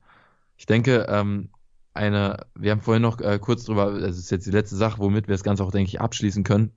Ich 0.58 0.66
denke, 0.66 1.06
ähm, 1.10 1.50
eine, 1.96 2.46
wir 2.56 2.72
haben 2.72 2.82
vorhin 2.82 3.02
noch 3.02 3.20
äh, 3.22 3.40
kurz 3.40 3.66
drüber, 3.66 4.00
das 4.00 4.18
ist 4.18 4.32
jetzt 4.32 4.46
die 4.46 4.52
letzte 4.52 4.76
Sache, 4.76 5.00
womit 5.00 5.28
wir 5.28 5.34
das 5.34 5.44
Ganze 5.44 5.64
auch, 5.64 5.72
denke 5.72 5.90
ich, 5.90 6.02
abschließen 6.02 6.44
können. 6.44 6.72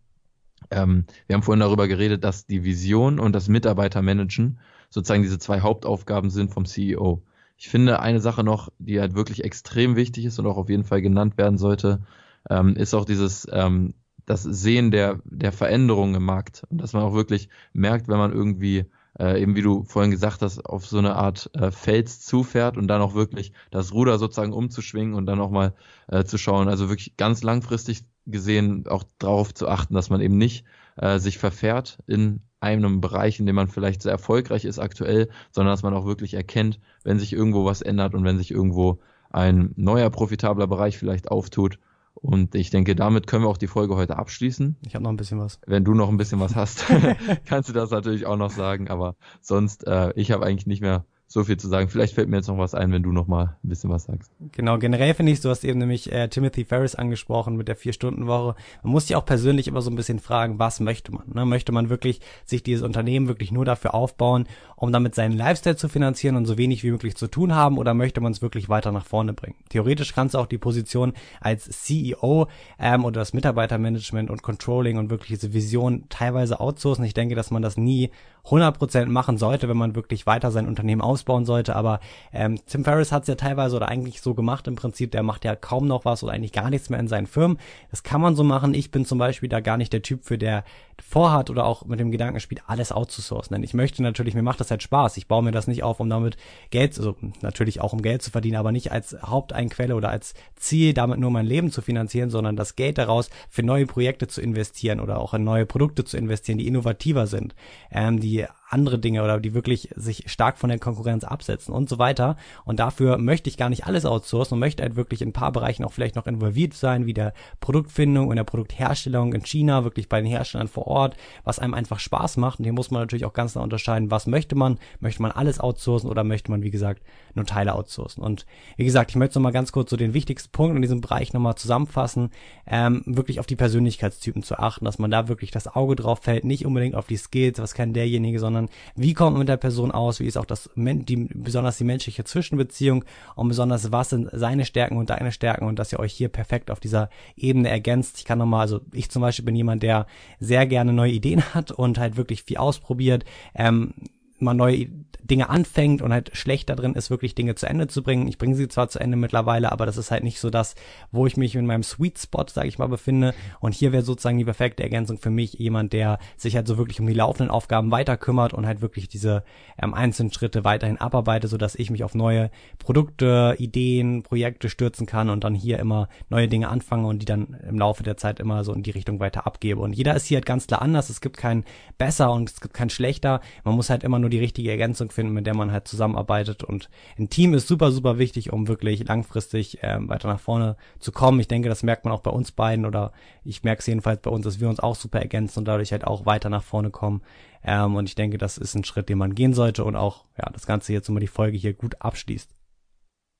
Ähm, 0.70 1.04
wir 1.26 1.34
haben 1.34 1.42
vorhin 1.42 1.60
darüber 1.60 1.88
geredet, 1.88 2.24
dass 2.24 2.46
die 2.46 2.64
Vision 2.64 3.18
und 3.18 3.32
das 3.32 3.48
Mitarbeitermanagen 3.48 4.58
sozusagen 4.90 5.22
diese 5.22 5.38
zwei 5.38 5.60
Hauptaufgaben 5.60 6.30
sind 6.30 6.50
vom 6.50 6.66
CEO. 6.66 7.22
Ich 7.56 7.68
finde 7.68 8.00
eine 8.00 8.20
Sache 8.20 8.44
noch, 8.44 8.70
die 8.78 9.00
halt 9.00 9.14
wirklich 9.14 9.44
extrem 9.44 9.96
wichtig 9.96 10.24
ist 10.24 10.38
und 10.38 10.46
auch 10.46 10.56
auf 10.56 10.68
jeden 10.68 10.84
Fall 10.84 11.02
genannt 11.02 11.36
werden 11.36 11.58
sollte, 11.58 12.00
ähm, 12.48 12.76
ist 12.76 12.94
auch 12.94 13.04
dieses 13.04 13.46
ähm, 13.50 13.94
das 14.24 14.42
Sehen 14.42 14.90
der 14.90 15.20
der 15.24 15.52
Veränderungen 15.52 16.14
im 16.14 16.24
Markt 16.24 16.64
und 16.70 16.80
dass 16.80 16.92
man 16.92 17.02
auch 17.02 17.14
wirklich 17.14 17.48
merkt, 17.72 18.08
wenn 18.08 18.18
man 18.18 18.32
irgendwie 18.32 18.86
äh, 19.18 19.40
eben 19.40 19.56
wie 19.56 19.62
du 19.62 19.84
vorhin 19.84 20.10
gesagt 20.10 20.42
hast, 20.42 20.64
auf 20.64 20.86
so 20.86 20.98
eine 20.98 21.16
Art 21.16 21.50
äh, 21.54 21.70
Fels 21.70 22.20
zufährt 22.20 22.76
und 22.76 22.88
dann 22.88 23.00
auch 23.00 23.14
wirklich 23.14 23.52
das 23.70 23.92
Ruder 23.92 24.18
sozusagen 24.18 24.52
umzuschwingen 24.52 25.14
und 25.14 25.26
dann 25.26 25.40
auch 25.40 25.50
mal 25.50 25.74
äh, 26.08 26.24
zu 26.24 26.38
schauen. 26.38 26.68
Also 26.68 26.88
wirklich 26.88 27.16
ganz 27.16 27.42
langfristig 27.42 28.04
gesehen 28.26 28.86
auch 28.86 29.04
darauf 29.18 29.54
zu 29.54 29.68
achten, 29.68 29.94
dass 29.94 30.10
man 30.10 30.20
eben 30.20 30.36
nicht 30.36 30.64
äh, 30.96 31.18
sich 31.18 31.38
verfährt 31.38 31.98
in 32.06 32.42
einem 32.60 33.00
Bereich, 33.00 33.38
in 33.38 33.46
dem 33.46 33.56
man 33.56 33.68
vielleicht 33.68 34.02
sehr 34.02 34.12
erfolgreich 34.12 34.64
ist 34.64 34.78
aktuell, 34.78 35.28
sondern 35.50 35.72
dass 35.72 35.82
man 35.82 35.94
auch 35.94 36.06
wirklich 36.06 36.34
erkennt, 36.34 36.80
wenn 37.04 37.18
sich 37.18 37.32
irgendwo 37.32 37.64
was 37.64 37.82
ändert 37.82 38.14
und 38.14 38.24
wenn 38.24 38.38
sich 38.38 38.50
irgendwo 38.50 38.98
ein 39.30 39.72
neuer 39.76 40.10
profitabler 40.10 40.66
Bereich 40.66 40.98
vielleicht 40.98 41.30
auftut 41.30 41.78
und 42.20 42.54
ich 42.54 42.70
denke, 42.70 42.96
damit 42.96 43.26
können 43.26 43.44
wir 43.44 43.48
auch 43.48 43.58
die 43.58 43.66
Folge 43.66 43.94
heute 43.96 44.16
abschließen. 44.16 44.76
Ich 44.86 44.94
habe 44.94 45.04
noch 45.04 45.10
ein 45.10 45.16
bisschen 45.16 45.38
was. 45.38 45.60
Wenn 45.66 45.84
du 45.84 45.94
noch 45.94 46.08
ein 46.08 46.16
bisschen 46.16 46.40
was 46.40 46.56
hast, 46.56 46.84
kannst 47.46 47.68
du 47.68 47.72
das 47.72 47.90
natürlich 47.90 48.26
auch 48.26 48.36
noch 48.36 48.50
sagen. 48.50 48.88
Aber 48.88 49.14
sonst, 49.40 49.86
äh, 49.86 50.12
ich 50.16 50.32
habe 50.32 50.44
eigentlich 50.44 50.66
nicht 50.66 50.80
mehr 50.80 51.04
so 51.30 51.44
viel 51.44 51.58
zu 51.58 51.68
sagen. 51.68 51.90
Vielleicht 51.90 52.14
fällt 52.14 52.30
mir 52.30 52.36
jetzt 52.38 52.48
noch 52.48 52.56
was 52.56 52.74
ein, 52.74 52.90
wenn 52.90 53.02
du 53.02 53.12
noch 53.12 53.28
mal 53.28 53.56
ein 53.62 53.68
bisschen 53.68 53.90
was 53.90 54.04
sagst. 54.04 54.32
Genau, 54.52 54.78
generell 54.78 55.12
finde 55.12 55.30
ich, 55.30 55.40
du 55.42 55.50
hast 55.50 55.62
eben 55.62 55.78
nämlich 55.78 56.10
äh, 56.10 56.28
Timothy 56.28 56.64
Ferris 56.64 56.94
angesprochen 56.94 57.56
mit 57.56 57.68
der 57.68 57.76
Vier-Stunden-Woche. 57.76 58.54
Man 58.82 58.92
muss 58.92 59.08
sich 59.08 59.14
auch 59.14 59.26
persönlich 59.26 59.68
immer 59.68 59.82
so 59.82 59.90
ein 59.90 59.96
bisschen 59.96 60.20
fragen, 60.20 60.58
was 60.58 60.80
möchte 60.80 61.12
man? 61.12 61.24
Ne? 61.30 61.44
Möchte 61.44 61.70
man 61.70 61.90
wirklich 61.90 62.22
sich 62.46 62.62
dieses 62.62 62.82
Unternehmen 62.82 63.28
wirklich 63.28 63.52
nur 63.52 63.66
dafür 63.66 63.92
aufbauen, 63.92 64.46
um 64.74 64.90
damit 64.90 65.14
seinen 65.14 65.36
Lifestyle 65.36 65.76
zu 65.76 65.90
finanzieren 65.90 66.34
und 66.34 66.46
so 66.46 66.56
wenig 66.56 66.82
wie 66.82 66.90
möglich 66.90 67.14
zu 67.14 67.26
tun 67.28 67.54
haben 67.54 67.76
oder 67.76 67.92
möchte 67.92 68.22
man 68.22 68.32
es 68.32 68.40
wirklich 68.40 68.70
weiter 68.70 68.90
nach 68.90 69.04
vorne 69.04 69.34
bringen? 69.34 69.56
Theoretisch 69.68 70.14
kannst 70.14 70.34
du 70.34 70.38
auch 70.38 70.46
die 70.46 70.56
Position 70.56 71.12
als 71.42 71.64
CEO 71.64 72.48
ähm, 72.78 73.04
oder 73.04 73.20
das 73.20 73.34
Mitarbeitermanagement 73.34 74.30
und 74.30 74.42
Controlling 74.42 74.96
und 74.96 75.10
wirklich 75.10 75.38
diese 75.38 75.52
Vision 75.52 76.04
teilweise 76.08 76.58
outsourcen. 76.58 77.04
Ich 77.04 77.12
denke, 77.12 77.34
dass 77.34 77.50
man 77.50 77.60
das 77.60 77.76
nie 77.76 78.10
100% 78.46 79.06
machen 79.06 79.36
sollte, 79.36 79.68
wenn 79.68 79.76
man 79.76 79.94
wirklich 79.94 80.26
weiter 80.26 80.50
sein 80.50 80.66
Unternehmen 80.66 81.02
ausbauen 81.18 81.44
sollte. 81.44 81.74
Aber 81.74 82.00
ähm, 82.32 82.58
Tim 82.66 82.84
Ferriss 82.84 83.12
hat 83.12 83.22
es 83.22 83.28
ja 83.28 83.34
teilweise 83.34 83.76
oder 83.76 83.88
eigentlich 83.88 84.20
so 84.20 84.34
gemacht 84.34 84.66
im 84.68 84.76
Prinzip. 84.76 85.10
Der 85.10 85.22
macht 85.22 85.44
ja 85.44 85.56
kaum 85.56 85.86
noch 85.86 86.04
was 86.04 86.22
oder 86.22 86.32
eigentlich 86.32 86.52
gar 86.52 86.70
nichts 86.70 86.90
mehr 86.90 87.00
in 87.00 87.08
seinen 87.08 87.26
Firmen. 87.26 87.58
Das 87.90 88.02
kann 88.02 88.20
man 88.20 88.36
so 88.36 88.44
machen. 88.44 88.74
Ich 88.74 88.90
bin 88.90 89.04
zum 89.04 89.18
Beispiel 89.18 89.48
da 89.48 89.60
gar 89.60 89.76
nicht 89.76 89.92
der 89.92 90.02
Typ 90.02 90.24
für 90.24 90.38
der 90.38 90.64
vorhat 91.00 91.48
oder 91.48 91.64
auch 91.64 91.84
mit 91.84 92.00
dem 92.00 92.10
Gedanken 92.10 92.40
spielt, 92.40 92.62
alles 92.66 92.92
outzusourcen. 92.92 93.54
Denn 93.54 93.62
ich 93.62 93.74
möchte 93.74 94.02
natürlich, 94.02 94.34
mir 94.34 94.42
macht 94.42 94.60
das 94.60 94.70
halt 94.70 94.82
Spaß. 94.82 95.16
Ich 95.16 95.28
baue 95.28 95.42
mir 95.42 95.52
das 95.52 95.66
nicht 95.66 95.82
auf, 95.82 96.00
um 96.00 96.10
damit 96.10 96.36
Geld, 96.70 96.98
also 96.98 97.16
natürlich 97.40 97.80
auch 97.80 97.92
um 97.92 98.02
Geld 98.02 98.22
zu 98.22 98.30
verdienen, 98.30 98.56
aber 98.56 98.72
nicht 98.72 98.90
als 98.90 99.16
Haupteinquelle 99.22 99.94
oder 99.94 100.10
als 100.10 100.34
Ziel, 100.56 100.94
damit 100.94 101.20
nur 101.20 101.30
mein 101.30 101.46
Leben 101.46 101.70
zu 101.70 101.82
finanzieren, 101.82 102.30
sondern 102.30 102.56
das 102.56 102.76
Geld 102.76 102.98
daraus 102.98 103.30
für 103.48 103.62
neue 103.62 103.86
Projekte 103.86 104.26
zu 104.26 104.40
investieren 104.40 105.00
oder 105.00 105.18
auch 105.18 105.34
in 105.34 105.44
neue 105.44 105.66
Produkte 105.66 106.04
zu 106.04 106.16
investieren, 106.16 106.58
die 106.58 106.66
innovativer 106.66 107.26
sind, 107.26 107.54
ähm, 107.92 108.18
die 108.20 108.46
andere 108.70 108.98
Dinge 108.98 109.22
oder 109.22 109.40
die 109.40 109.54
wirklich 109.54 109.90
sich 109.96 110.30
stark 110.30 110.58
von 110.58 110.68
der 110.68 110.78
Konkurrenz 110.78 111.24
absetzen 111.24 111.72
und 111.72 111.88
so 111.88 111.98
weiter. 111.98 112.36
Und 112.64 112.80
dafür 112.80 113.18
möchte 113.18 113.48
ich 113.48 113.56
gar 113.56 113.68
nicht 113.68 113.86
alles 113.86 114.04
outsourcen 114.04 114.54
und 114.54 114.60
möchte 114.60 114.82
halt 114.82 114.96
wirklich 114.96 115.22
in 115.22 115.30
ein 115.30 115.32
paar 115.32 115.52
Bereichen 115.52 115.84
auch 115.84 115.92
vielleicht 115.92 116.16
noch 116.16 116.26
involviert 116.26 116.74
sein, 116.74 117.06
wie 117.06 117.14
der 117.14 117.32
Produktfindung 117.60 118.28
und 118.28 118.36
der 118.36 118.44
Produktherstellung 118.44 119.32
in 119.32 119.44
China, 119.44 119.84
wirklich 119.84 120.08
bei 120.08 120.20
den 120.20 120.30
Herstellern 120.30 120.68
vor 120.68 120.86
Ort, 120.86 121.16
was 121.44 121.58
einem 121.58 121.74
einfach 121.74 121.98
Spaß 121.98 122.36
macht. 122.36 122.58
Und 122.58 122.64
hier 122.64 122.72
muss 122.72 122.90
man 122.90 123.02
natürlich 123.02 123.24
auch 123.24 123.32
ganz 123.32 123.52
klar 123.52 123.64
unterscheiden, 123.64 124.10
was 124.10 124.26
möchte 124.26 124.54
man? 124.54 124.78
Möchte 125.00 125.22
man 125.22 125.32
alles 125.32 125.60
outsourcen 125.60 126.10
oder 126.10 126.24
möchte 126.24 126.50
man, 126.50 126.62
wie 126.62 126.70
gesagt, 126.70 127.02
nur 127.34 127.46
Teile 127.46 127.74
outsourcen? 127.74 128.22
Und 128.22 128.44
wie 128.76 128.84
gesagt, 128.84 129.10
ich 129.10 129.16
möchte 129.16 129.38
noch 129.38 129.44
mal 129.44 129.52
ganz 129.52 129.72
kurz 129.72 129.90
so 129.90 129.96
den 129.96 130.14
wichtigsten 130.14 130.52
Punkt 130.52 130.76
in 130.76 130.82
diesem 130.82 131.00
Bereich 131.00 131.32
nochmal 131.32 131.54
zusammenfassen, 131.54 132.30
ähm, 132.66 133.02
wirklich 133.06 133.40
auf 133.40 133.46
die 133.46 133.56
Persönlichkeitstypen 133.56 134.42
zu 134.42 134.58
achten, 134.58 134.84
dass 134.84 134.98
man 134.98 135.10
da 135.10 135.28
wirklich 135.28 135.50
das 135.50 135.68
Auge 135.68 135.96
drauf 135.96 136.20
fällt, 136.20 136.44
nicht 136.44 136.66
unbedingt 136.66 136.94
auf 136.94 137.06
die 137.06 137.16
Skills, 137.16 137.58
was 137.58 137.74
kann 137.74 137.92
derjenige, 137.92 138.38
sondern 138.38 138.57
sondern 138.58 138.74
wie 138.96 139.14
kommt 139.14 139.32
man 139.32 139.40
mit 139.40 139.48
der 139.48 139.56
Person 139.56 139.90
aus, 139.90 140.20
wie 140.20 140.26
ist 140.26 140.36
auch 140.36 140.44
das, 140.44 140.70
die, 140.74 141.28
besonders 141.34 141.78
die 141.78 141.84
menschliche 141.84 142.24
Zwischenbeziehung? 142.24 143.04
Und 143.34 143.48
besonders 143.48 143.92
was 143.92 144.10
sind 144.10 144.28
seine 144.32 144.64
Stärken 144.64 144.96
und 144.96 145.10
deine 145.10 145.32
Stärken? 145.32 145.66
Und 145.66 145.78
dass 145.78 145.92
ihr 145.92 146.00
euch 146.00 146.12
hier 146.12 146.28
perfekt 146.28 146.70
auf 146.70 146.80
dieser 146.80 147.10
Ebene 147.36 147.68
ergänzt. 147.68 148.18
Ich 148.18 148.24
kann 148.24 148.38
nochmal, 148.38 148.62
also 148.62 148.80
ich 148.92 149.10
zum 149.10 149.22
Beispiel 149.22 149.44
bin 149.44 149.56
jemand, 149.56 149.82
der 149.82 150.06
sehr 150.40 150.66
gerne 150.66 150.92
neue 150.92 151.12
Ideen 151.12 151.42
hat 151.54 151.70
und 151.70 151.98
halt 151.98 152.16
wirklich 152.16 152.42
viel 152.42 152.56
ausprobiert, 152.58 153.24
ähm, 153.54 153.94
mal 154.40 154.54
neue 154.54 154.88
Dinge 155.28 155.50
anfängt 155.50 156.00
und 156.00 156.12
halt 156.12 156.30
schlecht 156.34 156.70
da 156.70 156.74
drin 156.74 156.94
ist, 156.94 157.10
wirklich 157.10 157.34
Dinge 157.34 157.54
zu 157.54 157.66
Ende 157.66 157.86
zu 157.86 158.02
bringen. 158.02 158.28
Ich 158.28 158.38
bringe 158.38 158.54
sie 158.54 158.68
zwar 158.68 158.88
zu 158.88 158.98
Ende 158.98 159.16
mittlerweile, 159.16 159.70
aber 159.72 159.84
das 159.84 159.96
ist 159.96 160.10
halt 160.10 160.24
nicht 160.24 160.40
so 160.40 160.48
das, 160.48 160.74
wo 161.12 161.26
ich 161.26 161.36
mich 161.36 161.54
in 161.54 161.66
meinem 161.66 161.82
Sweet 161.82 162.18
Spot, 162.18 162.46
sage 162.48 162.68
ich 162.68 162.78
mal, 162.78 162.88
befinde. 162.88 163.34
Und 163.60 163.74
hier 163.74 163.92
wäre 163.92 164.02
sozusagen 164.02 164.38
die 164.38 164.44
perfekte 164.44 164.82
Ergänzung 164.82 165.18
für 165.18 165.30
mich 165.30 165.54
jemand, 165.54 165.92
der 165.92 166.18
sich 166.36 166.56
halt 166.56 166.66
so 166.66 166.78
wirklich 166.78 167.00
um 167.00 167.06
die 167.06 167.14
laufenden 167.14 167.50
Aufgaben 167.50 167.90
weiter 167.90 168.16
kümmert 168.16 168.54
und 168.54 168.66
halt 168.66 168.80
wirklich 168.80 169.08
diese 169.08 169.44
ähm, 169.80 169.92
einzelnen 169.92 170.32
Schritte 170.32 170.64
weiterhin 170.64 170.98
abarbeite, 170.98 171.48
so 171.48 171.58
dass 171.58 171.74
ich 171.74 171.90
mich 171.90 172.04
auf 172.04 172.14
neue 172.14 172.50
Produkte, 172.78 173.54
Ideen, 173.58 174.22
Projekte 174.22 174.70
stürzen 174.70 175.06
kann 175.06 175.28
und 175.28 175.44
dann 175.44 175.54
hier 175.54 175.78
immer 175.78 176.08
neue 176.30 176.48
Dinge 176.48 176.68
anfange 176.68 177.06
und 177.06 177.20
die 177.20 177.26
dann 177.26 177.56
im 177.68 177.78
Laufe 177.78 178.02
der 178.02 178.16
Zeit 178.16 178.40
immer 178.40 178.64
so 178.64 178.72
in 178.72 178.82
die 178.82 178.90
Richtung 178.90 179.20
weiter 179.20 179.46
abgebe. 179.46 179.80
Und 179.80 179.92
jeder 179.92 180.14
ist 180.14 180.26
hier 180.26 180.36
halt 180.36 180.46
ganz 180.46 180.66
klar 180.66 180.80
anders. 180.80 181.10
Es 181.10 181.20
gibt 181.20 181.36
kein 181.36 181.64
besser 181.98 182.32
und 182.32 182.48
es 182.48 182.60
gibt 182.60 182.72
kein 182.72 182.88
schlechter. 182.88 183.40
Man 183.64 183.74
muss 183.74 183.90
halt 183.90 184.04
immer 184.04 184.18
nur 184.18 184.27
die 184.28 184.38
richtige 184.38 184.70
Ergänzung 184.70 185.10
finden, 185.10 185.32
mit 185.32 185.46
der 185.46 185.54
man 185.54 185.72
halt 185.72 185.88
zusammenarbeitet. 185.88 186.64
Und 186.64 186.88
ein 187.18 187.28
Team 187.28 187.54
ist 187.54 187.68
super, 187.68 187.92
super 187.92 188.18
wichtig, 188.18 188.52
um 188.52 188.68
wirklich 188.68 189.06
langfristig 189.06 189.78
ähm, 189.82 190.08
weiter 190.08 190.28
nach 190.28 190.40
vorne 190.40 190.76
zu 190.98 191.12
kommen. 191.12 191.40
Ich 191.40 191.48
denke, 191.48 191.68
das 191.68 191.82
merkt 191.82 192.04
man 192.04 192.14
auch 192.14 192.20
bei 192.20 192.30
uns 192.30 192.52
beiden 192.52 192.86
oder 192.86 193.12
ich 193.44 193.64
merke 193.64 193.80
es 193.80 193.86
jedenfalls 193.86 194.20
bei 194.22 194.30
uns, 194.30 194.44
dass 194.44 194.60
wir 194.60 194.68
uns 194.68 194.80
auch 194.80 194.96
super 194.96 195.20
ergänzen 195.20 195.60
und 195.60 195.64
dadurch 195.66 195.92
halt 195.92 196.06
auch 196.06 196.26
weiter 196.26 196.50
nach 196.50 196.62
vorne 196.62 196.90
kommen. 196.90 197.22
Ähm, 197.62 197.96
und 197.96 198.08
ich 198.08 198.14
denke, 198.14 198.38
das 198.38 198.58
ist 198.58 198.74
ein 198.74 198.84
Schritt, 198.84 199.08
den 199.08 199.18
man 199.18 199.34
gehen 199.34 199.54
sollte 199.54 199.84
und 199.84 199.96
auch 199.96 200.24
ja 200.36 200.50
das 200.50 200.66
Ganze 200.66 200.92
jetzt 200.92 201.08
immer 201.08 201.20
die 201.20 201.26
Folge 201.26 201.56
hier 201.56 201.74
gut 201.74 202.00
abschließt. 202.00 202.54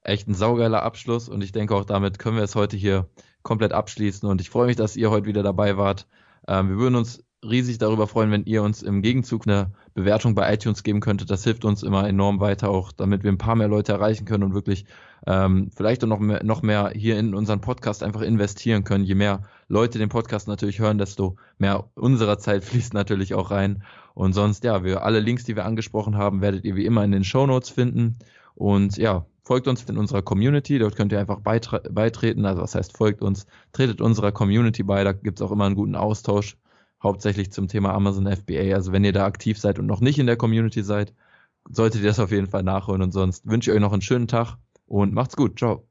Echt 0.02 0.28
ein 0.28 0.34
saugeiler 0.34 0.82
Abschluss 0.82 1.28
und 1.28 1.42
ich 1.42 1.52
denke 1.52 1.74
auch 1.74 1.84
damit 1.84 2.18
können 2.18 2.36
wir 2.36 2.44
es 2.44 2.54
heute 2.54 2.76
hier 2.76 3.08
komplett 3.42 3.72
abschließen 3.72 4.28
und 4.28 4.40
ich 4.40 4.50
freue 4.50 4.66
mich, 4.66 4.76
dass 4.76 4.96
ihr 4.96 5.10
heute 5.10 5.26
wieder 5.26 5.42
dabei 5.42 5.76
wart. 5.76 6.06
Ähm, 6.46 6.70
wir 6.70 6.76
würden 6.76 6.94
uns 6.94 7.24
riesig 7.44 7.78
darüber 7.78 8.06
freuen, 8.06 8.30
wenn 8.30 8.44
ihr 8.44 8.62
uns 8.62 8.82
im 8.82 9.00
Gegenzug 9.00 9.46
eine 9.46 9.70
Bewertung 9.94 10.34
bei 10.34 10.52
iTunes 10.52 10.82
geben 10.82 11.00
könntet. 11.00 11.30
Das 11.30 11.44
hilft 11.44 11.64
uns 11.64 11.82
immer 11.82 12.08
enorm 12.08 12.40
weiter, 12.40 12.70
auch 12.70 12.90
damit 12.90 13.22
wir 13.22 13.30
ein 13.30 13.38
paar 13.38 13.54
mehr 13.54 13.68
Leute 13.68 13.92
erreichen 13.92 14.24
können 14.24 14.42
und 14.42 14.54
wirklich 14.54 14.86
ähm, 15.26 15.70
vielleicht 15.74 16.02
auch 16.02 16.08
noch 16.08 16.18
mehr, 16.18 16.42
noch 16.42 16.62
mehr 16.62 16.92
hier 16.94 17.18
in 17.18 17.34
unseren 17.34 17.60
Podcast 17.60 18.02
einfach 18.02 18.22
investieren 18.22 18.82
können. 18.84 19.04
Je 19.04 19.14
mehr 19.14 19.42
Leute 19.68 19.98
den 19.98 20.08
Podcast 20.08 20.48
natürlich 20.48 20.80
hören, 20.80 20.98
desto 20.98 21.36
mehr 21.58 21.88
unserer 21.94 22.38
Zeit 22.38 22.64
fließt 22.64 22.94
natürlich 22.94 23.34
auch 23.34 23.50
rein. 23.50 23.84
Und 24.14 24.32
sonst, 24.32 24.64
ja, 24.64 24.82
wir 24.82 25.04
alle 25.04 25.20
Links, 25.20 25.44
die 25.44 25.54
wir 25.54 25.64
angesprochen 25.64 26.16
haben, 26.16 26.40
werdet 26.40 26.64
ihr 26.64 26.74
wie 26.74 26.86
immer 26.86 27.04
in 27.04 27.12
den 27.12 27.24
Show 27.24 27.46
Notes 27.46 27.70
finden. 27.70 28.18
Und 28.56 28.96
ja, 28.96 29.26
folgt 29.44 29.68
uns 29.68 29.84
in 29.84 29.96
unserer 29.96 30.22
Community, 30.22 30.80
dort 30.80 30.96
könnt 30.96 31.12
ihr 31.12 31.20
einfach 31.20 31.38
beitre 31.38 31.82
beitreten. 31.88 32.44
Also 32.44 32.62
was 32.62 32.74
heißt 32.74 32.96
folgt 32.96 33.22
uns, 33.22 33.46
tretet 33.72 34.00
unserer 34.00 34.32
Community 34.32 34.82
bei, 34.82 35.04
da 35.04 35.12
gibt's 35.12 35.40
auch 35.40 35.52
immer 35.52 35.66
einen 35.66 35.76
guten 35.76 35.94
Austausch 35.94 36.56
hauptsächlich 37.02 37.52
zum 37.52 37.68
Thema 37.68 37.92
Amazon 37.94 38.26
FBA. 38.26 38.74
Also 38.74 38.92
wenn 38.92 39.04
ihr 39.04 39.12
da 39.12 39.24
aktiv 39.26 39.58
seid 39.58 39.78
und 39.78 39.86
noch 39.86 40.00
nicht 40.00 40.18
in 40.18 40.26
der 40.26 40.36
Community 40.36 40.82
seid, 40.82 41.14
solltet 41.70 42.02
ihr 42.02 42.08
das 42.08 42.20
auf 42.20 42.30
jeden 42.32 42.48
Fall 42.48 42.62
nachholen. 42.62 43.02
Und 43.02 43.12
sonst 43.12 43.46
wünsche 43.46 43.70
ich 43.70 43.76
euch 43.76 43.80
noch 43.80 43.92
einen 43.92 44.02
schönen 44.02 44.28
Tag 44.28 44.56
und 44.86 45.14
macht's 45.14 45.36
gut. 45.36 45.58
Ciao. 45.58 45.87